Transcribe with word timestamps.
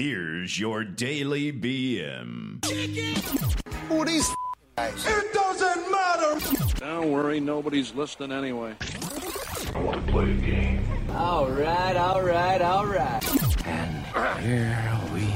Here's 0.00 0.58
your 0.58 0.82
daily 0.82 1.52
BM. 1.52 2.64
Who 3.86 4.00
are 4.00 4.06
these 4.06 4.26
guys? 4.74 5.06
It 5.06 5.34
doesn't 5.34 5.90
matter. 5.90 6.40
Don't 6.76 7.12
worry, 7.12 7.38
nobody's 7.38 7.94
listening 7.94 8.32
anyway. 8.32 8.74
I 9.74 9.78
want 9.82 10.06
to 10.06 10.10
play 10.10 10.30
a 10.30 10.34
game. 10.36 10.86
All 11.10 11.50
right, 11.50 11.94
all 11.98 12.22
right, 12.22 12.62
all 12.62 12.86
right. 12.86 13.66
And 13.66 14.06
here 14.42 15.00
we 15.12 15.28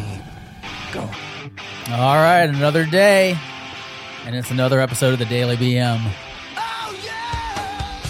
go. 0.94 1.10
All 1.90 2.17
right, 2.17 2.46
another 2.49 2.87
day, 2.87 3.38
and 4.24 4.35
it's 4.35 4.51
another 4.51 4.81
episode 4.81 5.12
of 5.12 5.19
the 5.19 5.26
Daily 5.26 5.58
BM. 5.58 6.10
Oh 6.56 7.01
yeah! 7.04 8.01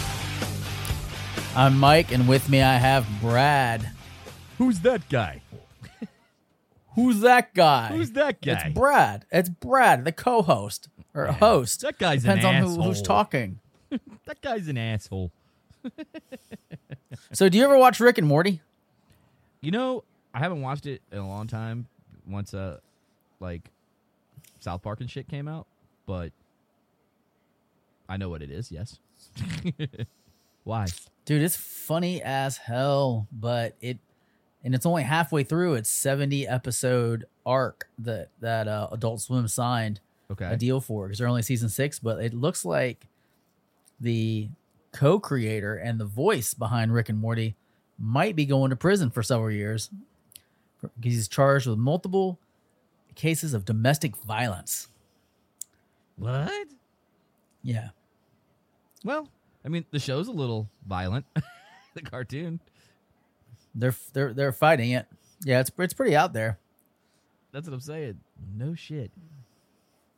I'm 1.56 1.76
Mike, 1.76 2.12
and 2.12 2.28
with 2.28 2.48
me 2.48 2.62
I 2.62 2.76
have 2.76 3.08
Brad. 3.20 3.90
Who's 4.58 4.78
that 4.82 5.08
guy? 5.08 5.42
Who's 6.94 7.20
that 7.20 7.54
guy? 7.54 7.88
Who's 7.88 8.12
that 8.12 8.40
guy? 8.40 8.52
It's 8.52 8.74
Brad. 8.74 9.26
It's 9.32 9.48
Brad, 9.48 10.04
the 10.04 10.12
co-host 10.12 10.88
or 11.14 11.26
host. 11.26 11.80
That 11.80 11.98
guy's 11.98 12.24
an 12.24 12.36
depends 12.38 12.44
on 12.44 12.76
who, 12.76 12.82
who's 12.82 13.02
talking. 13.02 13.60
That 14.26 14.40
guy's 14.40 14.66
an 14.66 14.76
asshole. 14.78 15.30
So, 17.32 17.48
do 17.48 17.58
you 17.58 17.64
ever 17.64 17.78
watch 17.78 18.00
Rick 18.00 18.18
and 18.18 18.26
Morty? 18.26 18.60
You 19.60 19.70
know, 19.70 20.02
I 20.32 20.38
haven't 20.38 20.62
watched 20.62 20.86
it 20.86 21.02
in 21.12 21.18
a 21.18 21.28
long 21.28 21.46
time. 21.46 21.86
Once 22.26 22.54
uh, 22.54 22.78
like 23.38 23.70
South 24.60 24.82
Park 24.82 25.00
and 25.00 25.10
shit 25.10 25.28
came 25.28 25.46
out, 25.46 25.66
but 26.06 26.32
I 28.08 28.16
know 28.16 28.28
what 28.30 28.42
it 28.42 28.50
is. 28.50 28.72
Yes. 28.72 28.98
Why? 30.64 30.86
Dude, 31.24 31.42
it's 31.42 31.56
funny 31.56 32.22
as 32.22 32.56
hell, 32.56 33.28
but 33.30 33.76
it 33.80 33.98
and 34.64 34.74
it's 34.74 34.86
only 34.86 35.02
halfway 35.02 35.44
through 35.44 35.74
its 35.74 35.90
70 35.90 36.48
episode 36.48 37.26
arc 37.44 37.88
that 37.98 38.28
that 38.40 38.66
uh, 38.68 38.88
Adult 38.92 39.20
Swim 39.20 39.46
signed 39.48 40.00
Okay. 40.30 40.46
a 40.46 40.56
deal 40.56 40.80
for 40.80 41.06
because 41.06 41.18
they're 41.18 41.28
only 41.28 41.42
season 41.42 41.68
six, 41.68 41.98
but 41.98 42.24
it 42.24 42.32
looks 42.32 42.64
like 42.64 43.06
the 44.00 44.48
co-creator 44.92 45.76
and 45.76 46.00
the 46.00 46.04
voice 46.06 46.54
behind 46.54 46.94
Rick 46.94 47.10
and 47.10 47.18
Morty 47.18 47.54
might 47.98 48.34
be 48.34 48.46
going 48.46 48.70
to 48.70 48.76
prison 48.76 49.10
for 49.10 49.22
several 49.22 49.50
years. 49.50 49.90
Because 50.80 51.14
he's 51.14 51.28
charged 51.28 51.66
with 51.66 51.78
multiple 51.78 52.38
cases 53.14 53.52
of 53.54 53.64
domestic 53.66 54.16
violence. 54.16 54.88
What? 56.16 56.68
Yeah. 57.62 57.90
Well, 59.04 59.28
I 59.64 59.68
mean, 59.68 59.84
the 59.90 59.98
show's 59.98 60.28
a 60.28 60.32
little 60.32 60.68
violent. 60.86 61.26
the 61.94 62.02
cartoon. 62.02 62.60
They're 63.74 63.94
they're 64.12 64.32
they're 64.32 64.52
fighting 64.52 64.92
it. 64.92 65.06
Yeah, 65.44 65.60
it's 65.60 65.70
it's 65.78 65.94
pretty 65.94 66.14
out 66.16 66.32
there. 66.32 66.58
That's 67.52 67.66
what 67.68 67.74
I'm 67.74 67.80
saying. 67.80 68.20
No 68.56 68.74
shit. 68.74 69.10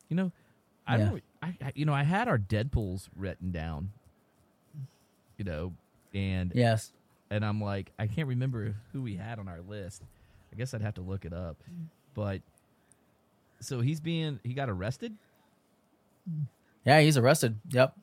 You 0.08 0.16
know, 0.16 0.32
I 0.86 0.96
Yeah. 0.98 1.04
don't. 1.06 1.22
I, 1.42 1.46
I 1.62 1.72
you 1.74 1.84
know 1.84 1.94
I 1.94 2.02
had 2.02 2.28
our 2.28 2.38
Deadpool's 2.38 3.08
written 3.16 3.50
down. 3.52 3.92
You 5.38 5.44
know, 5.44 5.72
and 6.14 6.52
Yes. 6.54 6.92
and 7.30 7.44
I'm 7.44 7.60
like, 7.60 7.92
I 7.98 8.06
can't 8.06 8.28
remember 8.28 8.74
who 8.92 9.02
we 9.02 9.16
had 9.16 9.38
on 9.38 9.48
our 9.48 9.60
list. 9.60 10.02
I 10.52 10.56
guess 10.56 10.72
I'd 10.74 10.80
have 10.82 10.94
to 10.94 11.02
look 11.02 11.24
it 11.24 11.32
up. 11.34 11.56
But 12.14 12.40
so 13.60 13.80
he's 13.80 14.00
being 14.00 14.38
he 14.44 14.54
got 14.54 14.70
arrested. 14.70 15.14
Yeah, 16.84 17.00
he's 17.00 17.16
arrested. 17.16 17.58
Yep. 17.70 17.94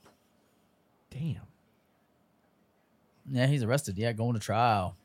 Damn. 1.10 1.42
Yeah, 3.32 3.48
he's 3.48 3.64
arrested. 3.64 3.98
Yeah, 3.98 4.12
going 4.14 4.34
to 4.34 4.40
trial. 4.40 4.96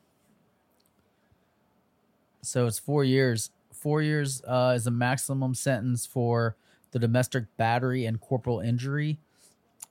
So 2.42 2.66
it's 2.66 2.78
four 2.78 3.04
years. 3.04 3.50
Four 3.72 4.02
years 4.02 4.42
uh, 4.46 4.72
is 4.76 4.84
the 4.84 4.90
maximum 4.90 5.54
sentence 5.54 6.04
for 6.06 6.56
the 6.90 6.98
domestic 6.98 7.44
battery 7.56 8.06
and 8.06 8.20
corporal 8.20 8.60
injury, 8.60 9.18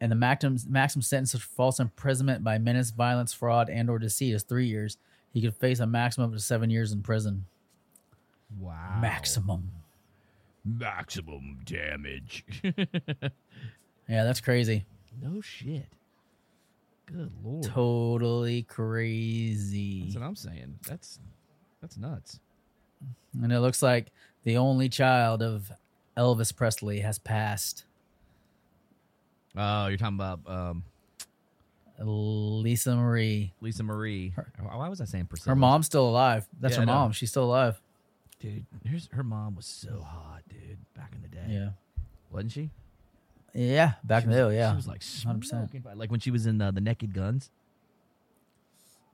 and 0.01 0.11
the 0.11 0.15
maximum 0.15 0.57
maximum 0.67 1.01
sentence 1.03 1.31
for 1.33 1.37
false 1.39 1.79
imprisonment 1.79 2.43
by 2.43 2.57
menace, 2.57 2.91
violence, 2.91 3.33
fraud, 3.33 3.69
and 3.69 3.89
or 3.89 3.99
deceit 3.99 4.33
is 4.33 4.43
three 4.43 4.67
years. 4.67 4.97
He 5.33 5.41
could 5.41 5.55
face 5.55 5.79
a 5.79 5.87
maximum 5.87 6.33
of 6.33 6.41
seven 6.41 6.69
years 6.69 6.91
in 6.91 7.01
prison. 7.01 7.45
Wow. 8.59 8.97
Maximum. 9.01 9.71
Maximum 10.65 11.59
damage. 11.65 12.43
Yeah, 14.09 14.23
that's 14.23 14.39
crazy. 14.39 14.85
no 15.21 15.41
shit. 15.41 15.87
Good 17.07 17.31
lord. 17.43 17.63
Totally 17.63 18.63
crazy. 18.63 20.03
That's 20.03 20.15
what 20.15 20.23
I'm 20.23 20.35
saying. 20.35 20.79
That's 20.87 21.19
that's 21.81 21.97
nuts. 21.97 22.39
And 23.41 23.51
it 23.51 23.59
looks 23.59 23.81
like 23.81 24.11
the 24.43 24.57
only 24.57 24.89
child 24.89 25.41
of 25.43 25.71
Elvis 26.17 26.55
Presley 26.55 26.99
has 27.01 27.19
passed. 27.19 27.85
Oh, 29.55 29.87
you're 29.87 29.97
talking 29.97 30.15
about 30.15 30.39
um, 30.47 30.83
Lisa 31.99 32.95
Marie. 32.95 33.53
Lisa 33.61 33.83
Marie. 33.83 34.33
Why 34.59 34.87
was 34.87 35.01
I 35.01 35.05
saying 35.05 35.25
Priscilla? 35.25 35.51
Her 35.51 35.59
mom's 35.59 35.85
still 35.87 36.07
alive. 36.07 36.47
That's 36.59 36.73
Yeah, 36.73 36.77
her 36.77 36.81
I 36.83 36.85
know. 36.85 36.93
mom. 36.93 37.11
She's 37.11 37.29
still 37.29 37.45
alive. 37.45 37.81
dude. 38.39 38.65
Here's 38.85 39.09
her 39.13 39.23
mom 39.23 39.55
was 39.55 39.65
so 39.65 40.01
hot, 40.01 40.41
dude. 40.49 40.77
Back 40.95 41.13
in 41.15 41.21
the 41.23 41.27
day, 41.27 41.45
Yeah. 41.49 41.69
wasn't 42.31 42.51
she? 42.51 42.69
Yeah. 43.53 43.93
Back 44.03 44.25
in 44.25 44.29
the 44.29 44.35
day, 44.49 44.55
yeah. 44.57 44.71
She 44.71 44.75
was 44.75 44.87
like 44.87 45.01
100%. 45.01 45.45
smoking, 45.45 45.83
like 45.95 46.11
when 46.11 46.19
she 46.19 46.29
was 46.31 46.45
in 46.45 46.61
uh, 46.61 46.69
the 46.71 46.81
Naked 46.81 47.13
Guns. 47.13 47.49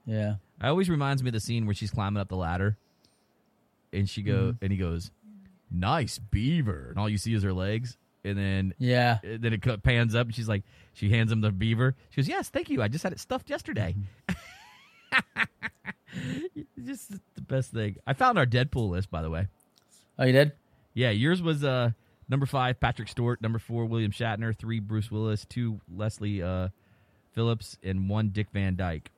Yeah. 0.06 0.34
It 0.60 0.66
always 0.66 0.88
reminds 0.88 1.22
me 1.22 1.28
of 1.28 1.34
the 1.34 1.40
scene 1.40 1.66
where 1.66 1.74
she's 1.74 1.90
climbing 1.90 2.20
up 2.20 2.28
the 2.28 2.36
ladder, 2.36 2.76
and 3.92 4.08
she 4.08 4.22
go 4.22 4.52
Mm-hmm. 4.52 4.64
and 4.64 4.72
he 4.72 4.78
goes, 4.78 5.10
"Nice 5.70 6.18
beaver," 6.18 6.86
and 6.90 6.98
all 6.98 7.08
you 7.08 7.18
see 7.18 7.34
is 7.34 7.42
her 7.42 7.52
legs, 7.52 7.96
and 8.24 8.38
then 8.38 8.74
Yeah. 8.78 9.18
and 9.22 9.42
then 9.42 9.52
it 9.52 9.82
pans 9.82 10.14
up, 10.14 10.26
and 10.26 10.34
she's 10.34 10.48
like, 10.48 10.62
she 10.92 11.10
hands 11.10 11.32
him 11.32 11.40
the 11.40 11.50
beaver. 11.50 11.94
She 12.10 12.20
goes, 12.20 12.28
"Yes, 12.28 12.48
thank 12.50 12.70
you. 12.70 12.80
I 12.82 12.88
just 12.88 13.02
had 13.02 13.12
it 13.12 13.20
stuffed 13.20 13.50
yesterday." 13.50 13.96
just 16.84 17.10
the 17.34 17.40
best 17.42 17.72
thing. 17.72 17.96
I 18.06 18.12
found 18.12 18.38
our 18.38 18.46
Deadpool 18.46 18.90
list, 18.90 19.10
by 19.10 19.22
the 19.22 19.30
way. 19.30 19.48
Oh, 20.18 20.24
you 20.24 20.32
did? 20.32 20.52
Yeah, 20.94 21.10
yours 21.10 21.42
was 21.42 21.64
uh 21.64 21.90
number 22.28 22.46
five 22.46 22.78
Patrick 22.80 23.08
Stewart, 23.08 23.42
number 23.42 23.58
four 23.58 23.84
William 23.86 24.12
Shatner, 24.12 24.56
three 24.56 24.78
Bruce 24.80 25.10
Willis, 25.10 25.44
two 25.44 25.80
Leslie 25.92 26.42
uh, 26.42 26.68
Phillips, 27.32 27.76
and 27.82 28.08
one 28.08 28.28
Dick 28.28 28.46
Van 28.52 28.76
Dyke. 28.76 29.10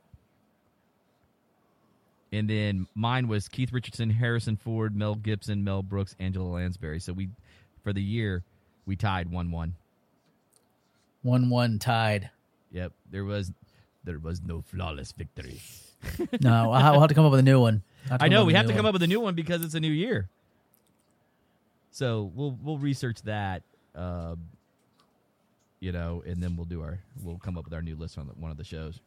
And 2.36 2.50
then 2.50 2.86
mine 2.94 3.28
was 3.28 3.48
Keith 3.48 3.72
Richardson, 3.72 4.10
Harrison 4.10 4.56
Ford, 4.56 4.94
Mel 4.94 5.14
Gibson, 5.14 5.64
Mel 5.64 5.82
Brooks, 5.82 6.14
Angela 6.19 6.48
Lansbury. 6.48 7.00
So 7.00 7.14
we, 7.14 7.30
for 7.82 7.94
the 7.94 8.02
year, 8.02 8.44
we 8.84 8.94
tied 8.94 9.30
one 9.30 9.50
one. 9.50 9.74
1 11.22 11.50
1 11.50 11.78
tied. 11.80 12.30
Yep, 12.70 12.92
there 13.10 13.24
was 13.24 13.50
there 14.04 14.19
was 14.19 14.41
no 14.42 14.60
flawless 14.62 15.12
victory. 15.12 15.60
No, 16.41 16.70
I'll 16.70 16.92
I'll 16.92 17.00
have 17.00 17.08
to 17.08 17.14
come 17.14 17.24
up 17.24 17.32
with 17.32 17.41
a 17.41 17.42
new 17.42 17.58
one. 17.58 17.82
I'll 18.04 18.10
have 18.10 18.20
to 18.20 18.26
I 18.26 18.28
know 18.28 18.44
we 18.44 18.53
have 18.54 18.66
to 18.66 18.72
come 18.72 18.84
one. 18.84 18.91
up 18.91 18.92
with 18.92 19.03
a 19.03 19.08
new 19.08 19.18
one 19.18 19.34
because 19.34 19.64
it's 19.64 19.74
a 19.74 19.80
new 19.80 19.91
year. 19.91 20.28
So 21.91 22.30
we'll 22.34 22.56
we'll 22.62 22.78
research 22.78 23.22
that, 23.22 23.62
uh, 23.94 24.36
you 25.80 25.91
know, 25.91 26.22
and 26.24 26.41
then 26.41 26.54
we'll 26.54 26.66
do 26.66 26.82
our 26.82 27.00
we'll 27.24 27.38
come 27.38 27.56
up 27.58 27.64
with 27.64 27.74
our 27.74 27.82
new 27.82 27.97
list 27.97 28.18
on 28.18 28.28
the, 28.28 28.34
one 28.34 28.50
of 28.53 28.56
the 28.58 28.62
shows. 28.64 29.00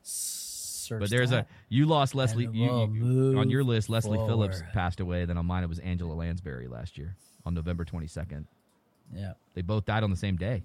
Search 0.90 1.00
But 1.02 1.10
there's 1.12 1.30
that. 1.30 1.46
a 1.46 1.48
you 1.70 1.86
lost 1.86 2.16
Leslie 2.16 2.50
you, 2.52 2.90
you- 2.92 3.38
on 3.40 3.50
your 3.52 3.64
list. 3.64 3.90
Leslie 3.90 4.18
Phillips 4.18 4.64
passed 4.74 5.00
away. 5.00 5.24
Then 5.26 5.38
on 5.38 5.46
mine 5.46 5.64
it 5.64 5.70
was 5.70 5.78
Angela 5.78 6.14
Lansbury 6.14 6.68
last 6.68 6.98
year 6.98 7.16
on 7.46 7.54
November 7.54 7.86
22nd. 7.86 8.46
Yeah. 9.14 9.34
They 9.54 9.62
both 9.62 9.86
died 9.86 10.04
on 10.04 10.10
the 10.10 10.16
same 10.18 10.36
day. 10.36 10.64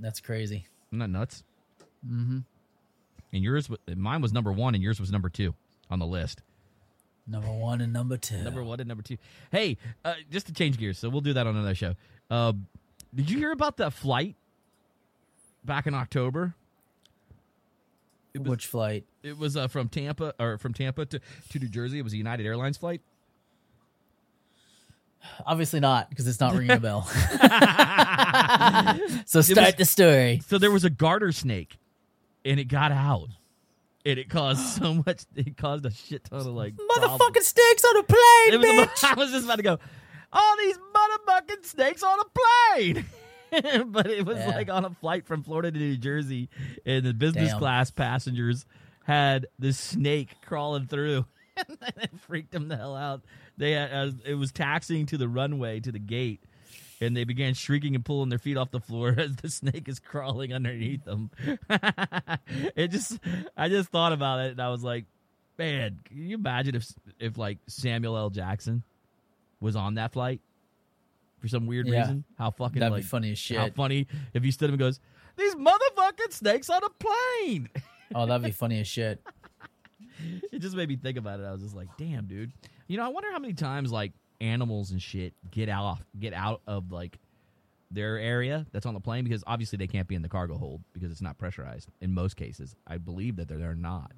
That's 0.00 0.20
crazy. 0.20 0.66
Isn't 0.90 1.00
that 1.00 1.08
nuts? 1.10 1.44
Mm-hmm. 2.06 2.38
And 3.34 3.42
yours, 3.44 3.68
mine 3.94 4.22
was 4.22 4.32
number 4.32 4.52
one, 4.52 4.74
and 4.74 4.82
yours 4.82 4.98
was 4.98 5.12
number 5.12 5.28
two 5.28 5.54
on 5.90 5.98
the 5.98 6.06
list. 6.06 6.40
Number 7.26 7.50
one 7.50 7.80
and 7.82 7.92
number 7.92 8.16
two. 8.16 8.42
Number 8.42 8.64
one 8.64 8.80
and 8.80 8.88
number 8.88 9.02
two. 9.02 9.18
Hey, 9.50 9.76
uh, 10.04 10.14
just 10.30 10.46
to 10.46 10.52
change 10.54 10.78
gears, 10.78 10.98
so 10.98 11.10
we'll 11.10 11.20
do 11.20 11.34
that 11.34 11.46
on 11.46 11.56
another 11.56 11.74
show. 11.74 11.94
Uh, 12.30 12.54
did 13.14 13.30
you 13.30 13.36
hear 13.38 13.52
about 13.52 13.76
that 13.78 13.92
flight 13.92 14.36
back 15.64 15.86
in 15.86 15.94
October? 15.94 16.54
Was, 18.36 18.48
Which 18.48 18.66
flight? 18.66 19.04
it 19.22 19.38
was 19.38 19.56
uh, 19.56 19.68
from 19.68 19.88
Tampa 19.88 20.34
or 20.40 20.58
from 20.58 20.74
Tampa 20.74 21.06
to, 21.06 21.20
to 21.50 21.58
New 21.58 21.68
Jersey. 21.68 21.98
It 22.00 22.02
was 22.02 22.12
a 22.12 22.16
United 22.16 22.44
Airlines 22.46 22.76
flight. 22.76 23.00
Obviously 25.46 25.80
not, 25.80 26.10
because 26.10 26.26
it's 26.26 26.40
not 26.40 26.52
ringing 26.56 26.72
a 26.72 26.80
bell. 26.80 27.02
so 29.26 29.40
start 29.40 29.76
the 29.78 29.84
story. 29.84 30.42
So 30.46 30.58
there 30.58 30.70
was 30.70 30.84
a 30.84 30.90
garter 30.90 31.32
snake, 31.32 31.78
and 32.44 32.60
it 32.60 32.64
got 32.64 32.92
out, 32.92 33.28
and 34.04 34.18
it 34.18 34.28
caused 34.28 34.60
so 34.82 34.94
much. 35.06 35.22
It 35.34 35.56
caused 35.56 35.86
a 35.86 35.90
shit 35.92 36.24
ton 36.24 36.40
of 36.40 36.46
like 36.46 36.74
problems. 36.76 37.20
Motherfucking 37.20 37.42
snakes 37.42 37.84
on 37.84 37.96
a 37.98 38.02
plane, 38.02 38.52
It 38.52 38.58
was 38.58 38.68
bitch. 38.68 39.04
I 39.10 39.14
was 39.14 39.30
just 39.30 39.44
about 39.44 39.56
to 39.56 39.62
go. 39.62 39.78
All 40.32 40.56
these 40.58 40.76
motherfucking 40.76 41.64
snakes 41.64 42.02
on 42.02 42.18
a 42.18 42.24
plane. 42.74 43.04
but 43.86 44.06
it 44.06 44.24
was 44.26 44.38
Yeah. 44.38 44.48
like 44.48 44.70
on 44.70 44.84
a 44.84 44.90
flight 44.90 45.26
from 45.26 45.42
Florida 45.42 45.70
to 45.72 45.78
New 45.78 45.96
Jersey, 45.96 46.48
and 46.84 47.04
the 47.04 47.14
business 47.14 47.50
Damn. 47.50 47.58
class 47.58 47.90
passengers 47.90 48.66
had 49.04 49.46
this 49.58 49.78
snake 49.78 50.36
crawling 50.46 50.86
through. 50.86 51.26
and 51.56 51.78
it 52.02 52.10
freaked 52.26 52.50
them 52.50 52.66
the 52.68 52.76
hell 52.76 52.96
out. 52.96 53.22
They 53.56 53.72
had, 53.72 53.92
uh, 53.92 54.10
it 54.24 54.34
was 54.34 54.50
taxiing 54.50 55.06
to 55.06 55.16
the 55.18 55.28
runway 55.28 55.78
to 55.80 55.92
the 55.92 56.00
gate, 56.00 56.42
and 57.00 57.16
they 57.16 57.22
began 57.22 57.54
shrieking 57.54 57.94
and 57.94 58.04
pulling 58.04 58.28
their 58.28 58.40
feet 58.40 58.56
off 58.56 58.72
the 58.72 58.80
floor 58.80 59.14
as 59.18 59.36
the 59.36 59.48
snake 59.48 59.88
is 59.88 60.00
crawling 60.00 60.52
underneath 60.52 61.04
them. 61.04 61.30
it 62.74 62.88
just, 62.88 63.18
I 63.56 63.68
just 63.68 63.90
thought 63.90 64.12
about 64.12 64.40
it, 64.40 64.52
and 64.52 64.60
I 64.60 64.70
was 64.70 64.82
like, 64.82 65.04
man, 65.56 66.00
can 66.04 66.18
you 66.18 66.34
imagine 66.34 66.74
if 66.74 66.92
if 67.20 67.38
like 67.38 67.58
Samuel 67.68 68.16
L. 68.16 68.30
Jackson 68.30 68.82
was 69.60 69.76
on 69.76 69.94
that 69.94 70.12
flight 70.12 70.40
for 71.44 71.48
some 71.48 71.66
weird 71.66 71.86
Yeah. 71.86 72.00
reason? 72.00 72.24
How 72.38 72.50
fucking 72.50 72.80
That'd 72.80 72.92
like 72.94 73.02
be 73.02 73.06
funny 73.06 73.30
as 73.32 73.38
shit. 73.38 73.58
how 73.58 73.68
funny 73.68 74.06
if 74.32 74.42
he 74.42 74.50
stood 74.50 74.70
up 74.70 74.72
and 74.72 74.78
goes, 74.78 74.98
"These 75.36 75.54
motherfucking 75.56 76.32
snakes 76.32 76.70
on 76.70 76.80
a 76.82 76.88
plane." 76.88 77.68
Oh, 78.14 78.24
that'd 78.24 78.42
be 78.44 78.50
funny 78.50 78.80
as 78.80 78.88
shit. 78.88 79.22
it 80.52 80.60
just 80.60 80.74
made 80.74 80.88
me 80.88 80.96
think 80.96 81.18
about 81.18 81.40
it. 81.40 81.44
I 81.44 81.52
was 81.52 81.60
just 81.62 81.74
like, 81.76 81.88
damn, 81.98 82.26
dude. 82.26 82.52
You 82.86 82.96
know, 82.96 83.04
I 83.04 83.08
wonder 83.08 83.30
how 83.30 83.38
many 83.38 83.52
times 83.52 83.92
like 83.92 84.12
animals 84.40 84.90
and 84.90 85.02
shit 85.02 85.34
get 85.50 85.68
out 85.68 85.98
get 86.18 86.32
out 86.32 86.62
of 86.66 86.90
like 86.90 87.18
their 87.90 88.18
area 88.18 88.66
that's 88.72 88.86
on 88.86 88.94
the 88.94 89.00
plane 89.00 89.24
because 89.24 89.44
obviously 89.46 89.76
they 89.76 89.86
can't 89.86 90.08
be 90.08 90.14
in 90.14 90.22
the 90.22 90.28
cargo 90.28 90.56
hold 90.56 90.82
because 90.94 91.10
it's 91.12 91.22
not 91.22 91.36
pressurized 91.36 91.90
in 92.00 92.14
most 92.14 92.36
cases. 92.36 92.74
I 92.86 92.96
believe 92.98 93.36
that 93.36 93.48
they're, 93.48 93.58
they're 93.58 93.74
not. 93.74 94.12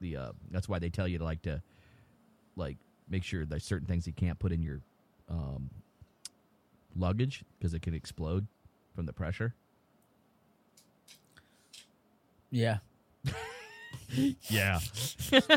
The 0.00 0.16
uh, 0.16 0.32
that's 0.50 0.68
why 0.68 0.78
they 0.78 0.90
tell 0.90 1.08
you 1.08 1.18
to 1.18 1.24
like 1.24 1.42
to 1.42 1.62
like 2.56 2.76
make 3.08 3.24
sure 3.24 3.44
there's 3.46 3.64
certain 3.64 3.86
things 3.88 4.06
you 4.06 4.12
can't 4.12 4.38
put 4.38 4.52
in 4.52 4.62
your 4.62 4.80
um, 5.28 5.70
luggage 6.96 7.44
because 7.58 7.74
it 7.74 7.82
can 7.82 7.94
explode 7.94 8.46
from 8.94 9.06
the 9.06 9.12
pressure. 9.12 9.54
Yeah. 12.50 12.78
Yeah, 14.48 14.80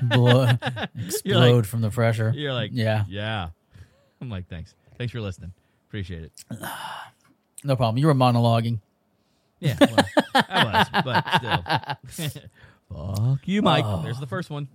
Blow, 0.04 0.50
explode 1.06 1.66
from 1.66 1.80
the 1.80 1.90
pressure. 1.90 2.34
you're 2.36 2.54
like 2.54 2.72
yeah, 2.74 3.06
yeah. 3.08 3.50
I'm 4.20 4.30
like, 4.30 4.50
thanks, 4.50 4.76
thanks 4.98 5.14
for 5.14 5.22
listening, 5.22 5.54
appreciate 5.88 6.24
it. 6.24 6.32
no 7.64 7.78
problem. 7.78 7.98
You 7.98 8.08
were 8.08 8.14
monologuing. 8.14 8.80
Yeah, 9.62 9.78
well, 9.80 10.06
I 10.34 10.88
was, 10.94 11.04
but 11.06 12.08
still. 12.18 12.42
Fuck 12.92 13.48
you, 13.48 13.62
Mike. 13.62 13.86
Oh. 13.88 14.02
There's 14.04 14.20
the 14.20 14.28
first 14.28 14.50
one. 14.50 14.68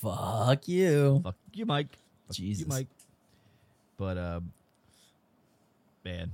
Fuck 0.00 0.66
you. 0.66 1.20
Fuck 1.22 1.36
you, 1.52 1.66
Mike. 1.66 1.96
Fuck 2.26 2.36
Jesus. 2.36 2.62
you, 2.62 2.66
Mike. 2.68 2.88
But 4.00 4.16
uh, 4.16 4.40
man, 6.06 6.32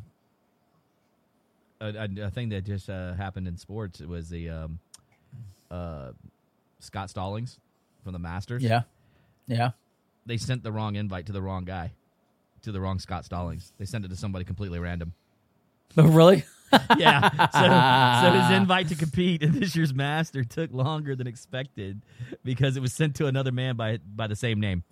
a, 1.80 2.08
a, 2.22 2.30
thing 2.30 2.50
that 2.50 2.64
just 2.64 2.88
uh, 2.88 3.14
happened 3.14 3.48
in 3.48 3.56
sports 3.56 3.98
was 3.98 4.28
the 4.28 4.50
um, 4.50 4.78
uh, 5.68 6.12
Scott 6.78 7.10
Stallings 7.10 7.58
from 8.04 8.12
the 8.12 8.20
Masters. 8.20 8.62
Yeah, 8.62 8.82
yeah. 9.48 9.72
they 10.26 10.36
sent 10.36 10.62
the 10.62 10.70
wrong 10.70 10.94
invite 10.94 11.26
to 11.26 11.32
the 11.32 11.42
wrong 11.42 11.64
guy, 11.64 11.90
to 12.62 12.70
the 12.70 12.80
wrong 12.80 13.00
Scott 13.00 13.24
Stallings. 13.24 13.72
They 13.78 13.84
sent 13.84 14.04
it 14.04 14.08
to 14.08 14.16
somebody 14.16 14.44
completely 14.44 14.78
random. 14.78 15.12
Oh, 15.98 16.06
really? 16.08 16.44
yeah. 16.98 17.30
So, 17.30 18.28
so 18.28 18.38
his 18.38 18.50
invite 18.60 18.88
to 18.88 18.96
compete 18.96 19.42
in 19.42 19.58
this 19.58 19.74
year's 19.74 19.94
Master 19.94 20.44
took 20.44 20.72
longer 20.72 21.16
than 21.16 21.26
expected 21.26 22.02
because 22.44 22.76
it 22.76 22.80
was 22.80 22.92
sent 22.92 23.14
to 23.16 23.28
another 23.28 23.50
man 23.50 23.76
by 23.76 23.98
by 24.14 24.26
the 24.26 24.36
same 24.36 24.60
name. 24.60 24.84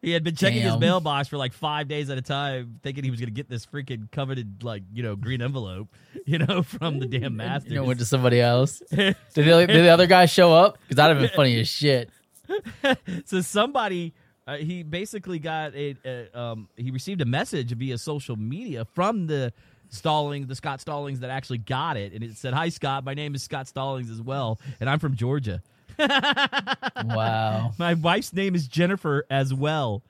He 0.00 0.12
had 0.12 0.22
been 0.22 0.36
checking 0.36 0.62
his 0.62 0.78
mailbox 0.78 1.26
for 1.26 1.36
like 1.36 1.52
five 1.52 1.88
days 1.88 2.08
at 2.08 2.18
a 2.18 2.22
time, 2.22 2.78
thinking 2.82 3.02
he 3.02 3.10
was 3.10 3.18
going 3.18 3.28
to 3.28 3.34
get 3.34 3.48
this 3.48 3.66
freaking 3.66 4.10
coveted, 4.12 4.62
like 4.62 4.84
you 4.92 5.02
know, 5.02 5.16
green 5.16 5.42
envelope, 5.42 5.88
you 6.26 6.38
know, 6.38 6.62
from 6.62 7.00
the 7.00 7.06
damn 7.06 7.36
master. 7.36 7.70
You 7.70 7.76
know, 7.76 7.84
went 7.84 7.98
to 7.98 8.04
somebody 8.04 8.40
else. 8.40 8.80
Did 8.90 9.16
the, 9.34 9.42
did 9.42 9.68
the 9.68 9.88
other 9.88 10.06
guy 10.06 10.26
show 10.26 10.52
up? 10.52 10.78
Because 10.82 10.96
that'd 10.96 11.16
have 11.16 11.22
been 11.22 11.36
funny 11.36 11.58
as 11.60 11.68
shit. 11.68 12.10
so 13.24 13.40
somebody 13.40 14.14
uh, 14.46 14.56
he 14.56 14.82
basically 14.82 15.38
got 15.38 15.74
a, 15.74 15.94
a 16.04 16.38
um, 16.38 16.68
he 16.76 16.90
received 16.90 17.20
a 17.20 17.26
message 17.26 17.72
via 17.72 17.98
social 17.98 18.36
media 18.36 18.86
from 18.94 19.26
the 19.26 19.52
Stallings, 19.90 20.46
the 20.46 20.54
Scott 20.54 20.80
Stallings 20.80 21.20
that 21.20 21.30
actually 21.30 21.58
got 21.58 21.96
it, 21.96 22.12
and 22.12 22.22
it 22.24 22.36
said, 22.36 22.54
"Hi 22.54 22.68
Scott, 22.70 23.04
my 23.04 23.14
name 23.14 23.34
is 23.34 23.42
Scott 23.42 23.68
Stallings 23.68 24.10
as 24.10 24.22
well, 24.22 24.58
and 24.80 24.88
I'm 24.88 24.98
from 24.98 25.16
Georgia. 25.16 25.62
Wow. 27.04 27.72
My 27.78 27.94
wife's 27.94 28.32
name 28.32 28.54
is 28.54 28.66
Jennifer 28.68 29.24
as 29.30 29.52
well." 29.54 30.02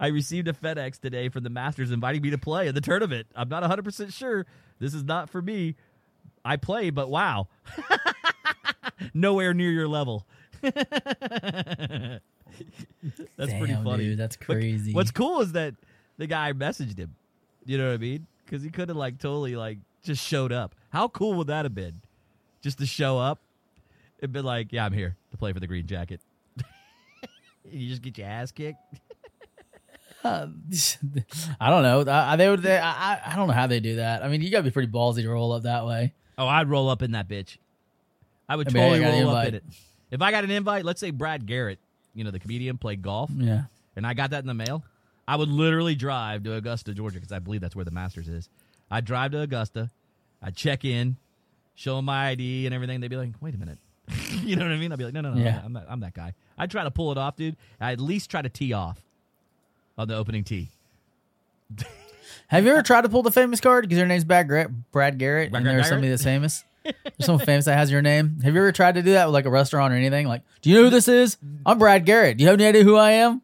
I 0.00 0.08
received 0.08 0.48
a 0.48 0.52
FedEx 0.52 0.98
today 1.00 1.28
from 1.28 1.44
the 1.44 1.50
Masters 1.50 1.92
inviting 1.92 2.20
me 2.22 2.30
to 2.30 2.38
play 2.38 2.66
in 2.66 2.74
the 2.74 2.80
tournament. 2.80 3.28
I'm 3.36 3.48
not 3.48 3.62
100% 3.62 4.12
sure. 4.12 4.44
This 4.80 4.92
is 4.92 5.04
not 5.04 5.30
for 5.30 5.40
me. 5.40 5.76
I 6.44 6.56
play, 6.56 6.90
but 6.90 7.08
wow. 7.10 7.46
Nowhere 9.14 9.54
near 9.54 9.70
your 9.70 9.86
level. 9.86 10.26
That's 10.62 12.20
pretty 13.54 13.74
funny. 13.74 14.04
dude, 14.04 14.18
that's 14.18 14.36
But 14.36 14.44
crazy. 14.46 14.92
what's 14.92 15.10
cool 15.12 15.40
is 15.42 15.52
that 15.52 15.74
the 16.16 16.26
guy 16.26 16.52
messaged 16.52 16.98
him. 16.98 17.14
You 17.64 17.78
know 17.78 17.86
what 17.88 17.94
I 17.94 17.98
mean? 17.98 18.26
Because 18.44 18.62
he 18.62 18.70
could 18.70 18.88
have 18.88 18.96
like 18.96 19.18
totally 19.18 19.54
like 19.54 19.78
just 20.02 20.24
showed 20.26 20.50
up. 20.52 20.74
How 20.90 21.06
cool 21.08 21.34
would 21.34 21.46
that 21.48 21.64
have 21.64 21.74
been? 21.74 22.00
Just 22.62 22.78
to 22.78 22.86
show 22.86 23.18
up 23.18 23.38
and 24.22 24.32
be 24.32 24.40
like, 24.40 24.72
"Yeah, 24.72 24.84
I'm 24.84 24.92
here 24.92 25.16
to 25.30 25.36
play 25.36 25.52
for 25.52 25.60
the 25.60 25.66
Green 25.66 25.86
Jacket." 25.86 26.20
you 27.70 27.88
just 27.88 28.02
get 28.02 28.18
your 28.18 28.26
ass 28.26 28.50
kicked. 28.52 28.80
I 30.24 30.48
don't 31.70 31.82
know. 31.82 32.04
I, 32.10 32.32
I- 32.32 32.36
they 32.36 32.48
would. 32.48 32.62
They, 32.62 32.76
I, 32.78 33.14
I- 33.14 33.20
I 33.32 33.36
don't 33.36 33.48
know 33.48 33.54
how 33.54 33.66
they 33.66 33.80
do 33.80 33.96
that. 33.96 34.22
I 34.24 34.28
mean, 34.28 34.42
you 34.42 34.50
gotta 34.50 34.64
be 34.64 34.70
pretty 34.70 34.90
ballsy 34.90 35.22
to 35.22 35.28
roll 35.30 35.52
up 35.52 35.62
that 35.62 35.86
way. 35.86 36.12
Oh, 36.36 36.46
I'd 36.46 36.68
roll 36.68 36.88
up 36.88 37.02
in 37.02 37.12
that 37.12 37.28
bitch. 37.28 37.56
I 38.48 38.56
would 38.56 38.68
I 38.68 38.72
mean, 38.72 38.82
totally 38.82 39.00
got 39.00 39.14
an 39.14 39.24
roll 39.24 39.34
up 39.36 39.46
in 39.48 39.54
it. 39.56 39.64
If 40.10 40.22
I 40.22 40.30
got 40.30 40.44
an 40.44 40.50
invite, 40.50 40.84
let's 40.84 41.00
say 41.00 41.10
Brad 41.10 41.46
Garrett, 41.46 41.78
you 42.14 42.24
know, 42.24 42.30
the 42.30 42.38
comedian, 42.38 42.78
played 42.78 43.02
golf, 43.02 43.30
Yeah. 43.34 43.64
and 43.94 44.06
I 44.06 44.14
got 44.14 44.30
that 44.30 44.40
in 44.40 44.46
the 44.46 44.54
mail, 44.54 44.82
I 45.26 45.36
would 45.36 45.50
literally 45.50 45.94
drive 45.94 46.44
to 46.44 46.54
Augusta, 46.54 46.94
Georgia, 46.94 47.16
because 47.16 47.32
I 47.32 47.40
believe 47.40 47.60
that's 47.60 47.76
where 47.76 47.84
the 47.84 47.90
Masters 47.90 48.28
is. 48.28 48.48
I'd 48.90 49.04
drive 49.04 49.32
to 49.32 49.40
Augusta, 49.40 49.90
I'd 50.42 50.56
check 50.56 50.84
in, 50.86 51.18
show 51.74 51.96
them 51.96 52.06
my 52.06 52.28
ID 52.28 52.64
and 52.66 52.74
everything. 52.74 53.00
They'd 53.00 53.08
be 53.08 53.16
like, 53.16 53.32
"Wait 53.40 53.54
a 53.54 53.58
minute," 53.58 53.78
you 54.44 54.56
know 54.56 54.64
what 54.64 54.72
I 54.72 54.76
mean? 54.76 54.92
I'd 54.92 54.98
be 54.98 55.04
like, 55.04 55.14
"No, 55.14 55.20
no, 55.20 55.34
no, 55.34 55.42
Yeah. 55.42 55.60
I'm, 55.64 55.72
not, 55.72 55.86
I'm 55.88 56.00
that 56.00 56.14
guy." 56.14 56.34
I'd 56.56 56.70
try 56.70 56.84
to 56.84 56.90
pull 56.90 57.12
it 57.12 57.18
off, 57.18 57.36
dude. 57.36 57.56
I'd 57.80 57.92
at 57.94 58.00
least 58.00 58.30
try 58.30 58.42
to 58.42 58.48
tee 58.48 58.72
off 58.72 59.00
on 59.96 60.08
the 60.08 60.16
opening 60.16 60.44
tee. 60.44 60.68
Have 62.48 62.64
you 62.64 62.70
ever 62.72 62.82
tried 62.82 63.02
to 63.02 63.08
pull 63.08 63.22
the 63.22 63.30
famous 63.30 63.60
card? 63.60 63.84
Because 63.84 63.98
your 63.98 64.06
name's 64.06 64.24
Brad 64.24 64.48
Garrett, 64.48 64.70
Brad 64.90 65.18
Garrett, 65.18 65.50
Brad 65.50 65.66
and 65.66 65.70
there's 65.70 65.88
somebody 65.88 66.08
that's 66.08 66.24
famous. 66.24 66.64
There's 66.84 67.26
someone 67.26 67.44
famous 67.44 67.66
that 67.66 67.76
has 67.76 67.90
your 67.90 68.00
name. 68.00 68.40
Have 68.42 68.54
you 68.54 68.60
ever 68.60 68.72
tried 68.72 68.94
to 68.94 69.02
do 69.02 69.12
that 69.12 69.26
with 69.26 69.34
like 69.34 69.44
a 69.44 69.50
restaurant 69.50 69.92
or 69.92 69.96
anything? 69.96 70.26
Like, 70.26 70.40
do 70.62 70.70
you 70.70 70.76
know 70.76 70.84
who 70.84 70.90
this 70.90 71.06
is? 71.06 71.36
I'm 71.66 71.78
Brad 71.78 72.06
Garrett. 72.06 72.38
Do 72.38 72.44
you 72.44 72.48
have 72.48 72.58
any 72.58 72.66
idea 72.66 72.82
who 72.82 72.96
I 72.96 73.10
am? 73.10 73.42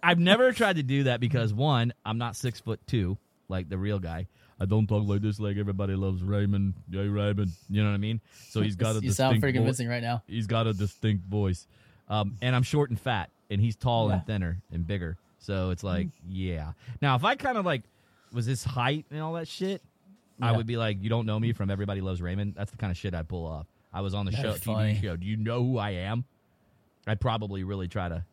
I've 0.00 0.20
never 0.20 0.52
tried 0.52 0.76
to 0.76 0.84
do 0.84 1.04
that 1.04 1.18
because 1.18 1.52
one, 1.52 1.92
I'm 2.04 2.18
not 2.18 2.36
six 2.36 2.60
foot 2.60 2.78
two 2.86 3.18
like 3.48 3.68
the 3.68 3.78
real 3.78 3.98
guy. 3.98 4.28
I 4.60 4.66
don't 4.66 4.86
talk 4.86 5.06
like 5.06 5.20
this 5.20 5.40
like 5.40 5.56
everybody 5.56 5.94
loves 5.94 6.22
Raymond. 6.22 6.74
Yay, 6.90 7.08
Raymond. 7.08 7.50
You 7.68 7.82
know 7.82 7.88
what 7.90 7.94
I 7.94 7.98
mean? 7.98 8.20
So 8.48 8.60
he's 8.60 8.76
got 8.76 8.96
a 8.96 9.00
you 9.02 9.10
sound 9.12 9.34
distinct 9.34 9.40
pretty 9.40 9.58
convincing 9.58 9.88
right 9.88 10.02
now. 10.02 10.22
He's 10.26 10.46
got 10.46 10.66
a 10.66 10.72
distinct 10.72 11.26
voice. 11.26 11.66
Um, 12.08 12.36
and 12.42 12.54
I'm 12.54 12.62
short 12.62 12.90
and 12.90 13.00
fat, 13.00 13.30
and 13.50 13.60
he's 13.60 13.76
tall 13.76 14.08
Yeah. 14.08 14.14
and 14.16 14.26
thinner 14.26 14.62
and 14.70 14.86
bigger. 14.86 15.16
So 15.38 15.70
it's 15.70 15.82
like, 15.82 16.08
yeah. 16.28 16.72
Now, 17.02 17.16
if 17.16 17.24
I 17.24 17.34
kind 17.34 17.58
of 17.58 17.64
like 17.66 17.82
was 18.32 18.46
his 18.46 18.62
height 18.64 19.06
and 19.10 19.20
all 19.20 19.34
that 19.34 19.48
shit, 19.48 19.82
I 20.40 20.52
would 20.52 20.66
be 20.66 20.76
like, 20.76 21.02
you 21.02 21.08
don't 21.08 21.26
know 21.26 21.38
me 21.38 21.52
from 21.52 21.70
Everybody 21.70 22.00
Loves 22.00 22.20
Raymond. 22.22 22.54
That's 22.56 22.70
the 22.70 22.76
kind 22.76 22.90
of 22.90 22.96
shit 22.96 23.14
I'd 23.14 23.28
pull 23.28 23.46
off. 23.46 23.66
I 23.92 24.00
was 24.00 24.14
on 24.14 24.26
the 24.26 24.32
show, 24.32 24.52
TV 24.54 24.60
funny. 24.64 25.00
show. 25.02 25.16
Do 25.16 25.26
you 25.26 25.36
know 25.36 25.62
who 25.62 25.78
I 25.78 25.90
am? 25.90 26.24
I'd 27.06 27.20
probably 27.20 27.62
really 27.64 27.86
try 27.88 28.08
to 28.08 28.24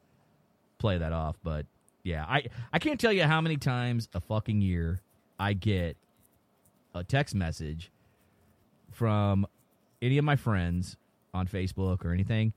play 0.79 0.97
that 0.97 1.11
off, 1.13 1.37
but 1.43 1.65
yeah, 2.03 2.25
I 2.27 2.45
I 2.73 2.79
can't 2.79 2.99
tell 2.99 3.13
you 3.13 3.23
how 3.23 3.41
many 3.41 3.57
times 3.57 4.09
a 4.15 4.19
fucking 4.21 4.61
year 4.61 4.99
I 5.39 5.53
get 5.53 5.97
a 6.93 7.03
text 7.03 7.35
message 7.35 7.91
from 8.91 9.45
any 10.01 10.17
of 10.17 10.25
my 10.25 10.35
friends 10.35 10.97
on 11.33 11.47
Facebook 11.47 12.03
or 12.03 12.11
anything, 12.11 12.53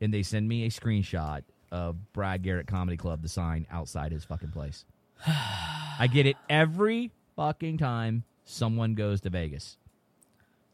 and 0.00 0.12
they 0.12 0.22
send 0.22 0.48
me 0.48 0.66
a 0.66 0.68
screenshot 0.68 1.42
of 1.70 2.12
Brad 2.12 2.42
Garrett 2.42 2.66
Comedy 2.66 2.96
Club, 2.96 3.22
the 3.22 3.28
sign 3.28 3.66
outside 3.70 4.12
his 4.12 4.24
fucking 4.24 4.50
place. 4.50 4.84
I 5.26 6.08
get 6.12 6.26
it 6.26 6.36
every 6.48 7.10
fucking 7.36 7.78
time 7.78 8.24
someone 8.44 8.94
goes 8.94 9.20
to 9.22 9.30
Vegas 9.30 9.76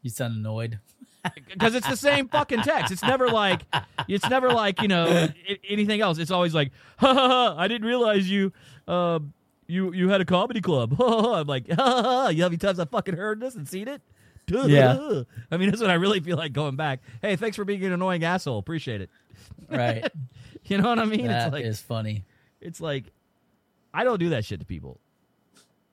You 0.01 0.09
sound 0.09 0.35
annoyed. 0.37 0.79
because 1.51 1.73
it's 1.75 1.87
the 1.87 1.97
same 1.97 2.27
fucking 2.27 2.61
text. 2.61 2.91
It's 2.91 3.01
never 3.01 3.29
like 3.29 3.61
it's 4.07 4.29
never 4.29 4.51
like 4.51 4.81
you 4.81 4.87
know 4.87 5.27
anything 5.67 6.01
else. 6.01 6.19
It's 6.19 6.29
always 6.29 6.53
like, 6.53 6.71
ha 6.97 7.13
ha 7.13 7.27
ha! 7.27 7.55
I 7.57 7.67
didn't 7.67 7.87
realize 7.87 8.29
you, 8.29 8.53
uh, 8.87 9.19
you 9.67 9.93
you 9.93 10.09
had 10.09 10.21
a 10.21 10.25
comedy 10.25 10.61
club. 10.61 10.99
I'm 11.01 11.47
like, 11.47 11.71
ha! 11.71 12.27
You 12.31 12.37
know 12.39 12.45
how 12.45 12.49
many 12.49 12.57
times 12.57 12.79
I 12.79 12.85
fucking 12.85 13.15
heard 13.15 13.39
this 13.39 13.55
and 13.55 13.67
seen 13.67 13.87
it? 13.87 14.01
Yeah. 14.47 15.23
I 15.51 15.57
mean, 15.57 15.69
that's 15.69 15.81
what 15.81 15.89
I 15.89 15.95
really 15.95 16.19
feel 16.19 16.37
like 16.37 16.53
going 16.53 16.75
back. 16.75 17.01
Hey, 17.21 17.35
thanks 17.35 17.55
for 17.55 17.65
being 17.65 17.83
an 17.83 17.91
annoying 17.91 18.23
asshole. 18.23 18.59
Appreciate 18.59 19.01
it. 19.01 19.09
Right. 19.69 20.07
You 20.65 20.77
know 20.79 20.89
what 20.89 20.99
I 20.99 21.05
mean? 21.05 21.27
That 21.27 21.47
it's 21.47 21.53
like 21.53 21.65
is 21.65 21.81
funny. 21.81 22.25
it's 22.61 22.81
like 22.81 23.05
I 23.93 24.03
don't 24.03 24.19
do 24.19 24.29
that 24.29 24.45
shit 24.45 24.59
to 24.59 24.65
people. 24.65 24.99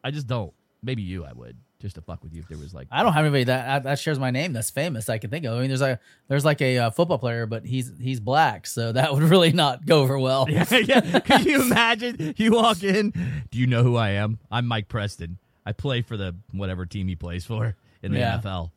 I 0.02 0.10
just 0.10 0.26
don't. 0.26 0.52
Maybe 0.82 1.02
you, 1.02 1.24
I 1.24 1.32
would. 1.32 1.56
Just 1.82 1.96
to 1.96 2.00
fuck 2.00 2.22
with 2.22 2.32
you 2.32 2.40
if 2.40 2.48
there 2.48 2.56
was 2.56 2.72
like 2.72 2.86
I 2.90 3.02
don't 3.02 3.12
have 3.12 3.24
anybody 3.24 3.44
that 3.44 3.82
that 3.82 3.98
shares 3.98 4.18
my 4.18 4.30
name 4.30 4.52
that's 4.54 4.70
famous. 4.70 5.08
I 5.10 5.18
can 5.18 5.28
think 5.28 5.44
of. 5.44 5.54
I 5.58 5.60
mean, 5.60 5.68
there's 5.68 5.82
a 5.82 5.98
there's 6.28 6.44
like 6.44 6.62
a 6.62 6.78
uh, 6.78 6.90
football 6.90 7.18
player, 7.18 7.44
but 7.44 7.66
he's 7.66 7.92
he's 8.00 8.20
black, 8.20 8.66
so 8.66 8.92
that 8.92 9.12
would 9.12 9.24
really 9.24 9.52
not 9.52 9.84
go 9.84 10.00
over 10.00 10.18
well. 10.18 10.46
yeah, 10.50 10.64
yeah. 10.70 11.20
Can 11.20 11.44
you 11.44 11.60
imagine? 11.62 12.34
You 12.38 12.52
walk 12.52 12.82
in. 12.82 13.10
Do 13.50 13.58
you 13.58 13.66
know 13.66 13.82
who 13.82 13.96
I 13.96 14.10
am? 14.10 14.38
I'm 14.50 14.66
Mike 14.66 14.88
Preston. 14.88 15.38
I 15.66 15.72
play 15.72 16.00
for 16.02 16.16
the 16.16 16.34
whatever 16.52 16.86
team 16.86 17.08
he 17.08 17.16
plays 17.16 17.44
for 17.44 17.76
in 18.02 18.12
the 18.12 18.18
Yeah. 18.20 18.38
NFL. 18.42 18.70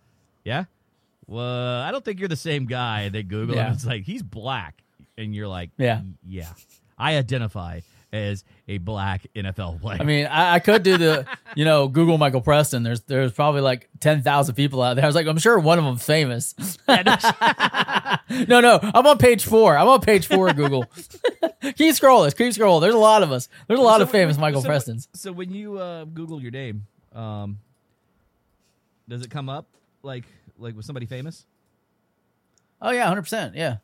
Yeah. 0.44 0.66
Well, 1.28 1.82
I 1.82 1.92
don't 1.92 2.04
think 2.04 2.20
you're 2.20 2.28
the 2.30 2.36
same 2.36 2.66
guy. 2.66 3.10
that 3.10 3.28
Google 3.28 3.56
Yeah. 3.56 3.74
It's 3.74 3.86
like 3.86 4.04
he's 4.04 4.22
black, 4.24 4.84
and 5.18 5.34
you're 5.36 5.48
like, 5.48 5.72
Yeah. 5.78 6.02
yeah. 6.28 6.50
I 6.98 7.18
identify 7.18 7.82
as 8.16 8.44
a 8.68 8.78
black 8.78 9.28
NFL 9.36 9.82
player. 9.82 9.98
I 10.00 10.04
mean, 10.04 10.26
I, 10.26 10.56
I 10.56 10.60
could 10.60 10.84
do 10.84 10.98
the, 10.98 11.26
you 11.56 11.66
know, 11.66 11.88
Google 11.88 12.18
Michael 12.18 12.42
Preston. 12.42 12.84
There's 12.84 13.02
there's 13.02 13.34
probably 13.34 13.62
like 13.62 13.90
ten 14.00 14.22
thousand 14.22 14.56
people 14.56 14.82
out 14.82 14.96
there. 14.96 15.04
I 15.04 15.08
was 15.08 15.16
like, 15.16 15.28
I'm 15.28 15.38
sure 15.38 15.60
one 15.60 15.78
of 15.78 15.86
them's 15.86 16.06
famous. 16.06 16.56
no, 16.88 18.62
no, 18.62 18.80
I'm 18.82 19.06
on 19.06 19.18
page 19.18 19.46
four. 19.46 19.78
I'm 19.78 19.88
on 19.88 20.02
page 20.02 20.28
four 20.28 20.50
of 20.50 20.56
Google. 20.56 20.86
keep 21.62 21.94
scrolling, 21.96 22.36
keep 22.36 22.54
scrolling. 22.54 22.82
There's 22.82 22.96
a 22.96 23.00
lot 23.00 23.22
of 23.22 23.32
us. 23.32 23.50
There's 23.68 23.80
a 23.80 23.84
lot 23.84 24.02
of 24.02 24.10
famous 24.10 24.38
when- 24.38 24.42
Michael 24.42 24.62
so- 24.62 24.70
Prestons. 24.70 25.08
So 25.14 25.32
when 25.32 25.52
you 25.52 25.78
uh, 25.78 26.06
Google 26.06 26.42
your 26.42 26.52
name, 26.52 26.88
um, 27.14 27.60
does 29.10 29.24
it 29.24 29.30
come 29.30 29.50
up 29.50 29.68
like 30.04 30.24
like 30.58 30.76
with 30.76 30.86
somebody 30.86 31.06
famous? 31.06 31.46
Oh 32.82 32.92
yeah, 32.92 33.08
hundred 33.08 33.24
percent. 33.24 33.56
Yeah, 33.56 33.78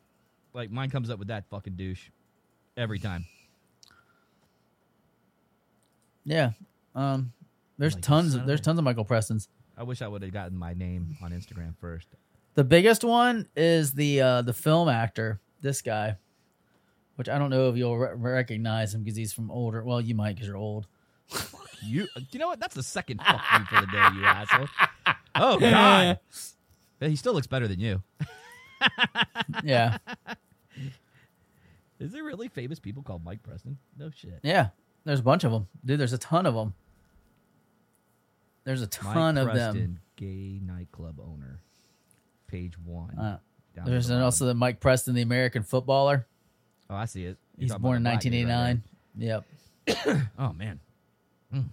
Like 0.54 0.70
mine 0.70 0.90
comes 0.90 1.10
up 1.10 1.18
with 1.18 1.28
that 1.28 1.44
fucking 1.50 1.74
douche 1.74 2.08
every 2.76 2.98
time. 2.98 3.26
Yeah. 6.24 6.50
Um, 6.94 7.32
there's 7.78 7.94
Like, 7.94 8.02
tons. 8.02 8.32
son 8.32 8.40
Of, 8.42 8.46
there's 8.46 8.60
a- 8.60 8.62
tons 8.64 8.78
of 8.78 8.84
Michael 8.84 9.04
Prestons. 9.04 9.48
I 9.76 9.82
wish 9.84 10.02
I 10.02 10.08
would 10.08 10.22
have 10.22 10.32
gotten 10.32 10.56
my 10.56 10.74
name 10.74 11.16
on 11.22 11.32
Instagram 11.32 11.74
first. 11.78 12.08
The 12.54 12.64
biggest 12.64 13.02
one 13.04 13.48
is 13.56 13.92
the 13.94 14.20
uh, 14.20 14.42
the 14.42 14.52
film 14.52 14.88
actor. 14.88 15.40
This 15.62 15.80
guy, 15.80 16.16
which 17.16 17.28
I 17.28 17.38
don't 17.38 17.48
know 17.50 17.70
if 17.70 17.76
you'll 17.76 17.96
re- 17.98 18.10
recognize 18.14 18.94
him 18.94 19.02
because 19.02 19.16
he's 19.16 19.32
from 19.32 19.50
older. 19.50 19.82
Well, 19.82 20.00
you 20.00 20.14
might 20.14 20.34
because 20.34 20.46
you're 20.48 20.56
old. 20.56 20.86
You, 21.84 22.06
you 22.30 22.38
know 22.38 22.46
what? 22.46 22.60
That's 22.60 22.76
the 22.76 22.82
second 22.84 23.20
fuck 23.20 23.40
you 23.58 23.64
for 23.64 23.80
the 23.80 23.88
day, 23.88 24.06
you 24.14 24.24
asshole. 24.24 24.68
Oh 25.34 25.58
god, 25.58 26.20
But 27.00 27.10
he 27.10 27.16
still 27.16 27.32
looks 27.34 27.48
better 27.48 27.66
than 27.66 27.80
you. 27.80 28.00
Yeah, 29.64 29.98
Is 31.98 32.12
there 32.12 32.22
really 32.22 32.46
famous 32.48 32.78
people 32.78 33.02
called 33.02 33.24
Mike 33.24 33.42
Preston? 33.42 33.78
No 33.98 34.10
shit. 34.10 34.38
yeah. 34.44 34.68
There's 35.04 35.20
a 35.20 35.22
bunch 35.22 35.44
of 35.44 35.52
them, 35.52 35.66
dude. 35.84 35.98
There's 35.98 36.12
a 36.12 36.18
ton 36.18 36.46
of 36.46 36.54
them. 36.54 36.74
There's 38.64 38.82
a 38.82 38.86
ton 38.86 39.34
Mike 39.34 39.42
of 39.44 39.50
Preston, 39.50 39.74
them. 39.80 40.00
gay 40.16 40.60
nightclub 40.64 41.18
owner. 41.20 41.58
Page 42.46 42.78
one. 42.78 43.18
Uh, 43.18 43.38
there's 43.84 44.06
the 44.08 44.22
also 44.22 44.46
the 44.46 44.54
Mike 44.54 44.78
Preston, 44.78 45.14
the 45.14 45.22
American 45.22 45.62
footballer. 45.62 46.26
Oh, 46.88 46.94
I 46.94 47.06
see 47.06 47.24
it. 47.24 47.38
You're 47.56 47.64
He's 47.64 47.74
born 47.76 47.96
in 47.96 48.06
about 48.06 48.20
the 48.22 48.30
black 48.30 48.32
dude 48.32 48.48
right 48.48 49.42
1989. 49.86 50.02
Yep. 50.06 50.28
oh 50.38 50.52
man. 50.52 50.78
Mm. 51.52 51.64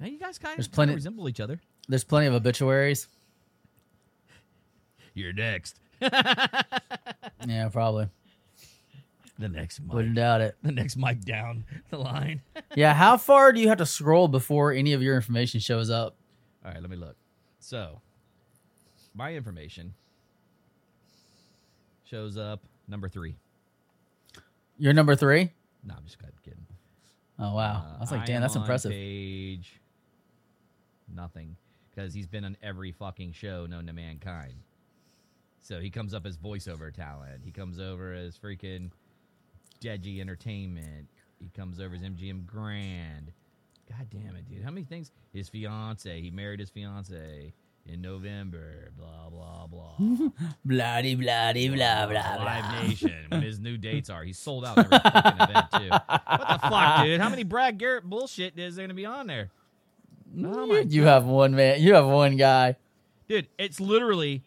Now 0.00 0.06
you 0.06 0.18
guys 0.18 0.38
kind 0.38 0.56
There's 0.56 0.66
of 0.66 0.72
plenty- 0.72 0.94
resemble 0.94 1.28
each 1.28 1.40
other. 1.40 1.60
There's 1.88 2.04
plenty 2.04 2.26
of 2.28 2.34
obituaries. 2.34 3.08
You're 5.14 5.32
next. 5.32 5.78
Yeah, 7.46 7.68
probably. 7.70 8.08
The 9.38 9.48
next 9.48 9.80
Mike. 9.80 9.94
Wouldn't 9.94 10.16
doubt 10.16 10.40
it. 10.40 10.56
The 10.62 10.72
next 10.72 10.96
Mike 10.96 11.20
down 11.24 11.64
the 11.90 11.98
line. 11.98 12.42
Yeah, 12.74 12.92
how 12.94 13.16
far 13.16 13.52
do 13.52 13.60
you 13.60 13.68
have 13.68 13.78
to 13.78 13.86
scroll 13.86 14.28
before 14.28 14.72
any 14.72 14.92
of 14.92 15.02
your 15.02 15.16
information 15.16 15.58
shows 15.58 15.90
up? 15.90 16.16
All 16.64 16.70
right, 16.70 16.80
let 16.80 16.90
me 16.90 16.96
look. 16.96 17.16
So, 17.60 18.00
my 19.14 19.34
information 19.34 19.94
shows 22.04 22.36
up 22.36 22.62
number 22.86 23.08
three. 23.08 23.36
You're 24.76 24.92
number 24.92 25.16
three. 25.16 25.50
No, 25.84 25.94
I'm 25.96 26.04
just 26.04 26.18
kidding. 26.44 26.66
Oh 27.38 27.54
wow, 27.54 27.84
Uh, 27.86 27.96
I 27.96 28.00
was 28.00 28.10
like, 28.12 28.22
I 28.22 28.24
damn, 28.26 28.40
that's 28.42 28.56
impressive. 28.56 28.90
Page 28.92 29.80
nothing 31.14 31.56
because 31.90 32.12
he's 32.12 32.26
been 32.26 32.44
on 32.44 32.56
every 32.62 32.92
fucking 32.92 33.32
show 33.32 33.64
known 33.66 33.86
to 33.86 33.92
mankind. 33.92 34.54
So 35.60 35.80
he 35.80 35.90
comes 35.90 36.14
up 36.14 36.26
as 36.26 36.36
voiceover 36.36 36.92
talent. 36.94 37.40
He 37.44 37.50
comes 37.50 37.78
over 37.78 38.12
as 38.12 38.36
freaking 38.38 38.90
Deji 39.80 40.20
Entertainment. 40.20 41.08
He 41.38 41.48
comes 41.48 41.80
over 41.80 41.94
as 41.94 42.02
MGM 42.02 42.46
Grand. 42.46 43.32
God 43.88 44.06
damn 44.10 44.36
it, 44.36 44.48
dude! 44.48 44.62
How 44.62 44.70
many 44.70 44.84
things? 44.84 45.12
His 45.32 45.48
fiance. 45.48 46.20
He 46.20 46.30
married 46.30 46.60
his 46.60 46.68
fiance 46.68 47.54
in 47.86 48.02
November. 48.02 48.90
Blah 48.98 49.30
blah 49.30 49.66
blah. 49.66 50.28
Bloody, 50.64 51.14
bloody, 51.14 51.68
blah 51.68 52.06
blah 52.06 52.36
blah. 52.36 52.44
Live 52.44 52.86
Nation. 52.86 53.14
When 53.28 53.42
his 53.42 53.58
new 53.58 53.78
dates 53.78 54.10
are, 54.10 54.24
he's 54.24 54.38
sold 54.38 54.64
out 54.64 54.78
every 54.78 54.98
fucking 54.98 55.40
event 55.40 55.66
too. 55.72 55.88
What 55.88 56.60
the 56.62 56.68
fuck, 56.68 57.04
dude? 57.04 57.20
How 57.20 57.28
many 57.28 57.44
Brad 57.44 57.78
Garrett 57.78 58.04
bullshit 58.04 58.58
is 58.58 58.76
there 58.76 58.84
gonna 58.84 58.94
be 58.94 59.06
on 59.06 59.26
there? 59.26 59.50
Mm, 60.36 60.54
oh 60.54 60.66
my 60.66 60.80
you 60.80 61.04
have 61.04 61.24
one 61.24 61.54
man. 61.54 61.80
You 61.80 61.94
have 61.94 62.06
one 62.06 62.36
guy. 62.36 62.76
Dude, 63.28 63.48
it's 63.58 63.80
literally 63.80 64.42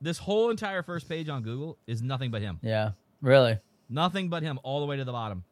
this 0.00 0.18
whole 0.18 0.50
entire 0.50 0.82
first 0.82 1.08
page 1.08 1.28
on 1.28 1.42
Google 1.42 1.78
is 1.86 2.02
nothing 2.02 2.30
but 2.30 2.42
him. 2.42 2.58
Yeah, 2.62 2.90
really. 3.20 3.58
Nothing 3.92 4.30
but 4.30 4.42
him 4.42 4.58
all 4.62 4.80
the 4.80 4.86
way 4.86 4.96
to 4.96 5.04
the 5.04 5.12
bottom. 5.12 5.44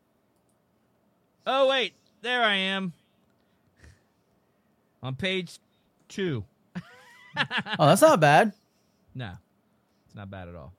Oh 1.47 1.69
wait, 1.69 1.93
there 2.23 2.43
I 2.43 2.55
am. 2.55 2.95
On 5.03 5.15
page 5.15 5.59
two. 6.09 6.45
Oh, 7.79 7.87
that's 7.87 8.03
not 8.03 8.19
bad. 8.19 8.53
No. 9.15 9.31
It's 10.07 10.17
not 10.17 10.29
bad 10.31 10.49
at 10.49 10.57
all. 10.57 10.73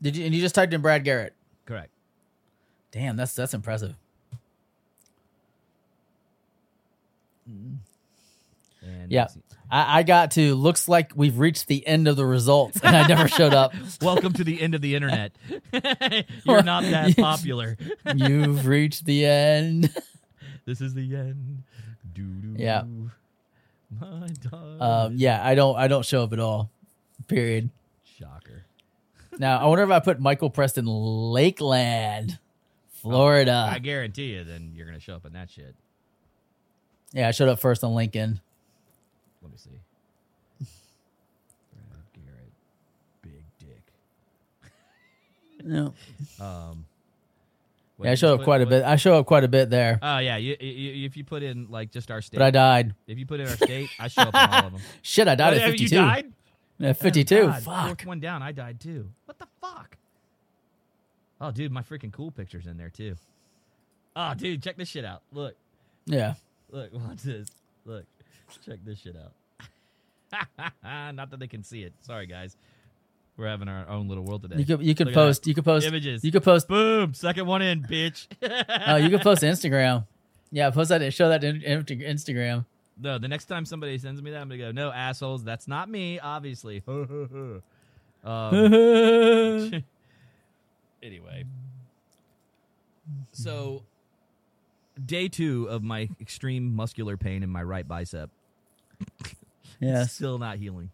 Did 0.00 0.16
you? 0.16 0.24
And 0.24 0.32
you 0.32 0.40
just 0.40 0.54
typed 0.54 0.72
in 0.72 0.80
Brad 0.80 1.02
Garrett. 1.02 1.34
Correct. 1.66 1.90
Damn, 2.92 3.16
that's 3.16 3.34
that's 3.34 3.54
impressive. 3.54 3.96
And 8.84 9.10
Yeah. 9.10 9.28
I, 9.70 10.00
I 10.00 10.02
got 10.02 10.32
to. 10.32 10.54
Looks 10.54 10.88
like 10.88 11.12
we've 11.16 11.38
reached 11.38 11.66
the 11.68 11.86
end 11.86 12.06
of 12.06 12.16
the 12.16 12.26
results, 12.26 12.78
and 12.82 12.94
I 12.94 13.06
never 13.08 13.26
showed 13.28 13.54
up. 13.54 13.74
Welcome 14.02 14.32
to 14.34 14.44
the 14.44 14.60
end 14.60 14.74
of 14.74 14.82
the 14.82 14.94
internet. 14.94 15.32
You're 16.44 16.62
not 16.62 16.82
that 16.84 17.16
popular. 17.18 17.76
You've 18.14 18.66
reached 18.66 19.04
the 19.06 19.24
end. 19.24 19.90
This 20.66 20.80
is 20.80 20.94
the 20.94 21.14
end. 21.16 21.62
Doo-doo. 22.12 22.54
Yeah. 22.62 22.84
My 24.00 24.28
dog. 24.50 24.80
Um, 24.80 25.14
yeah, 25.16 25.44
I 25.44 25.54
don't. 25.54 25.76
I 25.76 25.88
don't 25.88 26.04
show 26.04 26.22
up 26.22 26.32
at 26.32 26.40
all. 26.40 26.70
Period. 27.26 27.70
Shocker. 28.18 28.64
Now 29.38 29.58
I 29.58 29.64
wonder 29.66 29.82
if 29.84 29.90
I 29.90 29.98
put 30.00 30.20
Michael 30.20 30.50
Preston 30.50 30.86
Lakeland, 30.86 32.38
Florida. 32.92 33.68
I 33.72 33.78
guarantee 33.78 34.34
you, 34.34 34.44
then 34.44 34.72
you're 34.74 34.86
gonna 34.86 35.00
show 35.00 35.14
up 35.16 35.24
in 35.26 35.32
that 35.32 35.50
shit. 35.50 35.74
yeah, 37.12 37.28
I 37.28 37.30
showed 37.32 37.48
up 37.48 37.58
first 37.60 37.82
on 37.82 37.92
LinkedIn. 37.92 38.40
Let 39.44 39.52
me 39.52 39.58
see. 39.58 39.70
Brad 41.72 42.02
Garrett, 42.14 42.52
big 43.22 43.44
dick. 43.60 43.82
Yeah, 45.64 45.88
Um, 46.44 46.86
what 47.96 48.04
yeah 48.06 48.08
I 48.08 48.10
you 48.12 48.16
showed 48.16 48.32
up 48.34 48.38
put- 48.40 48.44
quite 48.44 48.60
a 48.62 48.64
what- 48.64 48.70
bit. 48.70 48.84
I 48.84 48.96
show 48.96 49.14
up 49.18 49.26
quite 49.26 49.44
a 49.44 49.48
bit 49.48 49.70
there, 49.70 49.98
Oh 50.02 50.18
yeah, 50.18 50.36
you, 50.38 50.56
you, 50.60 51.04
if 51.06 51.16
you 51.16 51.24
put 51.24 51.42
in 51.42 51.68
like 51.70 51.90
just 51.92 52.10
our 52.10 52.20
state, 52.22 52.38
but 52.38 52.44
I 52.44 52.50
died. 52.50 52.94
if 53.06 53.18
you 53.18 53.26
put 53.26 53.40
in 53.40 53.46
our 53.48 53.56
state, 53.56 53.88
I 54.00 54.08
show 54.08 54.22
up 54.22 54.34
on 54.34 54.50
all 54.50 54.66
of 54.66 54.72
them. 54.72 54.82
Shit, 55.02 55.28
I 55.28 55.34
died 55.36 55.52
Oh, 55.54 55.56
at 55.56 55.60
yeah, 55.60 55.74
You 55.84 55.88
died. 55.88 56.32
At 56.80 56.98
fifty 56.98 57.22
two. 57.22 57.42
Oh, 57.42 57.46
God, 57.48 57.62
Fuck. 57.62 57.86
Fourth 57.86 58.06
one 58.06 58.20
down, 58.20 58.42
I 58.42 58.50
died 58.52 58.80
too. 58.80 59.08
What 59.26 59.38
the 59.38 59.46
fuck? 59.60 59.96
Oh, 61.40 61.50
dude, 61.52 61.70
my 61.70 61.82
freaking 61.82 62.12
cool 62.12 62.30
pictures 62.30 62.66
in 62.66 62.76
there 62.78 62.90
too. 62.90 63.14
Oh, 64.16 64.34
dude, 64.34 64.62
check 64.62 64.76
this 64.76 64.88
shit 64.88 65.04
out. 65.04 65.22
Look, 65.32 65.54
Yeah. 66.06 66.34
look, 66.70 66.90
watch 66.92 67.22
this. 67.22 67.48
Look, 67.84 68.04
check 68.64 68.78
this 68.84 68.98
shit 69.00 69.16
out. 69.16 69.32
Not 71.14 71.30
that 71.30 71.38
they 71.38 71.46
can 71.46 71.62
see 71.62 71.82
it. 71.82 71.92
Sorry, 72.00 72.26
guys. 72.26 72.56
We're 73.36 73.48
having 73.48 73.68
our 73.68 73.88
own 73.88 74.08
little 74.08 74.24
world 74.24 74.42
today. 74.42 74.56
You 74.58 74.64
could 74.64 74.82
you 74.82 74.94
could 74.94 75.08
Look 75.08 75.16
at 75.16 75.20
post 75.20 75.42
that. 75.42 75.48
you 75.48 75.54
could 75.54 75.64
post 75.64 75.86
Images. 75.86 76.22
You 76.24 76.30
could 76.30 76.44
post 76.44 76.68
Boom! 76.68 77.14
Second 77.14 77.46
one 77.46 77.62
in, 77.62 77.82
bitch. 77.82 78.28
oh 78.86 78.96
you 78.96 79.10
could 79.10 79.22
post 79.22 79.40
to 79.40 79.46
Instagram. 79.46 80.06
Yeah, 80.52 80.70
post 80.70 80.90
that 80.90 81.12
show 81.12 81.28
that 81.30 81.40
to 81.40 81.48
in- 81.48 81.60
Instagram. 81.60 82.64
no, 82.96 83.18
the 83.18 83.26
next 83.26 83.46
time 83.46 83.64
somebody 83.64 83.98
sends 83.98 84.22
me 84.22 84.30
that, 84.30 84.40
I'm 84.40 84.48
gonna 84.48 84.58
go, 84.58 84.70
no 84.70 84.92
assholes. 84.92 85.42
That's 85.42 85.66
not 85.66 85.90
me, 85.90 86.20
obviously. 86.20 86.84
um, 86.86 87.62
anyway, 91.02 91.44
so 93.32 93.82
day 95.02 95.28
two 95.28 95.68
of 95.68 95.82
my 95.82 96.08
extreme 96.20 96.74
muscular 96.74 97.16
pain 97.16 97.42
in 97.42 97.50
my 97.50 97.62
right 97.62 97.86
bicep. 97.86 98.30
yeah, 99.80 100.04
still 100.06 100.38
not 100.38 100.58
healing. 100.58 100.90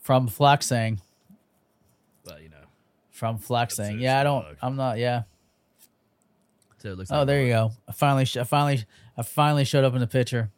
From 0.00 0.28
flexing. 0.28 1.00
Well, 2.24 2.40
you 2.40 2.48
know. 2.48 2.56
From 3.10 3.38
flexing. 3.38 4.00
Yeah, 4.00 4.20
I 4.20 4.24
don't. 4.24 4.46
I'm 4.62 4.76
not 4.76 4.98
yeah. 4.98 5.22
So 6.78 6.90
it 6.90 6.98
looks. 6.98 7.10
Oh, 7.10 7.18
like 7.18 7.26
there 7.26 7.42
you 7.42 7.48
go. 7.48 7.72
I 7.88 7.92
finally 7.92 8.24
sh- 8.24 8.36
I 8.36 8.44
finally 8.44 8.84
I 9.16 9.22
finally 9.22 9.64
showed 9.64 9.84
up 9.84 9.94
in 9.94 10.00
the 10.00 10.06
picture. 10.06 10.50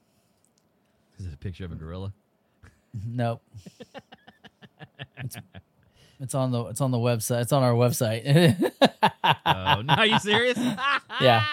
This 1.19 1.33
a 1.33 1.37
picture 1.37 1.65
of 1.65 1.73
a 1.73 1.75
gorilla. 1.75 2.13
Nope. 3.07 3.43
it's, 5.19 5.37
it's 6.21 6.35
on 6.35 6.53
the 6.53 6.65
it's 6.67 6.81
on 6.81 6.91
the 6.91 6.99
website. 6.99 7.43
It's 7.43 7.53
on 7.53 7.63
our 7.63 7.75
website. 7.75 8.55
Oh, 9.45 9.83
no, 9.83 9.95
are 9.95 10.07
you 10.07 10.19
serious? 10.19 10.59
yeah. 11.21 11.45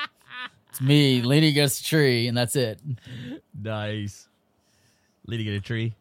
It's 0.76 0.82
me 0.82 1.22
leaning 1.22 1.52
against 1.52 1.80
a 1.80 1.84
tree, 1.86 2.28
and 2.28 2.36
that's 2.38 2.58
it. 2.58 2.82
nice. 3.64 4.28
Leaning 5.26 5.48
in 5.48 5.54
a 5.54 5.62
tree. 5.62 5.96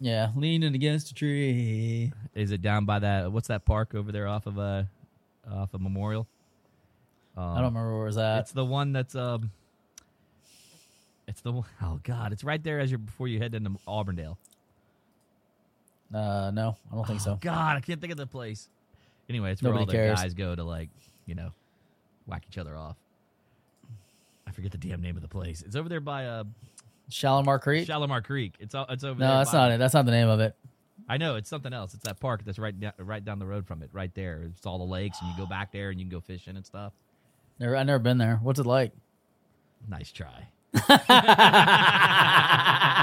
Yeah, 0.00 0.30
leaning 0.36 0.74
against 0.74 1.10
a 1.12 1.14
tree. 1.14 2.12
Is 2.34 2.50
it 2.52 2.60
down 2.60 2.84
by 2.84 2.98
that? 2.98 3.32
What's 3.32 3.48
that 3.48 3.64
park 3.64 3.94
over 3.94 4.12
there 4.12 4.28
off 4.28 4.46
of 4.46 4.58
uh 4.58 4.82
off 5.50 5.72
of 5.72 5.80
Memorial? 5.80 6.26
Um, 7.38 7.42
I 7.44 7.54
don't 7.62 7.72
remember 7.72 7.92
where 7.94 8.02
it 8.02 8.06
was 8.08 8.18
at. 8.18 8.40
It's 8.40 8.52
the 8.52 8.66
one 8.66 8.92
that's 8.92 9.14
um. 9.14 9.50
It's 11.26 11.40
the 11.40 11.52
one 11.52 11.64
oh 11.80 11.98
god! 12.02 12.34
It's 12.34 12.44
right 12.44 12.62
there 12.62 12.80
as 12.80 12.90
you're 12.90 12.98
before 12.98 13.28
you 13.28 13.38
head 13.38 13.54
into 13.54 13.70
Auburndale. 13.88 14.36
Uh, 16.14 16.50
no, 16.52 16.76
I 16.92 16.94
don't 16.96 17.06
think 17.06 17.20
Oh, 17.22 17.24
so. 17.24 17.38
God, 17.40 17.78
I 17.78 17.80
can't 17.80 17.98
think 17.98 18.10
of 18.12 18.18
the 18.18 18.26
place. 18.26 18.68
Anyway, 19.30 19.52
it's 19.52 19.62
where 19.62 19.72
Nobody 19.72 19.82
all 19.84 19.86
the 19.86 19.92
cares. 19.94 20.20
guys 20.20 20.34
go 20.34 20.54
to 20.54 20.62
like, 20.62 20.90
you 21.24 21.34
know, 21.34 21.52
whack 22.26 22.42
each 22.50 22.58
other 22.58 22.76
off. 22.76 22.96
I 24.46 24.50
forget 24.52 24.72
the 24.72 24.78
damn 24.78 25.00
name 25.00 25.16
of 25.16 25.22
the 25.22 25.28
place. 25.28 25.62
It's 25.62 25.76
over 25.76 25.88
there 25.88 26.00
by 26.00 26.26
uh 26.26 26.44
Shalimar 27.10 27.58
Creek. 27.60 27.86
Shalimar 27.86 28.22
Creek. 28.22 28.54
It's 28.60 28.74
all 28.74 28.86
it's 28.88 29.04
over 29.04 29.18
there. 29.18 29.28
no, 29.28 29.38
that's 29.38 29.52
by- 29.52 29.58
not 29.58 29.70
it. 29.72 29.78
That's 29.78 29.94
not 29.94 30.04
the 30.06 30.12
name 30.12 30.28
of 30.28 30.40
it. 30.40 30.54
I 31.08 31.16
know 31.18 31.34
it's 31.36 31.50
something 31.50 31.72
else. 31.72 31.94
It's 31.94 32.04
that 32.04 32.20
park 32.20 32.44
that's 32.44 32.58
right 32.60 32.78
down, 32.78 32.92
right 32.98 33.24
down 33.24 33.38
the 33.38 33.46
road 33.46 33.66
from 33.66 33.82
it, 33.82 33.90
right 33.92 34.14
there. 34.14 34.42
It's 34.44 34.64
all 34.64 34.78
the 34.78 34.84
lakes, 34.84 35.18
and 35.20 35.28
you 35.30 35.36
go 35.36 35.46
back 35.46 35.72
there 35.72 35.90
and 35.90 35.98
you 36.00 36.06
can 36.06 36.10
go 36.16 36.20
fishing 36.20 36.56
and 36.56 36.64
stuff. 36.64 36.92
Never, 37.58 37.76
I've 37.76 37.86
never 37.86 37.98
been 37.98 38.18
there. 38.18 38.38
What's 38.42 38.60
it 38.60 38.66
like? 38.66 38.92
Nice 39.88 40.12
try. 40.12 40.48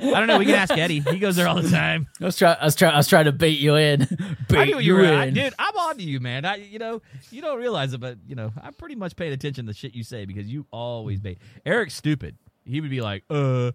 I 0.00 0.10
don't 0.10 0.26
know. 0.26 0.38
We 0.38 0.44
can 0.46 0.54
ask 0.54 0.76
Eddie. 0.76 1.00
He 1.00 1.18
goes 1.18 1.36
there 1.36 1.48
all 1.48 1.60
the 1.60 1.68
time. 1.68 2.06
I 2.20 2.24
was 2.24 2.36
trying. 2.36 2.56
I 2.60 2.64
was 2.64 2.74
trying. 2.76 2.92
I 2.94 2.96
was 2.98 3.06
trying 3.08 3.24
to 3.24 3.32
bait 3.32 3.58
you 3.58 3.74
in. 3.76 4.00
bait 4.48 4.58
I 4.58 4.64
knew 4.66 4.78
you 4.78 4.94
were, 4.94 5.04
in. 5.04 5.14
I, 5.14 5.30
dude. 5.30 5.54
I'm 5.58 5.76
on 5.76 5.96
to 5.98 6.02
you, 6.04 6.20
man. 6.20 6.44
I, 6.44 6.56
you 6.56 6.78
know, 6.78 7.02
you 7.30 7.42
don't 7.42 7.58
realize 7.58 7.92
it, 7.94 7.98
but 8.00 8.16
you 8.28 8.34
know, 8.36 8.52
I'm 8.62 8.74
pretty 8.74 8.94
much 8.94 9.16
paying 9.16 9.32
attention 9.32 9.66
to 9.66 9.72
the 9.72 9.76
shit 9.76 9.94
you 9.94 10.04
say 10.04 10.24
because 10.24 10.46
you 10.46 10.66
always 10.70 11.18
bait. 11.20 11.38
Eric's 11.66 11.94
stupid. 11.94 12.36
He 12.64 12.80
would 12.80 12.90
be 12.90 13.00
like, 13.00 13.24
uh, 13.30 13.68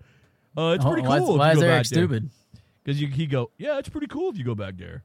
uh, 0.57 0.75
it's 0.75 0.85
Oh, 0.85 0.91
pretty 0.91 1.07
why, 1.07 1.19
cool. 1.19 1.37
why 1.37 1.51
if 1.51 1.57
is 1.57 1.61
you 1.61 1.67
go 1.67 1.71
Eric 1.71 1.83
back 1.83 1.89
there. 1.89 2.03
stupid? 2.03 2.29
Because 2.83 3.01
you 3.01 3.07
he 3.07 3.25
go, 3.25 3.49
yeah, 3.57 3.79
it's 3.79 3.89
pretty 3.89 4.07
cool 4.07 4.29
if 4.29 4.37
you 4.37 4.43
go 4.43 4.55
back 4.55 4.75
there. 4.77 5.03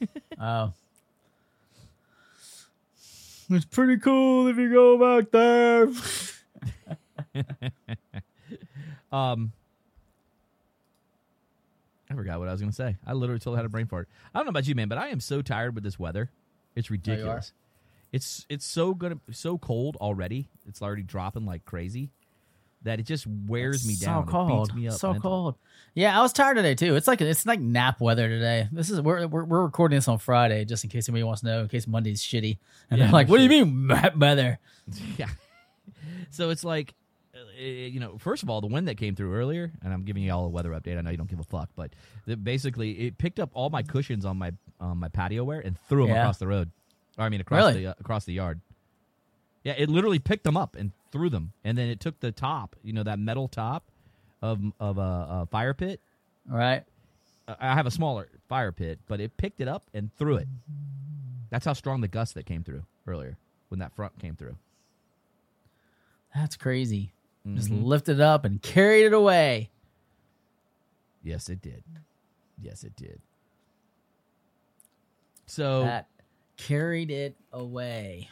Oh. 0.40 0.72
It's 3.50 3.64
pretty 3.64 3.96
cool 3.98 4.46
if 4.48 4.56
you 4.56 4.72
go 4.72 5.18
back 5.20 5.30
there. 5.30 5.88
Um, 9.10 9.52
I 12.10 12.14
forgot 12.14 12.38
what 12.38 12.48
I 12.48 12.52
was 12.52 12.60
going 12.60 12.70
to 12.70 12.76
say. 12.76 12.96
I 13.06 13.12
literally 13.12 13.38
totally 13.38 13.56
had 13.56 13.66
a 13.66 13.68
brain 13.68 13.86
fart. 13.86 14.08
I 14.34 14.38
don't 14.38 14.46
know 14.46 14.50
about 14.50 14.66
you, 14.66 14.74
man, 14.74 14.88
but 14.88 14.98
I 14.98 15.08
am 15.08 15.20
so 15.20 15.42
tired 15.42 15.74
with 15.74 15.84
this 15.84 15.98
weather. 15.98 16.30
It's 16.74 16.90
ridiculous. 16.90 17.52
It's 18.12 18.46
it's 18.48 18.64
so 18.64 18.94
good, 18.94 19.20
so 19.30 19.58
cold 19.58 19.96
already. 19.96 20.48
It's 20.66 20.80
already 20.80 21.02
dropping 21.02 21.44
like 21.44 21.64
crazy 21.66 22.10
that 22.82 23.00
it 23.00 23.04
just 23.04 23.26
wears 23.26 23.86
me 23.86 23.94
so 23.94 24.06
down. 24.06 24.22
It 24.22 24.30
cold. 24.30 24.74
me 24.74 24.88
up 24.88 24.94
so 24.94 25.08
mentally. 25.12 25.22
cold. 25.22 25.54
Yeah, 25.94 26.18
I 26.18 26.22
was 26.22 26.32
tired 26.32 26.54
today 26.56 26.74
too. 26.74 26.96
It's 26.96 27.06
like 27.08 27.20
it's 27.20 27.44
like 27.44 27.60
nap 27.60 28.00
weather 28.00 28.28
today. 28.28 28.68
This 28.72 28.88
is 28.90 29.00
we're 29.00 29.26
we're, 29.26 29.44
we're 29.44 29.62
recording 29.62 29.96
this 29.96 30.08
on 30.08 30.18
Friday, 30.18 30.64
just 30.64 30.84
in 30.84 30.90
case 30.90 31.08
anybody 31.08 31.24
wants 31.24 31.40
to 31.42 31.48
know. 31.48 31.60
In 31.62 31.68
case 31.68 31.86
Monday's 31.86 32.22
shitty, 32.22 32.58
and 32.90 32.98
Yeah, 32.98 33.06
they're 33.06 33.12
like, 33.12 33.28
"What 33.28 33.38
do 33.38 33.42
you 33.42 33.48
mean 33.48 33.86
nap 33.88 34.16
weather?" 34.16 34.58
Yeah. 35.18 35.28
So 36.30 36.50
it's 36.50 36.64
like, 36.64 36.94
you 37.58 38.00
know, 38.00 38.18
first 38.18 38.42
of 38.42 38.50
all, 38.50 38.60
the 38.60 38.66
wind 38.66 38.88
that 38.88 38.96
came 38.96 39.14
through 39.14 39.34
earlier, 39.34 39.72
and 39.82 39.92
I'm 39.92 40.04
giving 40.04 40.22
you 40.22 40.32
all 40.32 40.44
a 40.46 40.48
weather 40.48 40.70
update. 40.70 40.96
I 40.98 41.00
know 41.00 41.10
you 41.10 41.16
don't 41.16 41.28
give 41.30 41.40
a 41.40 41.44
fuck, 41.44 41.68
but 41.76 41.90
basically, 42.44 42.92
it 43.06 43.18
picked 43.18 43.40
up 43.40 43.50
all 43.54 43.70
my 43.70 43.82
cushions 43.82 44.24
on 44.24 44.36
my 44.38 44.52
um, 44.80 44.98
my 45.00 45.08
patio 45.08 45.44
wear 45.44 45.60
and 45.60 45.76
threw 45.88 46.02
them 46.06 46.14
Yeah. 46.14 46.22
across 46.22 46.38
the 46.38 46.46
road. 46.46 46.70
Or 47.18 47.24
I 47.24 47.28
mean, 47.28 47.40
across 47.40 47.58
Really? 47.72 47.84
the 47.84 47.90
uh, 47.90 47.94
across 47.98 48.24
the 48.24 48.32
yard. 48.32 48.60
Yeah, 49.64 49.74
it 49.76 49.88
literally 49.90 50.18
picked 50.20 50.44
them 50.44 50.56
up 50.56 50.76
and 50.76 50.92
threw 51.10 51.28
them, 51.30 51.52
and 51.64 51.76
then 51.76 51.88
it 51.88 52.00
took 52.00 52.20
the 52.20 52.30
top, 52.32 52.76
you 52.82 52.92
know, 52.92 53.02
that 53.02 53.18
metal 53.18 53.48
top 53.48 53.84
of 54.40 54.60
of 54.78 54.98
a, 54.98 55.00
a 55.42 55.46
fire 55.50 55.74
pit. 55.74 56.00
All 56.50 56.56
right. 56.56 56.84
Uh, 57.48 57.56
I 57.58 57.74
have 57.74 57.86
a 57.86 57.90
smaller 57.90 58.28
fire 58.48 58.72
pit, 58.72 59.00
but 59.08 59.20
it 59.20 59.36
picked 59.36 59.60
it 59.60 59.68
up 59.68 59.84
and 59.92 60.14
threw 60.16 60.36
it. 60.36 60.46
That's 61.50 61.64
how 61.64 61.72
strong 61.72 62.02
the 62.02 62.08
gust 62.08 62.34
that 62.34 62.46
came 62.46 62.62
through 62.62 62.84
earlier 63.06 63.36
when 63.68 63.80
that 63.80 63.92
front 63.96 64.18
came 64.18 64.36
through. 64.36 64.56
That's 66.34 66.56
crazy. 66.56 67.10
Just 67.54 67.70
Mhm. 67.70 67.84
lifted 67.84 68.16
it 68.16 68.20
up 68.20 68.44
and 68.44 68.60
carried 68.60 69.04
it 69.06 69.12
away. 69.12 69.70
Yes, 71.22 71.48
it 71.48 71.60
did. 71.62 71.82
Yes, 72.60 72.84
it 72.84 72.94
did. 72.96 73.20
So, 75.46 75.82
That 75.84 76.08
carried 76.56 77.10
it 77.10 77.36
away. 77.52 78.28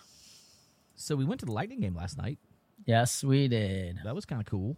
so 0.94 1.16
we 1.16 1.24
went 1.24 1.40
to 1.40 1.46
the 1.46 1.52
Lightning 1.52 1.80
game 1.80 1.94
last 1.94 2.18
night. 2.18 2.38
Yes, 2.84 3.24
we 3.24 3.48
did. 3.48 3.98
That 4.04 4.14
was 4.14 4.24
kind 4.26 4.40
of 4.40 4.46
cool. 4.46 4.76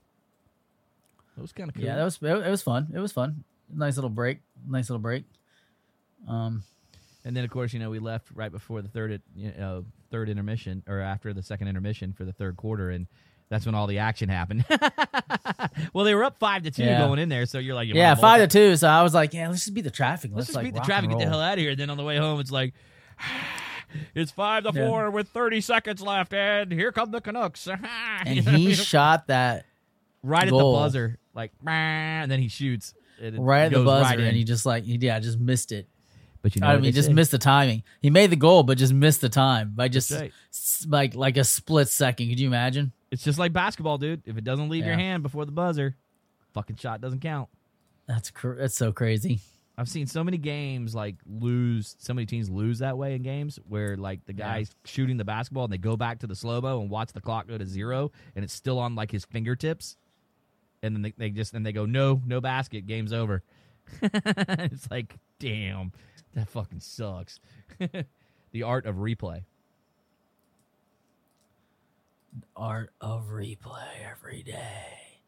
That 1.37 1.43
was 1.43 1.53
kind 1.53 1.69
of 1.69 1.75
cool. 1.75 1.85
Yeah, 1.85 1.97
that 1.97 2.05
was 2.05 2.19
it, 2.23 2.27
it 2.27 2.51
was 2.51 2.63
fun. 2.63 2.89
It 2.95 2.99
was 2.99 3.13
fun. 3.13 3.45
Nice 3.73 3.97
little 3.97 4.11
break. 4.11 4.41
Nice 4.67 4.89
little 4.89 5.01
break. 5.01 5.25
Um, 6.27 6.63
and 7.25 7.37
then, 7.37 7.45
of 7.45 7.51
course, 7.51 7.73
you 7.73 7.79
know, 7.79 7.91
we 7.91 7.99
left 7.99 8.31
right 8.33 8.51
before 8.51 8.83
the 8.83 8.89
third, 8.89 9.21
you 9.37 9.53
know, 9.53 9.85
third 10.11 10.29
intermission, 10.29 10.83
or 10.87 11.01
after 11.01 11.33
the 11.35 11.43
second 11.43 11.69
intermission 11.69 12.13
for 12.13 12.25
the 12.25 12.33
third 12.33 12.57
quarter, 12.57 12.91
and 12.91 13.07
that's 13.49 13.65
when 13.67 13.75
all 13.75 13.87
the 13.87 13.99
action 13.99 14.29
happened. 14.29 14.65
well, 15.93 16.05
they 16.05 16.15
were 16.15 16.25
up 16.25 16.39
five 16.39 16.63
to 16.65 16.71
two 16.71 16.85
Yeah. 16.85 17.07
going 17.07 17.19
in 17.19 17.29
there, 17.29 17.47
so 17.47 17.59
you're 17.59 17.75
like, 17.75 17.89
you 17.89 17.95
yeah, 17.95 18.15
five 18.15 18.41
to 18.41 18.47
two. 18.47 18.77
So 18.77 18.89
I 18.89 19.03
was 19.03 19.15
like, 19.15 19.33
yeah, 19.33 19.49
let's 19.49 19.65
just 19.65 19.75
beat 19.75 19.83
the 19.83 19.91
traffic. 19.91 20.31
Let's 20.33 20.41
Let's, 20.41 20.47
just 20.49 20.57
like 20.57 20.65
beat 20.67 20.75
the 20.75 20.81
traffic, 20.81 21.11
get 21.11 21.19
the 21.19 21.27
hell 21.27 21.41
out 21.41 21.55
of 21.55 21.59
here. 21.59 21.71
And 21.71 21.81
Then 21.81 21.91
on 21.91 21.97
the 21.97 22.05
way 22.05 22.17
home, 22.17 22.41
it's 22.41 22.51
like. 22.51 22.75
It's 24.15 24.31
five 24.31 24.65
to 24.65 24.73
Yeah. 24.75 24.87
four 24.87 25.11
with 25.11 25.29
thirty 25.29 25.63
seconds 25.63 26.03
left, 26.03 26.35
and 26.35 26.71
here 26.71 26.93
come 26.93 27.11
the 27.11 27.23
Canucks. 27.23 27.67
And 28.27 28.39
he 28.39 28.75
shot 28.75 29.29
that 29.29 29.65
right 30.23 30.47
at 30.47 30.51
the 30.51 30.59
buzzer, 30.59 31.19
like, 31.33 31.53
and 31.67 32.31
then 32.31 32.39
he 32.39 32.49
shoots 32.49 32.93
right 33.19 33.63
at 33.65 33.73
the 33.73 33.83
buzzer, 33.83 34.11
right 34.11 34.21
and 34.21 34.37
he 34.37 34.45
just 34.45 34.67
like, 34.67 34.85
yeah, 34.87 35.19
just 35.21 35.39
missed 35.39 35.73
it. 35.73 35.89
But 36.43 36.55
you 36.55 36.61
know, 36.61 36.69
I 36.69 36.77
mean, 36.79 36.93
just 36.93 37.09
say. 37.09 37.15
missed 37.15 37.31
the 37.31 37.39
timing. 37.39 37.83
He 38.01 38.11
made 38.11 38.31
the 38.31 38.37
goal, 38.37 38.63
but 38.63 38.79
just 38.79 38.93
missed 38.93 39.21
the 39.21 39.29
time 39.29 39.73
by 39.75 39.89
just 39.89 40.11
right. 40.11 40.33
like 40.87 41.15
like 41.15 41.37
a 41.37 41.45
split 41.45 41.89
second. 41.89 42.29
Could 42.29 42.39
you 42.41 42.47
imagine? 42.47 42.93
It's 43.11 43.25
just 43.25 43.39
like 43.39 43.53
basketball, 43.53 43.99
dude. 43.99 44.23
If 44.27 44.37
it 44.37 44.45
doesn't 44.45 44.69
leave 44.69 44.85
your 44.85 44.95
hand 44.97 45.23
before 45.23 45.45
the 45.47 45.53
buzzer, 45.53 45.97
fucking 46.53 46.77
shot 46.77 47.01
doesn't 47.01 47.21
count. 47.21 47.49
That's 48.07 48.31
cr- 48.31 48.55
that's 48.55 48.75
so 48.75 48.93
crazy. 48.93 49.41
I've 49.77 49.89
seen 49.89 50.07
so 50.09 50.25
many 50.25 50.39
games 50.39 50.95
like 50.95 51.17
lose, 51.25 51.95
so 52.01 52.13
many 52.13 52.27
teams 52.27 52.51
lose 52.51 52.81
that 52.81 52.99
way 52.99 53.15
in 53.15 53.23
games 53.23 53.59
where 53.69 53.97
like 53.97 54.25
the 54.27 54.35
Yeah. 54.35 54.55
guy's 54.55 54.71
shooting 54.85 55.17
the 55.19 55.25
basketball 55.25 55.65
and 55.65 55.73
they 55.73 55.79
go 55.79 55.97
back 55.97 56.19
to 56.21 56.27
the 56.27 56.35
slow 56.35 56.61
mo 56.61 56.81
and 56.81 56.91
watch 56.91 57.13
the 57.13 57.21
clock 57.21 57.47
go 57.47 57.57
to 57.57 57.65
zero 57.65 58.11
and 58.35 58.45
it's 58.45 58.53
still 58.53 58.79
on 58.81 58.95
like 58.97 59.11
his 59.13 59.25
fingertips, 59.25 59.97
and 60.83 60.95
then 60.97 61.03
they, 61.03 61.15
they 61.17 61.31
just 61.31 61.55
and 61.55 61.65
they 61.65 61.73
go 61.73 61.87
no 61.87 62.21
no 62.27 62.41
basket, 62.41 62.87
game's 62.87 63.13
over. 63.13 63.43
it's 64.03 64.91
like 64.91 65.15
damn, 65.39 65.93
that 66.35 66.49
fucking 66.49 66.81
sucks. 66.81 67.39
the 68.51 68.63
art 68.65 68.85
of 68.85 68.97
replay. 68.97 69.45
Art 72.57 72.93
of 73.01 73.29
replay 73.29 73.89
every 74.11 74.43
day. 74.43 75.21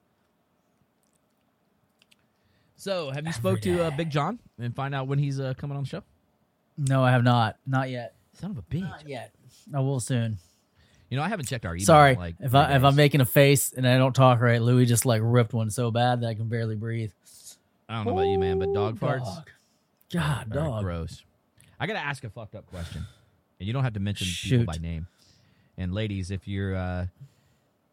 So, 2.76 3.10
have 3.10 3.26
you 3.26 3.32
spoke 3.32 3.60
to 3.62 3.84
uh, 3.84 3.90
Big 3.90 4.08
John 4.10 4.38
and 4.58 4.74
find 4.74 4.94
out 4.94 5.06
when 5.06 5.18
he's 5.18 5.38
uh, 5.38 5.52
coming 5.56 5.76
on 5.76 5.82
the 5.82 5.88
show? 5.88 6.02
No, 6.78 7.04
I 7.04 7.10
have 7.10 7.22
not. 7.22 7.56
Not 7.66 7.90
yet. 7.90 8.14
Son 8.34 8.52
of 8.52 8.58
a 8.58 8.62
bitch. 8.62 8.80
Not 8.80 9.06
yet. 9.06 9.34
I 9.74 9.80
will 9.80 10.00
soon. 10.00 10.38
You 11.10 11.16
know, 11.16 11.22
I 11.22 11.28
haven't 11.28 11.46
checked 11.46 11.66
our 11.66 11.74
email. 11.74 11.84
Sorry 11.84 12.14
like 12.14 12.36
if 12.40 12.54
I 12.54 12.76
if 12.76 12.84
I'm 12.84 12.94
making 12.94 13.20
a 13.20 13.26
face 13.26 13.72
and 13.72 13.86
I 13.86 13.98
don't 13.98 14.14
talk 14.14 14.40
right. 14.40 14.62
Louis 14.62 14.86
just 14.86 15.04
like 15.04 15.20
ripped 15.24 15.52
one 15.52 15.68
so 15.68 15.90
bad 15.90 16.20
that 16.20 16.28
I 16.28 16.34
can 16.34 16.48
barely 16.48 16.76
breathe. 16.76 17.10
I 17.88 17.96
don't 17.96 18.06
know 18.06 18.12
about 18.12 18.28
you, 18.28 18.38
man, 18.38 18.60
but 18.60 18.72
dog 18.72 18.98
farts. 18.98 19.24
dog. 19.24 19.50
God, 20.12 20.52
dog. 20.52 20.84
gross. 20.84 21.24
I 21.80 21.86
gotta 21.86 21.98
ask 21.98 22.22
a 22.22 22.30
fucked 22.30 22.54
up 22.54 22.66
question, 22.66 23.04
and 23.58 23.66
you 23.66 23.72
don't 23.72 23.82
have 23.82 23.94
to 23.94 24.00
mention 24.00 24.26
Shoot. 24.26 24.60
people 24.60 24.72
by 24.72 24.78
name. 24.80 25.08
And 25.78 25.94
ladies, 25.94 26.30
if 26.30 26.46
you're, 26.46 26.74
uh, 26.74 27.06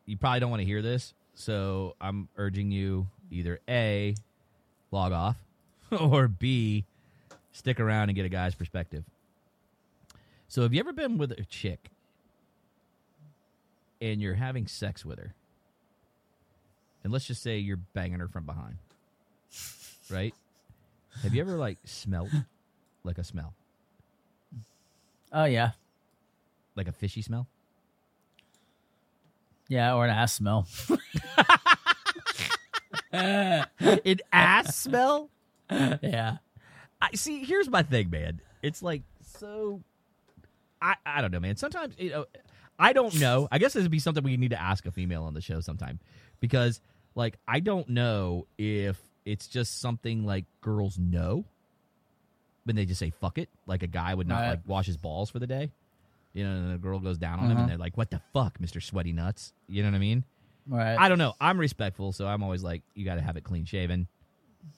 you 0.06 0.18
probably 0.18 0.40
don't 0.40 0.50
want 0.50 0.62
to 0.62 0.66
hear 0.66 0.82
this, 0.82 1.14
so 1.36 1.96
I'm 2.02 2.28
urging 2.38 2.72
you 2.72 3.08
either 3.32 3.60
a 3.68 4.16
log 4.92 5.12
off, 5.12 5.38
or 6.00 6.28
b 6.28 6.86
stick 7.52 7.80
around 7.80 8.10
and 8.10 8.16
get 8.16 8.26
a 8.26 8.30
guy's 8.30 8.56
perspective. 8.56 9.04
So, 10.48 10.62
have 10.62 10.74
you 10.74 10.80
ever 10.80 10.94
been 10.94 11.18
with 11.18 11.32
a 11.32 11.44
chick 11.46 11.90
and 14.02 14.22
you're 14.22 14.36
having 14.36 14.68
sex 14.68 15.06
with 15.06 15.20
her, 15.20 15.34
and 17.04 17.12
let's 17.12 17.26
just 17.26 17.42
say 17.42 17.58
you're 17.58 17.80
banging 17.94 18.20
her 18.20 18.28
from 18.28 18.46
behind, 18.46 18.78
right? 20.10 20.34
Have 21.24 21.34
you 21.34 21.42
ever 21.42 21.58
like 21.58 21.78
smelt 21.84 22.30
like 23.04 23.18
a 23.18 23.24
smell, 23.24 23.54
Oh 25.32 25.46
yeah, 25.46 25.72
like 26.76 26.88
a 26.88 26.92
fishy 26.92 27.22
smell? 27.22 27.48
Yeah, 29.70 29.96
or 29.96 30.06
an 30.06 30.12
ass 30.12 30.34
smell. 30.34 30.68
An 33.12 33.66
ass 34.34 34.76
smell? 34.76 35.30
yeah. 35.70 36.38
I 37.02 37.12
see. 37.14 37.44
Here's 37.44 37.70
my 37.70 37.84
thing, 37.84 38.10
man. 38.10 38.42
It's 38.62 38.82
like 38.82 39.04
so. 39.22 39.82
I 40.82 40.96
I 41.06 41.22
don't 41.22 41.32
know, 41.32 41.40
man. 41.40 41.56
Sometimes 41.58 41.96
you 41.98 42.10
know, 42.10 42.26
I 42.78 42.94
don't 42.94 43.20
know. 43.20 43.48
I 43.52 43.58
guess 43.60 43.74
this 43.74 43.84
would 43.84 43.92
be 43.92 44.00
something 44.00 44.24
we 44.24 44.38
need 44.38 44.52
to 44.52 44.62
ask 44.62 44.86
a 44.86 44.92
female 44.92 45.24
on 45.24 45.34
the 45.34 45.42
show 45.42 45.62
sometime, 45.62 46.00
because 46.40 46.82
like 47.16 47.38
I 47.48 47.60
don't 47.60 47.90
know 47.90 48.48
if 48.58 49.00
it's 49.26 49.48
just 49.48 49.80
something 49.80 50.26
like 50.26 50.46
girls 50.62 50.98
know, 50.98 51.46
when 52.66 52.76
they 52.76 52.86
just 52.86 53.00
say 53.00 53.10
fuck 53.10 53.38
it, 53.38 53.50
like 53.66 53.84
a 53.84 53.88
guy 53.88 54.14
would 54.14 54.28
not 54.28 54.42
Right. 54.42 54.50
like 54.52 54.60
wash 54.66 54.88
his 54.88 54.98
balls 54.98 55.30
for 55.30 55.40
the 55.40 55.48
day. 55.48 55.72
You 56.34 56.44
know, 56.44 56.52
and 56.52 56.74
the 56.74 56.78
girl 56.78 57.00
goes 57.00 57.18
down 57.18 57.40
on 57.40 57.46
him, 57.46 57.52
Uh-huh. 57.52 57.62
and 57.62 57.70
they're 57.72 57.78
like, 57.78 57.98
"What 57.98 58.12
the 58.12 58.22
fuck, 58.34 58.60
Mister 58.60 58.80
Sweaty 58.80 59.12
Nuts?" 59.14 59.54
You 59.68 59.82
know 59.84 59.90
what 59.90 59.96
I 59.96 60.00
mean? 60.00 60.24
Right. 60.68 60.96
I 61.00 61.08
don't 61.10 61.18
know. 61.18 61.34
I'm 61.42 61.58
respectful, 61.60 62.12
so 62.12 62.28
I'm 62.28 62.44
always 62.44 62.62
like, 62.64 62.84
you 62.94 63.06
got 63.06 63.16
to 63.16 63.22
have 63.22 63.38
it 63.38 63.44
clean 63.44 63.66
shaven. 63.66 64.08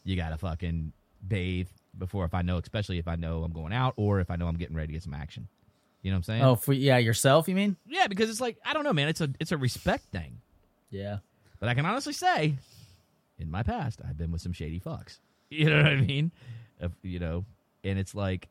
You 0.03 0.15
got 0.15 0.29
to 0.29 0.37
fucking 0.37 0.93
bathe 1.27 1.67
before 1.97 2.25
if 2.25 2.33
I 2.33 2.43
know, 2.43 2.57
especially 2.59 2.99
if 2.99 3.07
I 3.07 3.15
know 3.15 3.43
I'm 3.43 3.51
going 3.51 3.73
out 3.73 3.93
or 3.97 4.19
if 4.19 4.29
I 4.29 4.35
know 4.35 4.47
I'm 4.47 4.55
getting 4.55 4.75
ready 4.75 4.87
to 4.87 4.93
get 4.93 5.03
some 5.03 5.15
action. 5.15 5.47
You 6.03 6.11
know 6.11 6.15
what 6.15 6.19
I'm 6.19 6.23
saying? 6.23 6.41
oh, 6.43 6.55
for 6.55 6.73
yeah, 6.73 6.97
yourself. 6.97 7.49
You 7.49 7.55
mean? 7.55 7.75
yeah, 7.87 8.07
because 8.07 8.29
it's 8.29 8.39
like 8.39 8.57
I 8.63 8.73
don't 8.73 8.83
know, 8.83 8.93
man. 8.93 9.07
It's 9.09 9.19
a 9.19 9.29
it's 9.39 9.51
a 9.51 9.57
respect 9.57 10.05
thing. 10.11 10.39
Yeah. 10.91 11.17
But 11.59 11.67
I 11.69 11.73
can 11.73 11.85
honestly 11.85 12.13
say, 12.13 12.55
in 13.37 13.51
my 13.51 13.63
past, 13.63 13.99
I've 14.07 14.17
been 14.17 14.31
with 14.31 14.41
some 14.41 14.53
shady 14.53 14.79
fucks. 14.79 15.19
You 15.51 15.67
know 15.71 15.77
what 15.77 15.87
I 15.87 15.95
mean? 15.95 16.31
If, 16.79 16.91
you 17.01 17.17
know, 17.17 17.43
and 17.83 17.97
it's 17.97 18.13
like, 18.13 18.47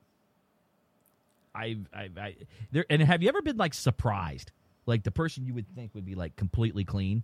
I, 1.58 1.76
I, 1.92 2.08
I, 2.20 2.36
there. 2.70 2.84
And 2.88 3.02
have 3.02 3.22
you 3.22 3.28
ever 3.28 3.42
been 3.42 3.56
like 3.56 3.74
surprised, 3.74 4.52
like 4.86 5.02
the 5.02 5.10
person 5.10 5.44
you 5.44 5.54
would 5.54 5.66
think 5.74 5.94
would 5.94 6.06
be 6.06 6.14
like 6.14 6.36
completely 6.36 6.84
clean, 6.84 7.22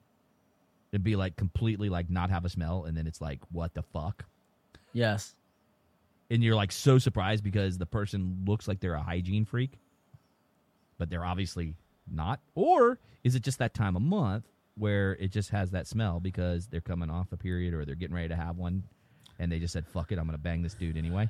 and 0.93 1.03
be 1.03 1.17
like 1.17 1.37
completely 1.37 1.89
like 1.89 2.11
not 2.11 2.31
have 2.31 2.45
a 2.45 2.49
smell, 2.49 2.85
and 2.85 2.97
then 2.97 3.07
it's 3.07 3.21
like, 3.21 3.41
what 3.51 3.75
the 3.75 3.83
fuck? 3.83 4.25
Yes. 4.93 5.35
And 6.31 6.43
you're 6.43 6.55
like 6.55 6.73
so 6.73 6.99
surprised 6.99 7.45
because 7.45 7.79
the 7.79 7.87
person 7.87 8.45
looks 8.47 8.67
like 8.67 8.81
they're 8.81 8.95
a 8.95 9.03
hygiene 9.03 9.45
freak, 9.45 9.79
but 10.99 11.11
they're 11.11 11.25
obviously 11.25 11.75
not. 12.11 12.41
Or 12.55 12.99
is 13.23 13.35
it 13.35 13.43
just 13.43 13.59
that 13.59 13.75
time 13.75 13.97
of 13.97 14.03
month 14.03 14.45
where 14.77 15.13
it 15.17 15.31
just 15.31 15.51
has 15.51 15.71
that 15.73 15.87
smell 15.87 16.21
because 16.21 16.67
they're 16.67 16.81
coming 16.81 17.11
off 17.11 17.33
a 17.33 17.37
period 17.37 17.75
or 17.75 17.85
they're 17.85 17.95
getting 17.95 18.15
ready 18.15 18.29
to 18.29 18.37
have 18.37 18.57
one 18.57 18.85
and 19.39 19.51
they 19.51 19.59
just 19.59 19.73
said, 19.73 19.87
fuck 19.87 20.13
it, 20.13 20.19
I'm 20.19 20.27
going 20.27 20.37
to 20.37 20.43
bang 20.43 20.63
this 20.63 20.75
dude 20.75 20.97
anyway? 20.97 21.29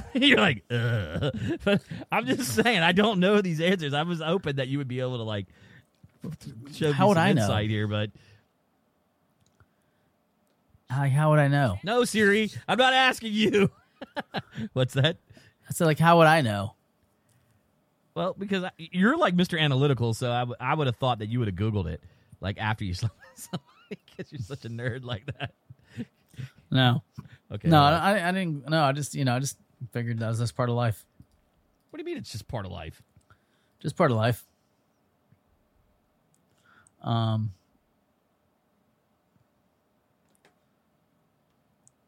You're 0.14 0.38
like, 0.38 0.64
uh. 0.70 0.74
Ugh. 0.74 1.58
But 1.64 1.82
I'm 2.10 2.26
just 2.26 2.54
saying, 2.54 2.78
I 2.80 2.92
don't 2.92 3.20
know 3.20 3.40
these 3.40 3.60
answers. 3.60 3.94
I 3.94 4.02
was 4.02 4.20
hoping 4.20 4.56
that 4.56 4.68
you 4.68 4.78
would 4.78 4.88
be 4.88 5.00
able 5.00 5.18
to 5.18 5.22
like 5.24 5.46
show 6.72 6.92
How 6.92 7.04
me 7.04 7.08
would 7.08 7.14
some 7.16 7.24
I 7.24 7.32
know? 7.32 7.42
insight 7.42 7.70
here, 7.70 7.86
but 7.86 8.10
How, 10.88 11.08
how 11.08 11.30
would 11.30 11.38
I 11.38 11.48
know? 11.48 11.78
no, 11.82 12.04
Siri, 12.04 12.50
I'm 12.68 12.78
not 12.78 12.92
asking 12.92 13.32
you. 13.32 13.70
What's 14.72 14.94
that? 14.94 15.16
I 15.68 15.72
said, 15.72 15.86
like, 15.86 15.98
how 15.98 16.18
would 16.18 16.26
I 16.26 16.40
know? 16.42 16.74
Well, 18.14 18.34
because 18.38 18.64
I, 18.64 18.70
you're 18.76 19.16
like 19.16 19.34
Mr. 19.34 19.58
Analytical, 19.58 20.12
so 20.12 20.30
I, 20.30 20.40
w- 20.40 20.56
I 20.60 20.74
would 20.74 20.86
have 20.86 20.96
thought 20.96 21.20
that 21.20 21.28
you 21.30 21.38
would 21.38 21.48
have 21.48 21.54
Googled 21.56 21.86
it 21.86 22.02
like 22.40 22.58
after 22.58 22.84
you 22.84 22.92
slept 22.94 23.14
because 23.88 24.30
you're 24.30 24.40
such 24.40 24.64
a 24.66 24.68
nerd 24.68 25.04
like 25.04 25.24
that. 25.38 25.52
No. 26.70 27.02
Okay. 27.50 27.68
no, 27.68 27.82
well, 27.82 27.94
I, 28.00 28.28
I 28.28 28.32
didn't. 28.32 28.68
No, 28.68 28.82
I 28.82 28.92
just, 28.92 29.14
you 29.14 29.24
know, 29.24 29.36
I 29.36 29.38
just 29.38 29.56
figured 29.92 30.18
that 30.18 30.28
was 30.28 30.38
just 30.38 30.56
part 30.56 30.68
of 30.68 30.74
life. 30.74 31.04
what 31.90 31.98
do 31.98 32.00
you 32.02 32.06
mean 32.06 32.16
it's 32.16 32.32
just 32.32 32.48
part 32.48 32.66
of 32.66 32.72
life? 32.72 33.02
Just 33.80 33.96
part 33.96 34.10
of 34.10 34.16
life. 34.16 34.44
Um. 37.02 37.52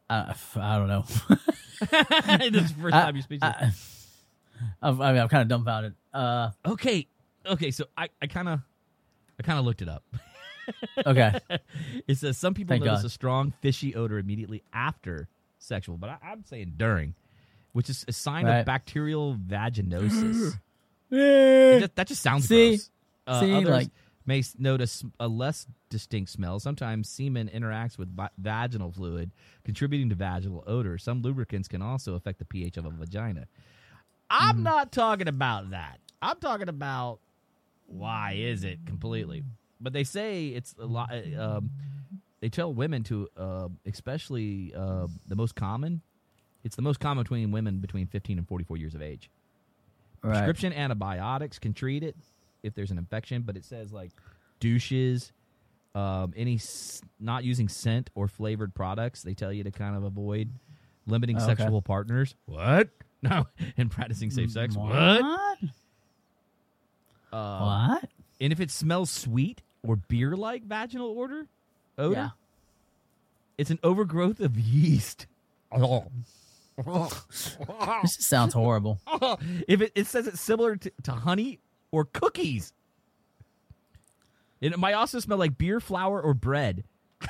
I, 0.08 0.34
I 0.56 0.78
don't 0.78 0.88
know. 0.88 1.04
this 1.80 2.62
is 2.62 2.72
the 2.72 2.80
first 2.80 2.92
time 2.92 3.16
you 3.16 3.22
speak. 3.22 3.40
to 3.40 3.46
I, 3.46 3.72
I'm, 4.82 5.00
I 5.00 5.12
mean, 5.12 5.22
I'm 5.22 5.28
kind 5.28 5.42
of 5.42 5.48
dumbfounded. 5.48 5.94
Uh, 6.12 6.50
Okay, 6.64 7.06
okay. 7.46 7.70
So 7.70 7.86
I, 7.96 8.08
I 8.20 8.26
kind 8.26 8.48
of, 8.48 8.60
I 9.40 9.42
kind 9.42 9.58
of 9.58 9.64
looked 9.64 9.82
it 9.82 9.88
up. 9.88 10.04
okay. 11.06 11.38
It 12.06 12.16
says 12.18 12.38
some 12.38 12.54
people 12.54 12.74
Thank 12.74 12.84
notice 12.84 13.00
God. 13.00 13.06
a 13.06 13.10
strong 13.10 13.52
fishy 13.60 13.94
odor 13.94 14.18
immediately 14.18 14.62
after 14.72 15.28
sexual, 15.58 15.96
but 15.96 16.10
I, 16.10 16.18
I'm 16.22 16.44
saying 16.44 16.74
during, 16.76 17.14
which 17.74 17.90
is 17.90 18.04
a 18.08 18.12
sign 18.12 18.46
Right. 18.46 18.60
of 18.60 18.66
bacterial 18.66 19.36
vaginosis. 19.36 20.58
Just- 21.12 21.94
that 21.94 22.06
just 22.08 22.22
sounds 22.22 22.48
See? 22.48 22.70
gross. 22.76 22.90
Uh, 23.26 23.40
See, 23.40 23.54
others 23.54 23.68
like- 23.68 23.90
may 24.26 24.42
notice 24.58 25.04
a 25.20 25.28
less 25.28 25.66
distinct 25.90 26.30
smell. 26.30 26.58
Sometimes 26.58 27.08
semen 27.08 27.48
interacts 27.54 27.98
with 27.98 28.08
vi- 28.16 28.30
vaginal 28.38 28.90
fluid, 28.90 29.30
contributing 29.64 30.08
to 30.08 30.14
vaginal 30.14 30.64
odor. 30.66 30.96
Some 30.98 31.20
lubricants 31.22 31.68
can 31.68 31.82
also 31.82 32.14
affect 32.14 32.38
the 32.38 32.44
pH 32.46 32.76
of 32.78 32.86
a 32.86 32.90
vagina. 32.90 33.46
I'm 34.30 34.54
Mm-hmm. 34.56 34.62
not 34.64 34.92
talking 34.92 35.28
about 35.28 35.70
that. 35.70 36.00
I'm 36.22 36.38
talking 36.40 36.68
about 36.70 37.18
why 37.86 38.32
is 38.38 38.64
it 38.64 38.86
completely. 38.86 39.44
But 39.80 39.92
they 39.92 40.04
say 40.04 40.48
it's 40.48 40.74
a 40.78 40.86
lot. 40.86 41.12
Um, 41.38 41.70
they 42.40 42.48
tell 42.48 42.72
women 42.72 43.02
to, 43.04 43.28
uh, 43.36 43.68
especially 43.86 44.72
uh, 44.74 45.06
the 45.28 45.36
most 45.36 45.54
common. 45.54 46.00
It's 46.64 46.76
the 46.76 46.82
most 46.82 46.98
common 46.98 47.22
between 47.22 47.50
women 47.52 47.78
between 47.78 48.06
15 48.06 48.38
and 48.38 48.48
44 48.48 48.76
years 48.78 48.94
of 48.94 49.02
age. 49.02 49.30
Right. 50.22 50.32
Prescription 50.32 50.72
antibiotics 50.72 51.58
can 51.58 51.74
treat 51.74 52.02
it 52.02 52.16
if 52.62 52.74
there's 52.74 52.90
an 52.90 52.96
infection, 52.98 53.42
but 53.42 53.56
it 53.56 53.64
says 53.64 53.92
like 53.92 54.10
douches, 54.60 55.32
um, 55.94 56.32
any 56.34 56.54
s- 56.54 57.02
not 57.20 57.44
using 57.44 57.68
scent 57.68 58.08
or 58.14 58.26
flavored 58.26 58.74
products. 58.74 59.22
They 59.22 59.34
tell 59.34 59.52
you 59.52 59.62
to 59.64 59.70
kind 59.70 59.94
of 59.94 60.02
avoid 60.04 60.48
limiting 61.06 61.36
Oh, 61.38 61.44
okay. 61.44 61.54
sexual 61.54 61.82
partners. 61.82 62.34
What? 62.46 62.88
No, 63.22 63.46
and 63.78 63.90
practicing 63.90 64.30
safe 64.30 64.50
sex. 64.50 64.76
What? 64.76 64.90
What? 65.22 65.58
Uh, 67.32 67.96
What? 68.00 68.10
And 68.40 68.52
if 68.52 68.60
it 68.60 68.70
smells 68.70 69.10
sweet 69.10 69.62
or 69.82 69.96
beer-like 69.96 70.64
vaginal 70.64 71.18
odor, 71.18 71.46
odor, 71.96 72.14
Yeah. 72.14 72.28
it's 73.56 73.70
an 73.70 73.78
overgrowth 73.82 74.40
of 74.40 74.58
yeast. 74.58 75.26
This 76.76 78.16
sounds 78.20 78.54
horrible. 78.54 79.00
if 79.68 79.80
it, 79.80 79.92
it 79.94 80.06
says 80.06 80.26
it's 80.26 80.40
similar 80.40 80.76
to, 80.76 80.92
to 81.04 81.12
honey 81.12 81.60
or 81.90 82.04
cookies. 82.04 82.72
It 84.60 84.78
might 84.78 84.94
also 84.94 85.20
smell 85.20 85.38
like 85.38 85.58
beer 85.58 85.78
flour 85.80 86.20
or 86.20 86.34
bread. 86.34 86.84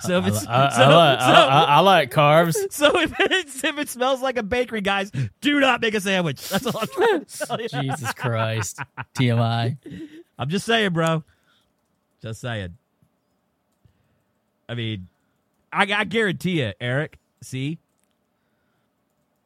so 0.00 0.18
if 0.18 0.26
it's 0.26 0.46
I, 0.46 0.68
so, 0.70 0.82
I 0.82 0.94
like, 0.94 1.20
so, 1.20 1.26
I, 1.26 1.44
I, 1.44 1.62
I 1.64 1.80
like 1.80 2.10
carbs. 2.10 2.56
so 2.70 2.98
if 3.00 3.12
it's, 3.18 3.64
if 3.64 3.78
it 3.78 3.88
smells 3.88 4.22
like 4.22 4.36
a 4.36 4.42
bakery, 4.42 4.80
guys, 4.80 5.10
do 5.40 5.60
not 5.60 5.80
make 5.80 5.94
a 5.94 6.00
sandwich. 6.00 6.48
That's 6.48 6.66
all 6.66 6.78
I'm 6.78 6.88
trying 6.88 7.24
to 7.24 7.46
tell 7.46 7.60
you. 7.60 7.68
Jesus 7.68 8.12
Christ. 8.12 8.80
TMI. 9.14 9.76
I'm 10.38 10.48
just 10.48 10.66
saying, 10.66 10.92
bro. 10.92 11.24
Just 12.22 12.40
saying. 12.40 12.76
I 14.68 14.74
mean, 14.74 15.08
I, 15.72 15.82
I 15.92 16.04
guarantee 16.04 16.60
you, 16.60 16.72
Eric. 16.80 17.18
See, 17.42 17.78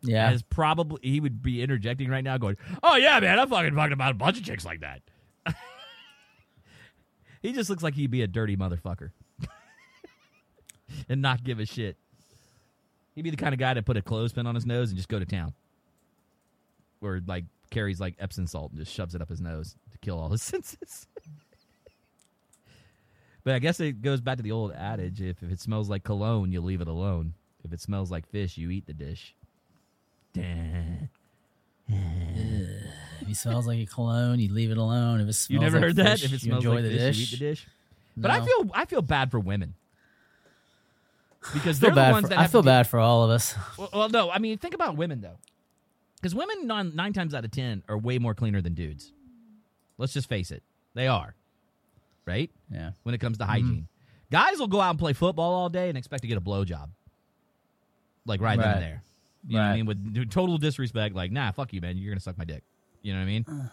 Yeah. 0.03 0.31
has 0.31 0.43
probably 0.43 0.99
he 1.03 1.21
would 1.21 1.43
be 1.43 1.63
interjecting 1.63 2.09
right 2.09 2.25
now, 2.25 2.39
going, 2.39 2.57
"Oh 2.83 2.97
yeah, 2.97 3.21
man, 3.21 3.39
I'm 3.39 3.49
fucking 3.49 3.75
talking 3.75 3.93
about 3.93 4.13
a 4.13 4.15
bunch 4.15 4.39
of 4.39 4.45
chicks 4.45 4.65
like 4.65 4.81
that." 4.81 5.03
he 7.43 7.53
just 7.53 7.69
looks 7.69 7.83
like 7.83 7.95
he'd 7.95 8.11
be 8.11 8.23
a 8.23 8.27
dirty 8.27 8.57
motherfucker 8.57 9.11
and 11.09 11.21
not 11.21 11.45
give 11.45 11.59
a 11.61 11.67
shit. 11.67 11.97
He'd 13.15 13.23
be 13.23 13.31
the 13.31 13.37
kind 13.37 13.53
of 13.53 13.59
guy 13.59 13.75
to 13.75 13.83
put 13.83 13.97
a 13.97 14.03
clothespin 14.03 14.47
on 14.47 14.55
his 14.55 14.65
nose 14.65 14.89
and 14.91 14.97
just 14.97 15.09
go 15.09 15.19
to 15.19 15.27
town, 15.27 15.53
or 17.03 17.21
like 17.27 17.45
carries 17.71 18.01
like 18.01 18.15
Epsom 18.19 18.47
salt 18.47 18.71
and 18.73 18.81
just 18.81 18.93
shoves 18.93 19.15
it 19.15 19.21
up 19.21 19.29
his 19.29 19.41
nose 19.41 19.77
to 19.93 19.99
kill 19.99 20.19
all 20.19 20.31
his 20.31 20.43
senses. 20.43 21.07
but 23.45 23.55
I 23.55 23.59
guess 23.59 23.81
it 23.81 24.01
goes 24.03 24.21
back 24.21 24.39
to 24.39 24.43
the 24.43 24.53
old 24.53 24.73
adage: 24.73 25.21
if, 25.21 25.43
if 25.43 25.51
it 25.51 25.61
smells 25.61 25.91
like 25.91 26.05
cologne, 26.05 26.53
you 26.53 26.61
leave 26.63 26.81
it 26.81 26.89
alone. 26.89 27.35
If 27.65 27.73
it 27.75 27.81
smells 27.83 28.11
like 28.11 28.27
fish, 28.27 28.57
you 28.57 28.71
eat 28.71 28.87
the 28.87 28.95
dish. 28.95 29.35
If 30.35 31.09
he 33.27 33.35
smells 33.35 33.67
like 33.67 33.79
a 33.81 33.87
cologne, 33.87 34.39
you 34.39 34.53
leave 34.53 34.71
it 34.71 34.79
alone. 34.79 35.21
If 35.21 35.29
it 35.29 35.33
smells 35.35 35.51
You 35.51 35.61
never 35.61 35.77
like 35.77 35.85
heard 35.85 35.97
that? 35.97 36.23
If 36.23 36.25
it 36.27 36.33
you 36.33 36.39
smells 36.39 36.65
enjoy 36.65 36.75
like 36.77 36.85
the 36.85 36.91
fish, 36.91 37.01
dish. 37.01 37.17
you 37.19 37.23
eat 37.23 37.31
the 37.31 37.37
dish. 37.37 37.67
But 38.17 38.31
I 38.31 38.45
feel 38.45 38.71
I 38.75 38.85
feel 38.85 39.03
bad 39.03 39.31
for 39.31 39.41
women 39.41 39.75
because 41.55 41.79
I 41.79 41.81
they're 41.81 41.91
feel, 41.91 41.91
the 41.91 41.95
bad 41.95 42.13
ones 42.13 42.25
for, 42.25 42.29
that 42.31 42.39
I 42.39 42.43
have 42.43 42.51
feel 42.51 42.63
to 42.63 42.67
bad 42.67 42.87
for 42.87 42.99
all 42.99 43.25
of 43.25 43.31
us. 43.31 43.55
Well, 43.79 43.89
well, 43.93 44.09
no, 44.09 44.31
I 44.31 44.39
mean 44.39 44.59
think 44.59 44.75
about 44.75 44.97
women 44.97 45.21
though, 45.21 45.39
because 46.17 46.35
women 46.35 46.67
nine, 46.67 46.95
nine 46.95 47.13
times 47.13 47.35
out 47.35 47.45
of 47.45 47.51
ten 47.51 47.83
are 47.89 47.97
way 47.97 48.19
more 48.19 48.35
cleaner 48.35 48.61
than 48.61 48.75
dudes. 48.75 49.13
Let's 49.97 50.13
just 50.13 50.29
face 50.29 50.51
it, 50.51 50.63
they 50.95 51.07
are, 51.07 51.35
right? 52.27 52.51
Yeah. 52.73 52.93
When 53.03 53.15
it 53.15 53.19
comes 53.19 53.39
to 53.39 53.45
mm-hmm. 53.45 53.53
hygiene, 53.53 53.89
guys 54.31 54.59
will 54.59 54.69
go 54.69 54.81
out 54.81 54.91
and 54.91 54.99
play 54.99 55.13
football 55.13 55.55
all 55.55 55.69
day 55.69 55.89
and 55.89 55.97
expect 55.97 56.23
to 56.23 56.29
get 56.29 56.37
a 56.37 56.41
blowjob, 56.41 56.89
like 58.27 58.41
right, 58.41 58.59
then 58.59 58.67
Right. 58.67 58.75
and 58.75 58.83
there. 58.83 59.03
You 59.47 59.55
know 59.57 59.61
what 59.61 59.65
I 59.67 59.71
Right. 59.71 59.77
mean? 59.77 59.87
With 59.87 60.31
total 60.31 60.59
disrespect, 60.59 61.15
like, 61.15 61.33
nah, 61.33 61.51
fuck 61.53 61.73
you, 61.73 61.81
man. 61.81 61.97
You're 61.97 62.13
gonna 62.13 62.21
suck 62.21 62.37
my 62.39 62.45
dick. 62.45 62.63
You 63.03 63.13
know 63.15 63.19
what 63.21 63.25
I 63.25 63.27
mean? 63.27 63.45
Uh. 63.49 63.69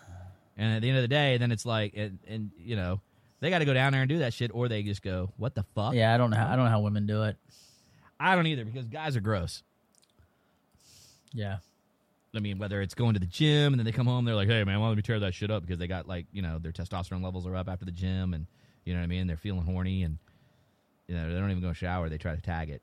And 0.58 0.76
at 0.78 0.82
the 0.82 0.90
end 0.90 0.98
of 0.98 1.04
the 1.04 1.08
day, 1.10 1.38
then 1.38 1.52
it's 1.52 1.66
like, 1.66 1.94
and, 1.96 2.20
and 2.28 2.52
you 2.58 2.76
know, 2.76 3.02
They 3.40 3.52
got 3.52 3.60
to 3.60 3.66
go 3.66 3.74
down 3.76 3.92
there 3.92 4.02
and 4.02 4.10
do 4.10 4.18
that 4.20 4.34
shit, 4.34 4.50
or 4.52 4.68
they 4.68 4.82
just 4.82 5.04
go, 5.04 5.32
"What 5.38 5.54
the 5.54 5.62
fuck?" 5.76 5.94
Yeah, 5.94 6.12
I 6.12 6.18
don't 6.18 6.32
know. 6.32 6.38
How, 6.38 6.48
I 6.52 6.56
don't 6.56 6.66
know 6.66 6.72
how 6.72 6.80
women 6.82 7.06
do 7.06 7.22
it. 7.24 7.38
I 8.20 8.36
don't 8.36 8.48
either 8.48 8.66
because 8.66 8.88
guys 8.88 9.16
are 9.16 9.22
gross. 9.22 9.62
Yeah. 11.34 11.58
I 12.36 12.40
mean, 12.40 12.58
whether 12.58 12.82
it's 12.82 12.96
going 12.96 13.14
to 13.14 13.20
the 13.20 13.28
gym 13.28 13.74
and 13.74 13.80
then 13.80 13.86
they 13.86 13.92
come 13.92 14.08
home, 14.08 14.26
they're 14.26 14.34
like, 14.36 14.48
"Hey, 14.48 14.64
man, 14.64 14.80
why 14.80 14.88
don't 14.88 14.96
we 14.96 15.02
tear 15.04 15.20
that 15.20 15.36
shit 15.36 15.52
up?" 15.52 15.62
Because 15.62 15.78
they 15.78 15.86
got 15.88 16.08
like, 16.08 16.26
you 16.32 16.42
know, 16.42 16.58
their 16.58 16.72
testosterone 16.72 17.24
levels 17.24 17.46
are 17.46 17.56
up 17.56 17.70
after 17.70 17.86
the 17.86 17.92
gym, 17.92 18.34
and 18.34 18.48
you 18.86 18.94
know 18.94 19.00
what 19.00 19.04
I 19.04 19.08
mean. 19.08 19.28
They're 19.28 19.38
feeling 19.38 19.62
horny, 19.66 20.02
and 20.04 20.18
you 21.08 21.14
know, 21.16 21.32
they 21.32 21.40
don't 21.40 21.52
even 21.52 21.62
go 21.62 21.74
shower. 21.74 22.10
They 22.10 22.18
try 22.18 22.36
to 22.36 22.42
tag 22.42 22.70
it. 22.72 22.82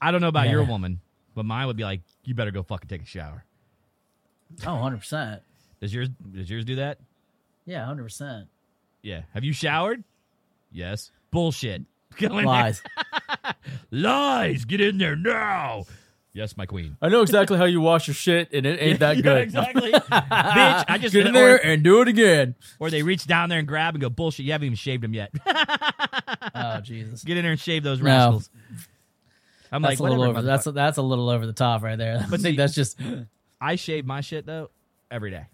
I 0.00 0.10
don't 0.10 0.20
know 0.22 0.28
about 0.28 0.48
your 0.48 0.62
Yeah. 0.62 0.68
woman, 0.70 1.00
but 1.34 1.44
mine 1.44 1.66
would 1.66 1.76
be 1.76 1.84
like, 1.84 2.02
"You 2.24 2.34
better 2.34 2.50
go 2.50 2.62
fucking 2.62 2.88
take 2.88 3.02
a 3.02 3.06
shower." 3.06 3.44
Oh, 4.66 4.74
100 4.74 4.98
percent. 4.98 5.42
Does 5.80 5.92
yours? 5.94 6.08
Does 6.32 6.48
yours 6.50 6.64
do 6.64 6.76
that? 6.76 6.98
Yeah, 7.66 7.80
100 7.80 8.02
percent. 8.04 8.46
Yeah. 9.02 9.22
Have 9.34 9.44
you 9.44 9.52
showered? 9.52 10.04
Yes. 10.72 11.10
Bullshit. 11.30 11.82
Go 12.18 12.26
in 12.26 12.36
there. 12.36 12.44
Lies. 12.46 12.82
Lies. 13.90 14.64
Get 14.64 14.80
in 14.80 14.98
there 14.98 15.16
now. 15.16 15.84
Yes, 16.32 16.56
my 16.56 16.66
queen. 16.66 16.96
I 17.00 17.08
know 17.10 17.22
exactly 17.22 17.56
how 17.58 17.64
you 17.64 17.80
wash 17.80 18.08
your 18.08 18.14
shit, 18.14 18.52
and 18.52 18.66
it 18.66 18.80
ain't 18.82 18.98
that 19.00 19.16
Yeah, 19.16 19.22
good. 19.22 19.42
exactly. 19.42 19.92
Bitch, 19.92 20.84
I 20.88 20.98
just 21.00 21.14
get 21.14 21.26
in 21.28 21.36
or- 21.36 21.38
there 21.38 21.64
and 21.66 21.82
do 21.84 22.00
it 22.02 22.08
again. 22.08 22.56
Or 22.80 22.90
they 22.90 23.02
reach 23.04 23.26
down 23.26 23.48
there 23.50 23.58
and 23.60 23.68
grab 23.68 23.94
and 23.94 24.00
go, 24.02 24.10
bullshit, 24.10 24.44
you 24.44 24.50
haven't 24.52 24.66
even 24.66 24.76
shaved 24.76 25.02
them 25.04 25.14
yet. 25.14 25.32
Oh 26.54 26.80
Jesus, 26.80 27.22
Get 27.22 27.36
in 27.36 27.44
there 27.44 27.52
and 27.52 27.60
shave 27.60 27.82
those 27.84 28.00
No. 28.00 28.04
rascals. 28.06 28.50
I'm 29.74 29.82
that's 29.82 30.00
like, 30.00 30.08
a 30.08 30.12
little 30.12 30.24
over. 30.24 30.42
That's 30.42 30.66
a, 30.66 30.72
that's 30.72 30.98
a 30.98 31.02
little 31.02 31.28
over 31.28 31.46
the 31.46 31.52
top 31.52 31.82
right 31.82 31.96
there. 31.98 32.16
I 32.26 32.30
But 32.30 32.40
think 32.40 32.54
see- 32.54 32.56
that's 32.56 32.74
just 32.74 32.98
I 33.60 33.76
shave 33.76 34.06
my 34.06 34.20
shit 34.20 34.46
though 34.46 34.70
every 35.10 35.30
day, 35.30 35.46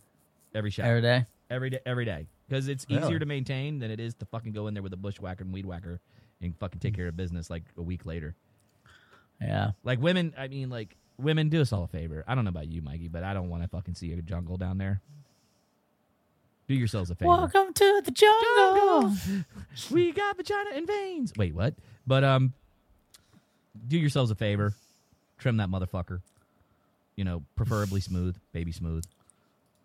every 0.54 0.70
shower, 0.70 0.86
every 0.86 1.02
day. 1.02 1.26
every 1.50 1.70
day, 1.70 1.80
every 1.86 2.04
day, 2.04 2.26
because 2.48 2.68
it's 2.68 2.84
easier 2.88 3.06
Really? 3.06 3.18
to 3.20 3.26
maintain 3.26 3.78
than 3.78 3.90
it 3.90 4.00
is 4.00 4.14
to 4.16 4.26
fucking 4.26 4.52
go 4.52 4.66
in 4.66 4.74
there 4.74 4.82
with 4.82 4.92
a 4.92 4.96
bushwhacker 4.96 5.44
and 5.44 5.52
weed 5.52 5.66
whacker 5.66 6.00
and 6.40 6.56
fucking 6.58 6.80
take 6.80 6.94
care 6.94 7.06
of 7.08 7.16
business 7.16 7.50
like 7.50 7.64
a 7.76 7.82
week 7.82 8.06
later. 8.06 8.34
Yeah. 9.40 9.70
Like 9.84 10.00
women, 10.00 10.34
I 10.38 10.48
mean, 10.48 10.68
like 10.70 10.96
women, 11.18 11.48
do 11.48 11.60
us 11.60 11.72
all 11.72 11.84
a 11.84 11.88
favor. 11.88 12.24
I 12.26 12.34
don't 12.34 12.44
know 12.44 12.50
about 12.50 12.68
you, 12.68 12.82
Mikey, 12.82 13.08
but 13.08 13.24
I 13.24 13.32
don't 13.34 13.48
want 13.48 13.62
to 13.62 13.68
fucking 13.68 13.94
see 13.94 14.12
a 14.12 14.22
jungle 14.22 14.56
down 14.56 14.78
there. 14.78 15.00
Do 16.68 16.74
yourselves 16.74 17.10
a 17.10 17.14
favor. 17.14 17.28
Welcome 17.28 17.72
to 17.74 18.02
the 18.04 18.10
jungle. 18.12 19.14
we 19.90 20.12
got 20.12 20.36
vagina 20.36 20.70
and 20.74 20.86
veins. 20.86 21.32
Wait, 21.36 21.54
what? 21.54 21.74
But 22.06 22.22
um, 22.22 22.52
do 23.88 23.98
yourselves 23.98 24.30
a 24.30 24.34
favor, 24.34 24.74
trim 25.38 25.56
that 25.58 25.68
motherfucker. 25.68 26.20
You 27.16 27.24
know, 27.24 27.42
preferably 27.56 28.00
smooth, 28.00 28.36
baby 28.52 28.72
smooth. 28.72 29.04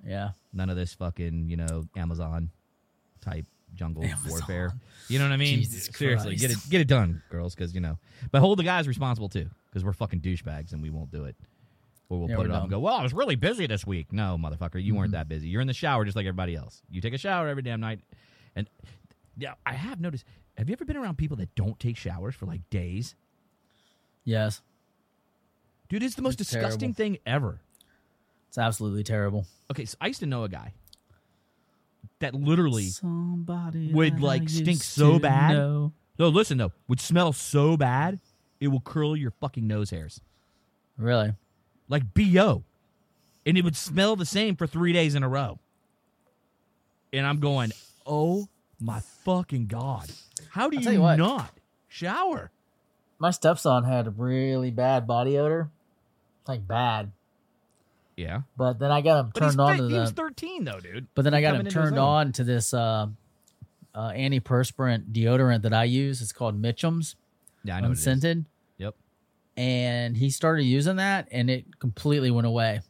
Yeah. 0.06 0.30
None 0.54 0.70
of 0.70 0.76
this 0.78 0.94
fucking 0.94 1.50
you 1.50 1.58
know 1.58 1.86
Amazon 1.98 2.50
type 3.22 3.46
jungle 3.74 4.06
warfare. 4.28 4.72
You 5.10 5.20
know 5.20 5.26
what 5.26 5.34
I 5.34 5.38
mean? 5.38 5.60
Jesus 5.60 5.90
Seriously, 5.94 6.36
get 6.36 6.52
it 6.52 6.58
get 6.70 6.82
it 6.82 6.88
done, 6.88 7.22
girls, 7.30 7.54
because 7.56 7.74
you 7.74 7.82
know. 7.82 7.98
But 8.32 8.40
hold 8.40 8.60
the 8.60 8.64
guys 8.64 8.88
responsible 8.88 9.28
too, 9.30 9.50
because 9.70 9.84
we're 9.84 9.94
fucking 9.94 10.22
douchebags 10.22 10.72
and 10.74 10.82
we 10.82 10.90
won't 10.90 11.12
do 11.12 11.26
it. 11.26 11.36
Or 12.08 12.20
we'll 12.20 12.30
Yeah, 12.30 12.36
put 12.36 12.46
it 12.46 12.52
up 12.52 12.62
and 12.62 12.70
go, 12.72 12.80
well, 12.80 12.94
I 12.94 13.02
was 13.02 13.14
really 13.16 13.36
busy 13.36 13.66
this 13.66 13.84
week. 13.86 14.14
No, 14.14 14.38
motherfucker, 14.40 14.76
you 14.76 14.92
Mm-hmm. 14.94 14.98
weren't 15.00 15.12
that 15.14 15.28
busy. 15.28 15.48
You're 15.48 15.62
in 15.62 15.68
the 15.68 15.74
shower 15.74 16.06
just 16.06 16.16
like 16.16 16.28
everybody 16.28 16.56
else. 16.56 16.84
You 16.90 17.02
take 17.02 17.14
a 17.16 17.18
shower 17.18 17.48
every 17.48 17.64
damn 17.64 17.80
night. 17.82 18.00
And 18.56 18.70
yeah, 19.38 19.56
I 19.66 19.74
have 19.74 20.00
noticed. 20.00 20.24
Have 20.58 20.70
you 20.70 20.74
ever 20.74 20.86
been 20.86 20.98
around 20.98 21.18
people 21.18 21.36
that 21.38 21.54
don't 21.56 21.78
take 21.80 21.98
showers 21.98 22.36
for 22.36 22.46
like 22.46 22.62
days? 22.70 23.16
Yes. 24.26 24.62
Dude, 25.88 26.04
it's 26.04 26.16
the 26.16 26.22
most 26.24 26.42
It's 26.42 26.50
disgusting 26.50 26.94
terrible. 26.94 27.16
thing 27.16 27.18
ever. 27.26 27.60
It's 28.50 28.58
absolutely 28.58 29.04
terrible. 29.04 29.46
Okay, 29.72 29.86
so 29.86 29.96
I 30.02 30.08
used 30.08 30.20
to 30.22 30.26
know 30.26 30.44
a 30.44 30.50
guy 30.50 30.74
that 32.20 32.34
literally 32.34 32.86
Somebody 32.88 33.92
would, 33.94 34.16
that 34.18 34.22
like, 34.22 34.50
stink 34.50 34.68
used 34.68 34.84
so 34.84 35.14
to 35.14 35.20
bad. 35.20 35.54
know. 35.54 35.92
No, 36.18 36.30
listen 36.30 36.58
though, 36.58 36.72
would 36.88 37.00
smell 37.00 37.34
so 37.34 37.78
bad 37.78 38.20
it 38.60 38.70
will 38.70 38.80
curl 38.80 39.16
your 39.16 39.32
fucking 39.32 39.68
nose 39.68 39.90
hairs. 39.90 40.22
Really? 40.98 41.34
Like 41.90 42.14
BO. 42.14 42.64
And 43.46 43.58
it 43.58 43.64
would 43.64 43.76
smell 43.76 44.16
the 44.16 44.26
same 44.26 44.56
for 44.56 44.66
three 44.66 44.94
days 44.94 45.14
in 45.14 45.22
a 45.24 45.30
row. 45.30 45.60
And 47.14 47.28
I'm 47.28 47.40
going, 47.40 47.74
oh 48.06 48.48
my 48.80 49.02
fucking 49.24 49.68
God. 49.68 50.10
How 50.50 50.70
do 50.70 50.78
I'll 50.78 50.80
you, 50.80 50.84
tell 50.86 50.94
you 50.94 51.02
what. 51.02 51.18
not 51.18 51.52
shower? 51.90 52.50
My 53.20 53.32
stepson 53.32 53.84
had 53.84 54.08
a 54.08 54.10
really 54.12 54.72
bad 54.72 55.08
body 55.08 55.38
odor, 55.38 55.70
like 56.48 56.68
bad. 56.68 57.12
Yeah. 58.18 58.42
But 58.58 58.80
then 58.80 58.92
I 58.92 59.02
got 59.02 59.26
him 59.26 59.32
turned 59.34 59.60
on 59.60 59.78
to 59.78 59.88
he 59.88 59.94
was 59.94 60.12
13 60.12 60.64
though, 60.66 60.80
dude. 60.80 61.08
But 61.16 61.24
then 61.24 61.34
I 61.34 61.42
got 61.42 61.56
him 61.56 61.66
turned 61.68 61.98
on 62.00 62.32
to 62.34 62.44
this 62.44 62.74
uh, 62.74 63.08
uh, 63.94 64.10
antiperspirant 64.12 65.12
deodorant 65.12 65.64
that 65.64 65.74
I 65.74 65.84
use. 65.86 66.22
It's 66.22 66.32
called 66.32 66.62
Mitchum's 66.62 67.16
Yeah, 67.64 67.78
I 67.78 67.80
know 67.82 67.88
what 67.90 67.92
it 67.92 67.94
is. 68.00 68.08
unscented, 68.08 68.46
Yep. 68.78 68.96
and 69.58 70.16
he 70.18 70.30
started 70.30 70.64
using 70.64 70.98
that, 70.98 71.28
and 71.32 71.50
it 71.50 71.80
completely 71.80 72.32
went 72.32 72.48
away. 72.48 72.82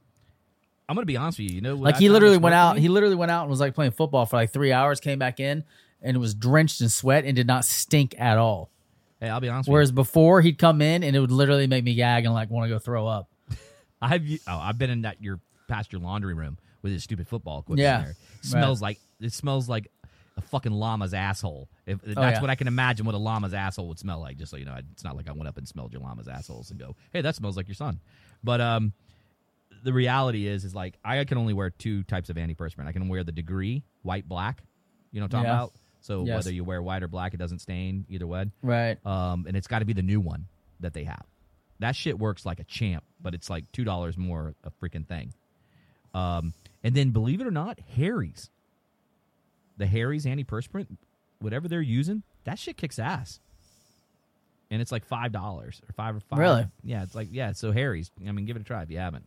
I'm 0.87 0.95
gonna 0.95 1.05
be 1.05 1.17
honest 1.17 1.39
with 1.39 1.49
you. 1.49 1.55
You 1.55 1.61
know, 1.61 1.75
like 1.75 1.95
I 1.95 1.99
he 1.99 2.09
literally 2.09 2.37
went 2.37 2.53
out. 2.53 2.77
He 2.77 2.89
literally 2.89 3.15
went 3.15 3.31
out 3.31 3.41
and 3.41 3.49
was 3.49 3.59
like 3.59 3.73
playing 3.73 3.91
football 3.93 4.25
for 4.27 4.35
like 4.37 4.51
three 4.53 4.71
hours. 4.71 4.99
Came 4.99 5.17
back 5.17 5.39
in 5.39 5.63
and 6.03 6.19
was 6.19 6.35
drenched 6.35 6.81
in 6.81 6.89
sweat 6.89 7.25
and 7.25 7.35
did 7.35 7.47
not 7.47 7.65
stink 7.65 8.13
at 8.19 8.37
all. 8.37 8.69
Hey, 9.19 9.29
I'll 9.29 9.39
be 9.39 9.49
honest 9.49 9.69
Whereas 9.69 9.91
before 9.91 10.41
he'd 10.41 10.57
come 10.57 10.81
in 10.81 11.03
and 11.03 11.15
it 11.15 11.19
would 11.19 11.31
literally 11.31 11.67
make 11.67 11.83
me 11.83 11.95
gag 11.95 12.25
and 12.25 12.33
like 12.33 12.49
want 12.49 12.65
to 12.65 12.69
go 12.75 12.79
throw 12.79 13.07
up. 13.07 13.29
I've 14.01 14.23
oh, 14.47 14.57
I've 14.59 14.77
been 14.77 14.89
in 14.89 15.01
that 15.03 15.21
your 15.21 15.39
past 15.67 15.91
your 15.93 16.01
laundry 16.01 16.33
room 16.33 16.57
with 16.81 16.91
his 16.91 17.03
stupid 17.03 17.27
football 17.27 17.59
equipment 17.59 17.79
Yeah, 17.83 17.97
there. 18.01 18.15
Smells 18.41 18.81
like 18.81 18.99
it 19.19 19.31
smells 19.33 19.67
like 19.69 19.87
a 20.37 20.41
fucking 20.41 20.73
llama's 20.73 21.13
asshole. 21.13 21.69
If 21.87 22.01
that's 22.01 22.17
Oh, 22.17 22.21
yeah. 22.23 22.41
what 22.41 22.49
I 22.49 22.55
can 22.55 22.67
imagine 22.67 23.05
what 23.05 23.15
a 23.15 23.17
llama's 23.17 23.53
asshole 23.53 23.87
would 23.87 23.97
smell 23.99 24.19
like. 24.19 24.37
Just 24.37 24.51
so 24.51 24.57
you 24.57 24.65
know, 24.65 24.75
it's 24.91 25.03
not 25.03 25.15
like 25.15 25.29
I 25.29 25.31
went 25.31 25.47
up 25.47 25.57
and 25.57 25.65
smelled 25.67 25.93
your 25.93 26.01
llama's 26.01 26.27
assholes 26.27 26.69
and 26.71 26.79
go, 26.79 26.95
"Hey, 27.13 27.21
that 27.21 27.35
smells 27.35 27.55
like 27.55 27.67
your 27.69 27.75
son." 27.75 28.01
But 28.43 28.59
um, 28.59 28.91
the 29.83 29.93
reality 29.93 30.45
is, 30.45 30.65
is 30.65 30.75
like 30.75 30.97
I 31.05 31.23
can 31.23 31.37
only 31.37 31.53
wear 31.53 31.69
two 31.69 32.03
types 32.03 32.29
of 32.29 32.35
antiperspirant. 32.35 32.85
I 32.85 32.91
can 32.91 33.07
wear 33.07 33.23
the 33.23 33.31
degree 33.31 33.83
white 34.01 34.27
black. 34.27 34.61
You 35.11 35.21
know 35.21 35.25
what 35.25 35.33
I'm 35.35 35.43
talking 35.45 35.45
Yeah. 35.51 35.55
about? 35.63 35.73
So 36.05 36.23
Yes. 36.23 36.35
whether 36.35 36.51
you 36.53 36.63
wear 36.63 36.83
white 36.83 37.01
or 37.01 37.07
black, 37.07 37.33
it 37.33 37.37
doesn't 37.37 37.59
stain 37.59 38.05
either 38.09 38.27
way. 38.27 38.45
Right. 38.61 39.03
um, 39.07 39.45
and 39.47 39.57
it's 39.57 39.65
got 39.67 39.79
to 39.79 39.85
be 39.85 39.93
the 39.93 40.03
new 40.03 40.19
one 40.19 40.45
that 40.79 40.93
they 40.93 41.03
have. 41.05 41.25
That 41.79 41.95
shit 41.95 42.19
works 42.19 42.45
like 42.45 42.59
a 42.59 42.63
champ, 42.63 43.03
but 43.19 43.33
it's 43.33 43.49
like 43.49 43.71
two 43.71 43.83
dollars 43.83 44.15
more 44.15 44.53
a 44.63 44.69
freaking 44.69 45.07
thing. 45.07 45.33
Um, 46.13 46.53
and 46.83 46.93
then 46.95 47.09
believe 47.09 47.41
it 47.41 47.47
or 47.47 47.51
not, 47.51 47.79
Harry's, 47.95 48.51
the 49.77 49.87
Harry's 49.87 50.25
antiperspirant, 50.25 50.95
whatever 51.39 51.67
they're 51.67 51.81
using, 51.81 52.21
that 52.43 52.59
shit 52.59 52.77
kicks 52.77 52.99
ass. 52.99 53.39
And 54.69 54.81
it's 54.81 54.91
like 54.91 55.05
five 55.05 55.31
dollars 55.31 55.81
or 55.89 55.93
five 55.93 56.15
or 56.15 56.19
five. 56.19 56.37
Really? 56.39 56.67
Yeah, 56.83 57.01
it's 57.03 57.15
like 57.15 57.29
yeah. 57.31 57.51
So 57.53 57.71
Harry's, 57.71 58.11
I 58.27 58.31
mean, 58.31 58.45
give 58.45 58.55
it 58.57 58.61
a 58.61 58.65
try 58.65 58.83
if 58.83 58.91
you 58.91 58.99
haven't. 58.99 59.25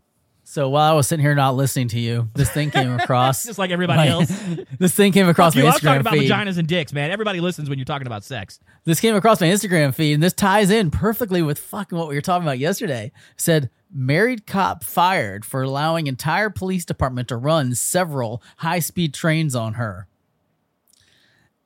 So 0.51 0.71
while 0.71 0.91
I 0.91 0.95
was 0.95 1.07
sitting 1.07 1.23
here 1.23 1.35
not 1.35 1.57
listening 1.57 1.89
to 1.89 2.01
you, 2.01 2.31
this 2.35 2.49
thing 2.49 2.71
came 2.71 2.91
across. 2.99 3.45
Just 3.45 3.59
like 3.59 3.71
everybody 3.71 3.99
my- 3.99 4.07
else. 4.09 4.29
this 4.79 4.95
thing 4.95 5.13
came 5.13 5.29
across 5.29 5.53
Fuck 5.53 5.59
you, 5.59 5.65
my 5.65 5.69
I 5.69 5.73
was 5.75 5.83
talking 5.83 5.99
Instagram 5.99 6.01
about 6.01 6.13
feed. 6.15 6.31
vaginas 6.31 6.57
and 6.57 6.67
dicks, 6.67 6.91
man. 6.95 7.11
Everybody 7.11 7.41
listens 7.41 7.69
when 7.69 7.79
you're 7.79 7.85
talking 7.85 8.07
about 8.07 8.25
sex. 8.25 8.59
This 8.85 8.99
came 8.99 9.15
across 9.15 9.43
my 9.43 9.49
Instagram 9.49 9.95
feed, 9.95 10.15
and 10.15 10.23
this 10.23 10.33
ties 10.33 10.71
in 10.71 10.91
perfectly 10.91 11.43
with 11.43 11.59
fucking 11.59 11.99
what 11.99 12.09
we 12.09 12.15
were 12.15 12.23
talking 12.23 12.45
about 12.45 12.59
yesterday. 12.59 13.13
Said 13.37 13.69
married 13.93 14.47
cop 14.47 14.85
fired 14.85 15.45
for 15.45 15.63
allowing 15.63 16.07
entire 16.07 16.49
police 16.49 16.87
department 16.87 17.29
to 17.29 17.37
run 17.37 17.75
several 17.75 18.43
high 18.57 18.79
speed 18.79 19.13
trains 19.13 19.55
on 19.55 19.75
her. 19.75 20.07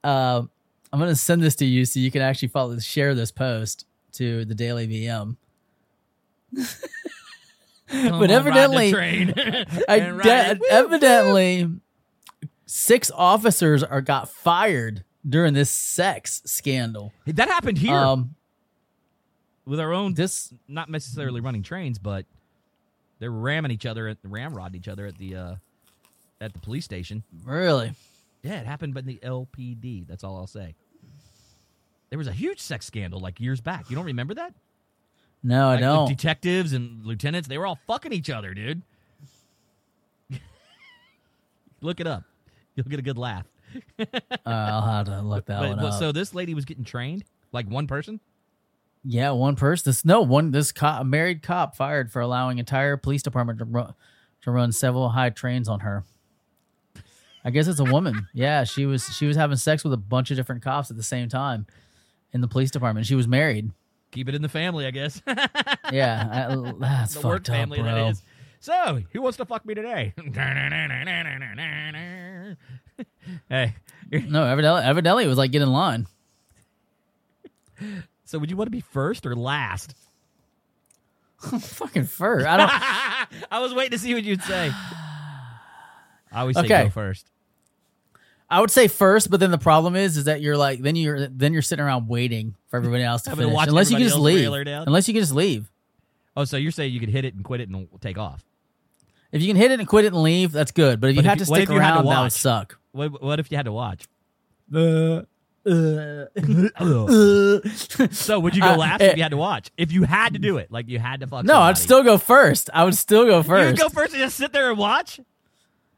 Uh, 0.03 0.42
I'm 0.92 0.99
gonna 0.99 1.14
send 1.14 1.40
this 1.40 1.55
to 1.55 1.64
you 1.64 1.85
so 1.85 2.01
you 2.01 2.11
can 2.11 2.21
actually 2.21 2.49
follow 2.49 2.77
share 2.81 3.14
this 3.14 3.31
post 3.31 3.87
to 4.14 4.45
the 4.45 4.57
Daily 4.57 4.88
BM. 4.88 5.37
Come 7.92 8.18
But 8.18 8.31
on, 8.31 8.37
evidently- 8.38 8.90
train. 8.92 9.35
I 9.88 9.98
de- 10.00 10.50
it. 10.52 10.59
Woo, 10.61 10.66
evidently, 10.70 11.68
six 12.66 13.11
officers 13.14 13.83
are 13.85 14.00
got 14.00 14.28
fired 14.28 15.05
during 15.28 15.55
this 15.55 15.70
sex 15.70 16.42
scandal. 16.44 17.12
that 17.26 17.48
happened 17.48 17.78
here 17.78 17.94
Um, 17.96 18.35
with 19.64 19.78
our 19.78 19.92
own 19.92 20.14
this 20.14 20.52
not 20.66 20.90
necessarily 20.90 21.40
running 21.40 21.62
trains, 21.62 21.98
but 21.98 22.26
they're 23.20 23.31
ramming 23.31 23.70
each 23.70 23.87
other 23.87 24.09
at 24.09 24.20
ramrodding 24.24 24.74
each 24.74 24.88
other 24.88 25.07
at 25.07 25.16
the 25.18 25.37
uh 25.37 25.55
at 26.40 26.52
the 26.52 26.59
police 26.59 26.85
station. 26.85 27.22
really. 27.44 27.92
Yeah, 28.42 28.59
it 28.59 28.66
happened 28.66 28.94
by 28.94 29.02
the 29.02 29.20
LPD. 29.22 30.09
That's 30.09 30.24
all 30.24 30.37
I'll 30.37 30.48
say. 30.48 30.74
There 32.11 32.18
was 32.18 32.26
a 32.26 32.33
huge 32.33 32.59
sex 32.59 32.85
scandal 32.87 33.20
like 33.20 33.38
years 33.38 33.61
back. 33.61 33.88
You 33.88 33.94
don't 33.94 34.07
remember 34.07 34.35
that? 34.35 34.52
No, 35.42 35.68
I 35.68 35.72
Like, 35.72 35.81
don't. 35.81 36.09
detectives 36.09 36.72
and 36.72 37.05
lieutenants, 37.05 37.48
they 37.48 37.59
were 37.59 37.66
all 37.66 37.78
fucking 37.87 38.12
each 38.12 38.31
other, 38.31 38.55
dude. 38.55 38.83
Look 41.81 42.00
it 42.00 42.07
up. 42.07 42.24
You'll 42.74 42.87
get 42.87 42.98
a 42.98 43.02
good 43.02 43.18
laugh. 43.18 43.46
Uh, 43.98 44.50
I'll 44.50 44.83
have 44.83 45.07
to 45.07 45.22
look 45.22 45.46
that 45.46 45.61
But, 45.61 45.76
one 45.76 45.78
up. 45.78 45.94
so 45.98 46.11
this 46.11 46.35
lady 46.35 46.52
was 46.52 46.64
getting 46.64 46.85
trained, 46.85 47.22
like 47.52 47.66
one 47.70 47.87
person. 47.87 48.18
yeah, 49.05 49.31
one 49.31 49.55
person. 49.57 49.88
This 49.88 50.05
no 50.05 50.20
one. 50.20 50.50
This 50.50 50.72
cop, 50.72 51.00
a 51.02 51.05
married 51.05 51.42
cop 51.42 51.76
fired 51.76 52.11
for 52.11 52.20
allowing 52.20 52.59
entire 52.59 52.96
police 52.96 53.22
department 53.22 53.61
to 53.61 53.64
run 53.64 53.94
to 54.42 54.50
run 54.50 54.72
several 54.72 55.11
high 55.11 55.31
trains 55.31 55.68
on 55.68 55.81
her. 55.81 56.05
I 57.44 57.50
guess 57.50 57.66
it's 57.68 57.78
a 57.81 57.85
woman. 57.85 58.26
Yeah, 58.35 58.64
she 58.64 58.85
was 58.85 59.05
she 59.16 59.26
was 59.26 59.37
having 59.37 59.57
sex 59.57 59.85
with 59.85 59.92
a 59.92 59.96
bunch 59.98 60.31
of 60.33 60.37
different 60.37 60.62
cops 60.62 60.90
at 60.90 60.96
the 60.96 61.02
same 61.02 61.28
time 61.28 61.66
in 62.33 62.40
the 62.40 62.48
police 62.48 62.70
department. 62.72 63.07
She 63.07 63.14
was 63.14 63.28
married. 63.28 63.70
Keep 64.12 64.29
it 64.29 64.35
in 64.35 64.42
the 64.42 64.48
family, 64.48 64.87
I 64.87 64.90
guess. 64.90 65.20
Yeah, 65.92 66.48
I, 66.48 66.72
that's 66.79 67.14
the 67.14 67.20
fucked 67.20 67.51
up, 67.51 67.55
family 67.55 67.79
bro. 67.79 67.92
that 67.92 68.11
is. 68.12 68.22
So, 68.61 69.03
who 69.12 69.20
wants 69.20 69.37
to 69.38 69.44
fuck 69.44 69.66
me 69.66 69.75
today? 69.75 70.14
hey, 73.51 73.75
No, 74.11 74.46
evidently, 74.46 74.83
evidently 74.85 75.25
it 75.25 75.29
was 75.29 75.37
like 75.37 75.51
get 75.51 75.61
in 75.61 75.70
line. 75.70 76.07
so 78.25 78.38
would 78.38 78.51
you 78.51 78.57
want 78.57 78.68
to 78.68 78.70
be 78.70 78.81
first 78.81 79.27
or 79.27 79.37
last? 79.37 79.94
Fucking 81.42 82.05
fur. 82.05 82.46
I 82.46 82.57
don't. 82.57 83.44
I 83.51 83.59
was 83.59 83.75
waiting 83.75 83.90
to 83.90 83.98
see 83.98 84.14
what 84.14 84.22
you'd 84.22 84.42
say. 84.42 84.70
I 86.33 86.40
always 86.40 86.57
say 86.57 86.68
go 86.68 86.88
first. 86.90 87.31
I 88.53 88.61
would 88.61 88.71
say 88.71 88.87
first, 88.88 89.31
but 89.31 89.41
then 89.41 89.51
the 89.51 89.59
problem 89.59 89.97
is, 89.97 90.17
is 90.17 90.25
that 90.25 90.41
you're 90.43 90.57
like 90.57 90.81
then 90.83 90.95
you're 90.95 91.27
then 91.29 91.53
you're 91.53 91.62
sitting 91.62 91.85
around 91.85 92.07
waiting 92.09 92.55
for 92.69 92.77
everybody 92.77 93.03
else 93.03 93.23
to 93.23 93.31
to 93.31 93.37
finish, 93.37 93.53
watch 93.55 93.69
unless 93.69 93.91
you 93.91 93.97
can 93.97 94.05
everybody 94.05 94.35
just 94.37 94.47
else 94.47 94.57
leave. 94.59 94.65
down? 94.67 94.85
Unless 94.87 95.09
you 95.09 95.15
can 95.15 95.23
just 95.23 95.35
leave. 95.35 95.71
Oh, 96.37 96.45
so 96.45 96.57
you're 96.57 96.71
saying 96.73 96.93
you 96.93 97.01
could 97.01 97.09
hit 97.11 97.25
it 97.25 97.35
and 97.35 97.43
quit 97.45 97.61
it 97.61 97.69
and 97.69 97.88
take 98.01 98.19
off? 98.19 98.45
If 99.33 99.41
you 99.43 99.49
can 99.49 99.57
hit 99.57 99.71
it 99.71 99.81
and 99.81 99.88
quit 99.88 100.05
it 100.05 100.12
and 100.12 100.23
leave, 100.23 100.53
that's 100.53 100.71
good. 100.73 101.01
But 101.01 101.11
if 101.11 101.17
you 101.17 101.23
But 101.23 101.25
if 101.27 101.31
have 101.31 101.38
you- 101.41 101.45
to 101.47 101.51
what 101.51 101.57
stick 101.57 101.69
if 101.71 101.75
you 101.75 101.81
had 101.81 101.88
to 101.88 101.95
around, 101.97 102.05
that 102.05 102.11
would 102.19 102.25
watch? 102.25 102.33
suck. 102.33 102.79
What, 102.93 103.23
what 103.23 103.41
if 103.41 103.51
you 103.51 103.57
had 103.57 103.65
to 103.67 103.73
watch? 103.73 104.05
So 108.11 108.41
would 108.41 108.57
you 108.57 108.62
go 108.62 108.71
Uh, 108.73 108.77
last 108.77 109.01
eh. 109.01 109.11
if 109.11 109.17
you 109.17 109.23
had 109.23 109.31
to 109.31 109.37
watch? 109.37 109.71
If 109.77 109.93
you 109.93 110.03
had 110.05 110.33
to 110.35 110.38
do 110.38 110.57
it, 110.59 110.71
like 110.73 110.88
you 110.88 110.99
had 110.99 111.21
to 111.21 111.27
fuck. 111.27 111.45
No, 111.45 111.55
I'd 111.61 111.77
somebody. 111.79 111.81
still 111.81 112.03
go 112.03 112.19
first. 112.19 112.71
I 112.75 112.85
would 112.85 112.97
still 112.97 113.27
go 113.27 113.43
first. 113.43 113.79
You 113.79 113.85
would 113.85 113.93
go 113.95 114.01
first 114.01 114.12
and 114.15 114.21
just 114.23 114.37
sit 114.37 114.53
there 114.53 114.71
and 114.71 114.79
watch. 114.79 115.21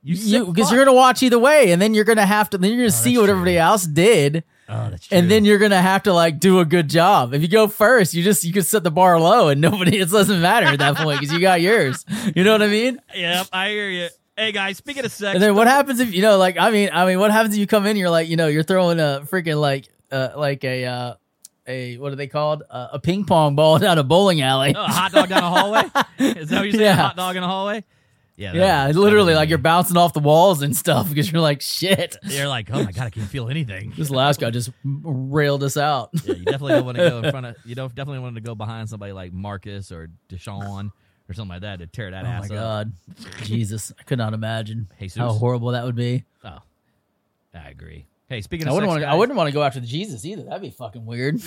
You 0.06 0.14
You 0.16 0.46
because 0.46 0.70
you're 0.70 0.84
gonna 0.84 0.94
watch 0.96 1.22
either 1.22 1.38
way, 1.38 1.72
and 1.72 1.80
then 1.80 1.94
you're 1.94 2.04
gonna 2.04 2.26
have 2.26 2.50
to. 2.50 2.58
Then 2.58 2.70
you're 2.70 2.80
gonna 2.80 2.90
see 2.90 3.16
what 3.16 3.24
true. 3.24 3.32
everybody 3.32 3.56
else 3.58 3.84
did, 3.86 4.44
Oh, 4.68 4.90
that's 4.90 5.06
true. 5.08 5.16
and 5.18 5.30
then 5.30 5.44
you're 5.46 5.58
gonna 5.58 5.80
have 5.80 6.02
to 6.04 6.12
like 6.12 6.38
do 6.38 6.60
a 6.60 6.64
good 6.66 6.88
job. 6.90 7.32
If 7.32 7.40
you 7.40 7.48
go 7.48 7.68
first, 7.68 8.12
you 8.12 8.22
just 8.22 8.44
you 8.44 8.52
can 8.52 8.62
set 8.64 8.84
the 8.84 8.90
bar 8.90 9.18
low, 9.18 9.48
and 9.48 9.60
nobody 9.62 9.98
it 9.98 10.10
doesn't 10.10 10.40
matter 10.42 10.66
at 10.66 10.78
that 10.78 10.96
point 10.96 11.20
because 11.20 11.32
you 11.34 11.40
got 11.40 11.60
yours. 11.62 12.04
You 12.36 12.44
know 12.44 12.52
what 12.52 12.62
I 12.62 12.68
mean? 12.68 13.00
Yep, 13.14 13.46
I 13.52 13.68
hear 13.70 13.88
you. 13.88 14.08
Hey 14.36 14.52
guys, 14.52 14.76
speaking 14.76 15.04
of 15.06 15.12
sex, 15.12 15.32
And 15.34 15.42
then 15.42 15.54
what 15.54 15.68
happens 15.68 16.00
if 16.00 16.12
you 16.12 16.20
know, 16.20 16.36
like 16.36 16.58
I 16.58 16.70
mean, 16.70 16.90
I 16.92 17.06
mean, 17.06 17.18
what 17.18 17.30
happens 17.30 17.54
if 17.54 17.60
you 17.60 17.66
come 17.66 17.86
in? 17.86 17.96
You're 17.96 18.10
like, 18.10 18.28
you 18.28 18.36
know, 18.36 18.48
you're 18.48 18.62
throwing 18.64 18.98
a 19.00 19.22
freaking 19.30 19.58
like, 19.60 19.88
uh, 20.12 20.30
like 20.36 20.64
a, 20.64 20.84
uh, 20.84 21.14
a 21.66 21.96
what 21.98 22.12
are 22.12 22.16
they 22.16 22.26
called? 22.26 22.62
Uh, 22.68 22.88
a 22.92 22.98
ping 22.98 23.24
pong 23.24 23.54
ball 23.54 23.78
down 23.86 23.96
a 23.96 24.02
bowling 24.02 24.42
alley. 24.42 24.74
Oh, 24.76 24.84
a 24.84 24.88
hot 24.88 25.12
dog 25.12 25.28
down 25.30 25.44
a 25.44 25.48
hallway? 25.50 25.82
Is 26.18 26.50
that 26.50 26.58
what 26.58 26.64
you're 26.64 26.72
saying? 26.72 26.88
A 26.88 26.94
hot 27.02 27.16
dog 27.16 27.36
in 27.36 27.42
a 27.42 27.46
hallway? 27.46 27.84
Yeah. 28.36 28.52
yeah, 28.52 28.86
literally, 28.88 29.34
like 29.34 29.48
you're 29.48 29.58
bouncing 29.58 29.96
off 29.96 30.12
the 30.12 30.18
walls 30.20 30.60
and 30.62 30.76
stuff 30.76 31.08
because 31.10 31.30
you're 31.30 31.40
like, 31.40 31.60
shit. 31.60 32.16
You're 32.24 32.48
like, 32.48 32.68
oh 32.72 32.82
my 32.82 32.90
god, 32.90 33.06
I 33.06 33.10
can't 33.10 33.28
feel 33.28 33.48
anything. 33.48 33.92
This 33.96 34.10
last 34.10 34.40
guy 34.40 34.50
just 34.50 34.70
railed 34.84 35.62
us 35.62 35.76
out. 35.76 36.10
Yeah, 36.24 36.34
you 36.34 36.44
definitely 36.44 36.72
don't 36.72 36.84
want 36.84 36.98
to 36.98 37.08
go 37.08 37.18
in 37.22 37.30
front 37.30 37.46
of. 37.46 37.56
You 37.64 37.74
don't 37.76 37.94
definitely 37.94 38.18
want 38.20 38.34
to 38.34 38.40
go 38.40 38.54
behind 38.56 38.88
somebody 38.88 39.12
like 39.12 39.32
Marcus 39.32 39.92
or 39.92 40.08
Deshaun 40.28 40.90
or 41.28 41.34
something 41.34 41.50
like 41.50 41.62
that 41.62 41.78
to 41.78 41.86
tear 41.86 42.10
that 42.10 42.24
Oh 42.24 42.28
ass 42.28 42.48
my 42.50 42.56
up. 42.56 42.62
god, 42.62 42.92
Jesus! 43.44 43.92
I 43.98 44.02
could 44.02 44.18
not 44.18 44.34
imagine 44.34 44.88
Jesus. 44.98 45.16
how 45.18 45.30
horrible 45.30 45.70
that 45.70 45.84
would 45.84 45.94
be. 45.96 46.24
Oh, 46.42 46.58
I 47.54 47.68
agree. 47.70 48.06
Hey, 48.28 48.40
speaking 48.40 48.66
I 48.66 48.70
of 48.70 48.74
wouldn't 48.74 48.90
want 48.90 49.02
to. 49.02 49.08
I 49.08 49.14
wouldn't 49.14 49.36
want 49.36 49.46
to 49.48 49.52
go 49.52 49.62
after 49.62 49.78
the 49.80 49.86
Jesus 49.86 50.24
either. 50.24 50.42
That'd 50.42 50.60
be 50.60 50.70
fucking 50.70 51.06
weird. 51.06 51.40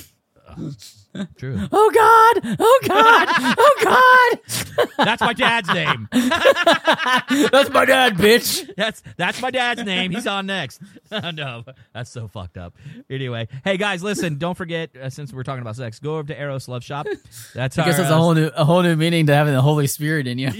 True. 1.37 1.57
Oh 1.71 1.91
god! 1.91 2.57
Oh 2.59 2.79
god! 2.85 3.27
Oh 3.57 3.75
god! 3.83 4.87
That's 4.97 5.21
my 5.21 5.33
dad's 5.33 5.69
name. 5.73 6.07
That's 6.11 7.69
my 7.69 7.85
dad, 7.85 8.15
bitch. 8.15 8.69
That's 8.75 9.01
that's 9.15 9.41
my 9.41 9.49
dad's 9.51 9.83
name. 9.83 10.11
He's 10.11 10.27
on 10.27 10.45
next. 10.45 10.81
no, 11.11 11.63
that's 11.93 12.09
so 12.09 12.27
fucked 12.27 12.57
up. 12.57 12.75
Anyway, 13.09 13.47
hey 13.63 13.77
guys, 13.77 14.03
listen. 14.03 14.37
Don't 14.37 14.55
forget, 14.55 14.95
uh, 14.95 15.09
since 15.09 15.33
we're 15.33 15.43
talking 15.43 15.61
about 15.61 15.75
sex, 15.75 15.99
go 15.99 16.17
over 16.17 16.27
to 16.27 16.39
Eros 16.39 16.67
Love 16.67 16.83
Shop. 16.83 17.07
That's 17.53 17.77
I 17.77 17.85
guess 17.85 17.95
our, 17.95 18.01
that's 18.03 18.11
a 18.11 18.15
uh, 18.15 18.17
whole 18.17 18.33
new, 18.33 18.47
a 18.55 18.65
whole 18.65 18.83
new 18.83 18.95
meaning 18.95 19.25
to 19.27 19.33
having 19.33 19.53
the 19.53 19.61
Holy 19.61 19.87
Spirit 19.87 20.27
in 20.27 20.37
you. 20.37 20.51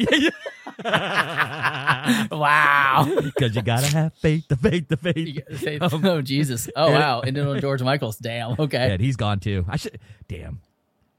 wow. 2.32 3.08
Because 3.24 3.56
you 3.56 3.62
gotta 3.62 3.88
have 3.88 4.14
faith, 4.16 4.48
the 4.48 4.56
faith, 4.56 4.88
the 4.88 4.98
faith. 4.98 5.40
Gotta 5.48 5.58
say- 5.58 5.78
um, 5.80 6.06
oh 6.06 6.22
Jesus! 6.22 6.70
Oh 6.76 6.92
wow! 6.92 7.22
And 7.22 7.36
then 7.36 7.48
on 7.48 7.60
George 7.60 7.82
Michaels. 7.82 8.18
Damn. 8.18 8.56
Okay. 8.60 8.90
Dead. 8.90 9.00
He's 9.00 9.16
gone 9.16 9.40
too. 9.40 9.66
I 9.68 9.78
should. 9.78 10.00
Damn. 10.28 10.62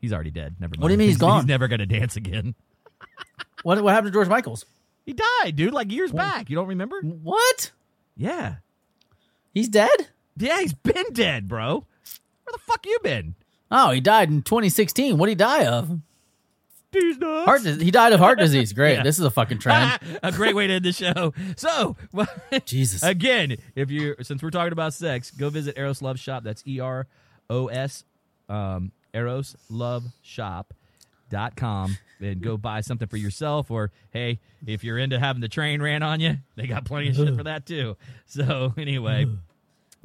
He's 0.01 0.12
already 0.12 0.31
dead. 0.31 0.57
Never 0.61 0.73
mind. 0.73 0.83
What 0.83 0.88
do 0.88 0.94
you 0.94 0.99
mean 0.99 1.09
he's 1.09 1.16
gone? 1.18 1.40
He's 1.40 1.49
never 1.49 1.68
gonna 1.68 1.87
dance 1.87 2.16
again. 2.16 2.55
What 3.62 3.83
what 3.83 3.92
happened 3.94 4.12
to 4.12 4.16
George 4.16 4.29
Michaels? 4.29 4.64
He 5.05 5.14
died, 5.14 5.57
dude. 5.57 5.73
Like 5.73 5.90
years 5.90 6.12
back. 6.12 6.51
You 6.51 6.57
don't 6.57 6.68
remember? 6.68 7.01
What? 7.03 7.73
Yeah. 8.16 8.57
He's 9.55 9.68
dead? 9.68 10.09
Yeah, 10.37 10.61
he's 10.61 10.73
been 10.75 11.12
dead, 11.12 11.49
bro. 11.49 11.75
Where 11.79 12.53
the 12.53 12.59
fuck 12.59 12.87
you 12.87 12.99
been? 13.03 13.35
Oh, 13.71 13.90
he 13.90 14.01
died 14.01 14.29
in 14.31 14.42
2016. 14.42 15.18
What 15.18 15.27
did 15.27 15.33
he 15.33 15.35
die 15.37 15.66
of? 15.66 15.99
Not. 16.94 17.44
Heart. 17.44 17.62
He 17.62 17.90
died 17.90 18.12
of 18.12 18.20
heart 18.20 18.38
disease. 18.38 18.72
Great. 18.72 18.88
Yeah. 18.98 19.03
This 19.03 19.18
is 19.18 19.24
a 19.24 19.31
fucking 19.31 19.59
trend. 19.59 20.01
a 20.22 20.33
great 20.33 20.55
way 20.55 20.66
to 20.66 20.74
end 20.74 20.85
the 20.85 20.92
show. 20.92 21.35
So, 21.57 21.96
Jesus. 22.64 23.03
again, 23.03 23.57
if 23.74 23.90
you 23.90 24.14
since 24.22 24.42
we're 24.42 24.51
talking 24.51 24.72
about 24.72 24.94
sex, 24.94 25.31
go 25.31 25.51
visit 25.51 25.77
Eros 25.77 26.01
Love 26.01 26.18
Shop. 26.18 26.42
That's 26.42 26.66
E 26.66 26.81
R 26.81 27.07
O 27.51 27.66
S 27.68 28.05
um 28.48 28.92
Eros 29.12 29.57
Love 29.68 30.05
Shop 30.22 30.72
dot 31.31 31.55
com 31.57 31.98
and 32.20 32.40
go 32.40 32.57
buy 32.57 32.81
something 32.81 33.07
for 33.07 33.18
yourself 33.18 33.70
or 33.70 33.92
hey 34.11 34.40
if 34.66 34.83
you're 34.83 34.96
into 34.96 35.18
having 35.18 35.42
the 35.42 35.48
train 35.48 35.83
ran 35.83 36.03
on 36.03 36.20
you 36.20 36.38
they 36.57 36.66
got 36.66 36.87
plenty 36.87 37.11
of 37.11 37.16
shit 37.16 37.37
for 37.37 37.44
that 37.44 37.66
too 37.66 37.98
so 38.24 38.72
anyway 38.79 39.27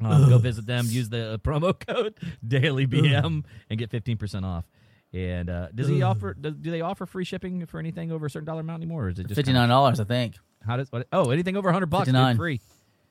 um, 0.02 0.28
go 0.28 0.36
visit 0.36 0.66
them 0.66 0.84
use 0.86 1.08
the 1.08 1.40
promo 1.42 1.74
code 1.86 2.12
dailybm 2.46 3.42
and 3.70 3.78
get 3.78 3.90
15% 3.90 4.44
off 4.44 4.66
and 5.14 5.48
uh, 5.48 5.68
does 5.74 5.88
he 5.88 6.02
offer 6.02 6.34
do, 6.34 6.50
do 6.50 6.70
they 6.70 6.80
offer 6.80 7.06
free 7.06 7.24
shipping 7.24 7.64
for 7.66 7.78
anything 7.78 8.10
over 8.12 8.26
a 8.26 8.30
certain 8.30 8.44
dollar 8.46 8.60
amount 8.60 8.82
anymore 8.82 9.04
or 9.04 9.08
is 9.10 9.18
it 9.18 9.28
just 9.28 9.36
fifty 9.36 9.52
nine 9.52 9.68
dollars, 9.68 10.00
I 10.00 10.04
think. 10.04 10.34
how 10.66 10.76
does 10.76 10.90
what? 10.90 11.06
Oh, 11.12 11.30
anything 11.30 11.56
over 11.56 11.70
hundred 11.72 11.86
bucks, 11.90 12.10
dude, 12.10 12.36
free. 12.36 12.60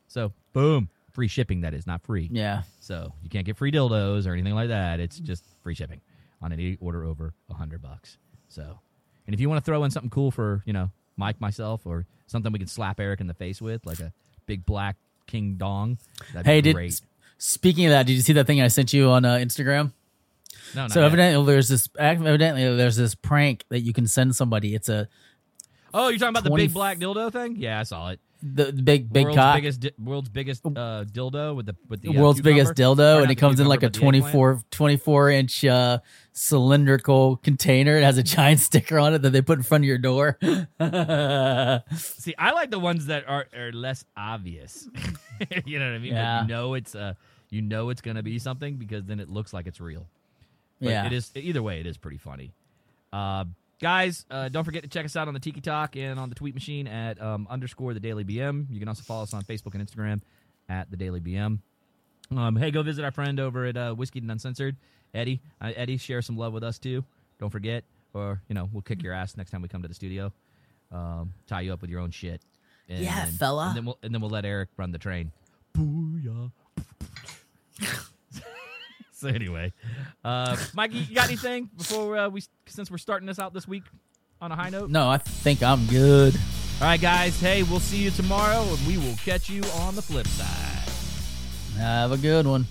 So 0.08 0.34
boom, 0.52 0.90
free 1.12 1.28
shipping. 1.28 1.62
That 1.62 1.74
is 1.74 1.88
not 1.88 2.04
free. 2.04 2.30
Yeah. 2.32 2.64
So 2.82 3.14
you 3.24 3.30
can't 3.30 3.46
get 3.46 3.58
free 3.58 3.72
dildos 3.72 4.28
or 4.28 4.34
anything 4.34 4.54
like 4.54 4.68
that. 4.68 5.00
It's 5.00 5.18
just 5.18 5.46
free 5.62 5.76
shipping 5.76 6.02
on 6.42 6.52
any 6.52 6.78
order 6.82 7.06
over 7.06 7.34
a 7.50 7.54
hundred 7.54 7.82
bucks. 7.82 8.18
So, 8.50 8.80
and 9.26 9.34
if 9.34 9.40
you 9.40 9.50
want 9.50 9.64
to 9.64 9.66
throw 9.66 9.84
in 9.86 9.92
something 9.92 10.10
cool 10.10 10.30
for 10.30 10.62
you 10.66 10.74
know 10.74 10.92
Mike, 11.16 11.40
myself, 11.40 11.86
or 11.86 12.06
something 12.28 12.52
we 12.52 12.60
can 12.60 12.68
slap 12.68 13.00
Eric 13.00 13.22
in 13.22 13.28
the 13.28 13.34
face 13.34 13.62
with, 13.62 13.86
like 13.86 14.00
a 14.00 14.12
big 14.46 14.66
black 14.66 14.98
king 15.26 15.56
dong, 15.56 15.98
that'd 16.34 16.46
Hey, 16.46 16.60
be 16.62 16.74
did 16.74 17.02
speaking 17.38 17.86
of 17.86 17.92
that, 17.92 18.06
did 18.06 18.14
you 18.14 18.22
see 18.22 18.34
that 18.34 18.46
thing 18.46 18.62
I 18.62 18.68
sent 18.68 18.94
you 18.94 19.10
on 19.10 19.24
uh, 19.26 19.36
Instagram? 19.36 19.94
No, 20.76 20.88
So 20.88 21.00
yet. 21.02 21.06
evidently, 21.08 21.46
there's 21.54 21.68
this 21.68 21.88
evidently 22.00 22.76
there's 22.76 22.96
this 22.96 23.16
prank 23.16 23.64
that 23.70 23.82
you 23.82 23.94
can 23.94 24.08
send 24.08 24.36
somebody. 24.36 24.76
It's 24.76 24.90
a 24.90 25.08
Oh, 25.94 26.08
you're 26.08 26.18
talking 26.18 26.30
about 26.30 26.44
the 26.44 26.52
big 26.56 26.74
black 26.74 26.98
dildo 26.98 27.32
thing? 27.32 27.56
Yeah, 27.58 27.80
I 27.80 27.84
saw 27.84 28.10
it. 28.10 28.20
the, 28.42 28.72
the 28.72 28.82
big 28.82 29.14
big 29.14 29.26
world's 29.26 29.38
cock, 29.38 29.56
biggest, 29.56 29.80
di- 29.80 29.92
world's 30.00 30.30
biggest 30.30 30.66
uh, 30.66 31.06
dildo 31.06 31.56
with 31.56 31.68
the 31.68 31.76
with 31.88 32.02
the 32.02 32.10
uh, 32.10 32.20
world's 32.20 32.42
biggest 32.42 32.76
cucumber. 32.76 33.04
Or 33.04 33.06
dildo, 33.06 33.14
not 33.18 33.22
and 33.24 33.32
it 33.32 33.36
comes 33.36 33.60
in 33.60 33.68
like 33.68 33.84
a 33.84 33.88
but 33.92 33.94
24, 33.94 34.64
24 34.72 35.30
inch 35.30 35.64
uh, 35.66 36.00
cylindrical 36.32 37.38
container. 37.38 37.96
It 37.96 38.04
has 38.04 38.18
a 38.18 38.24
giant 38.24 38.60
sticker 38.68 38.98
on 38.98 39.14
it 39.14 39.22
that 39.22 39.30
they 39.30 39.42
put 39.44 39.60
in 39.60 39.64
front 39.64 39.84
of 39.84 39.88
your 39.88 40.00
door. 40.00 40.38
See, 41.96 42.34
I 42.38 42.52
like 42.54 42.72
the 42.72 42.80
ones 42.80 43.06
that 43.06 43.26
are, 43.28 43.46
are 43.56 43.72
less 43.72 44.04
obvious. 44.18 44.90
you 45.66 45.80
know 45.80 45.86
what 45.86 45.96
I 45.96 46.00
mean? 46.00 46.14
Yeah. 46.14 46.42
you 46.42 46.48
know 46.48 46.74
it's 46.74 46.96
uh 46.96 47.14
you 47.50 47.62
know 47.62 47.90
it's 47.90 48.02
gonna 48.02 48.24
be 48.24 48.40
something 48.40 48.76
because 48.78 49.06
then 49.06 49.20
it 49.20 49.30
looks 49.30 49.54
like 49.54 49.68
it's 49.68 49.80
real. 49.80 50.08
But 50.80 50.90
yeah, 50.90 51.06
it 51.06 51.14
is 51.14 51.32
either 51.36 51.62
way, 51.62 51.80
it 51.80 51.86
is 51.86 51.98
pretty 51.98 52.18
funny. 52.18 52.54
Uh, 53.12 53.46
guys, 53.80 54.26
uh, 54.30 54.50
don't 54.50 54.64
forget 54.64 54.84
to 54.84 54.90
check 54.90 55.06
us 55.06 55.16
out 55.16 55.28
on 55.28 55.34
the 55.34 55.40
Tiki 55.40 55.62
Talk 55.62 55.96
and 55.96 56.20
on 56.20 56.30
the 56.30 56.36
Tweet 56.36 56.54
Machine 56.54 56.88
at 56.88 57.22
um, 57.22 57.48
underscore 57.50 57.94
the 57.94 58.00
Daily 58.00 58.24
BM. 58.24 58.68
You 58.70 58.80
can 58.80 58.88
also 58.88 59.04
follow 59.04 59.24
us 59.24 59.34
on 59.34 59.44
Facebook 59.44 59.76
and 59.76 59.88
Instagram 59.88 60.22
at 60.70 60.90
the 60.90 60.98
Daily 60.98 61.22
BM. 61.22 61.60
Um, 62.36 62.56
hey, 62.56 62.72
go 62.72 62.82
visit 62.82 63.06
our 63.06 63.12
friend 63.12 63.40
over 63.40 63.66
at 63.66 63.78
uh, 63.78 63.94
Whiskey 63.94 64.20
and 64.20 64.32
Uncensored, 64.32 64.78
Eddie. 65.14 65.42
Uh, 65.62 65.72
Eddie, 65.76 65.98
share 65.98 66.22
some 66.22 66.38
love 66.38 66.54
with 66.54 66.64
us 66.64 66.80
too. 66.80 67.04
Don't 67.40 67.50
forget, 67.50 67.84
or 68.14 68.42
you 68.48 68.56
know, 68.56 68.70
we'll 68.72 68.82
kick 68.82 69.04
your 69.04 69.14
ass 69.14 69.38
next 69.38 69.52
time 69.52 69.62
we 69.62 69.68
come 69.68 69.82
to 69.82 69.88
the 69.88 69.94
studio. 69.94 70.32
Um, 70.92 71.34
tie 71.48 71.62
you 71.62 71.74
up 71.74 71.82
with 71.82 71.90
your 71.90 72.00
own 72.00 72.12
shit. 72.12 72.42
And 72.90 73.00
Yeah, 73.00 73.26
fella. 73.26 73.68
And 73.68 73.78
then 73.78 73.86
we'll 73.86 74.00
and 74.04 74.14
then 74.14 74.22
we'll 74.22 74.30
let 74.30 74.46
Eric 74.46 74.70
run 74.78 74.92
the 74.92 74.98
train. 74.98 75.32
Booyah. 75.78 76.52
so 79.24 79.30
anyway, 79.30 79.72
uh, 80.26 80.58
Mikey, 80.74 80.98
you 80.98 81.16
got 81.16 81.28
anything 81.28 81.70
before 81.78 82.18
uh, 82.18 82.30
we 82.30 82.44
since 82.68 82.92
we're 82.92 82.98
starting 82.98 83.26
this 83.26 83.40
out 83.40 83.54
this 83.54 83.68
week 83.68 83.84
on 84.42 84.52
a 84.52 84.56
high 84.56 84.70
note? 84.70 84.90
no, 84.90 85.10
I 85.10 85.18
think 85.18 85.64
I'm 85.64 85.86
good. 85.88 86.36
All 86.82 86.88
right, 86.88 87.00
guys. 87.00 87.40
Hey, 87.40 87.64
we'll 87.64 87.80
see 87.80 88.04
you 88.04 88.12
tomorrow, 88.12 88.62
and 88.64 88.88
we 88.88 88.98
will 88.98 89.16
catch 89.24 89.50
you 89.50 89.64
on 89.80 89.96
the 89.96 90.02
flip 90.02 90.28
side. 90.28 91.80
Have 91.80 92.12
a 92.12 92.18
good 92.18 92.46
one. 92.46 92.66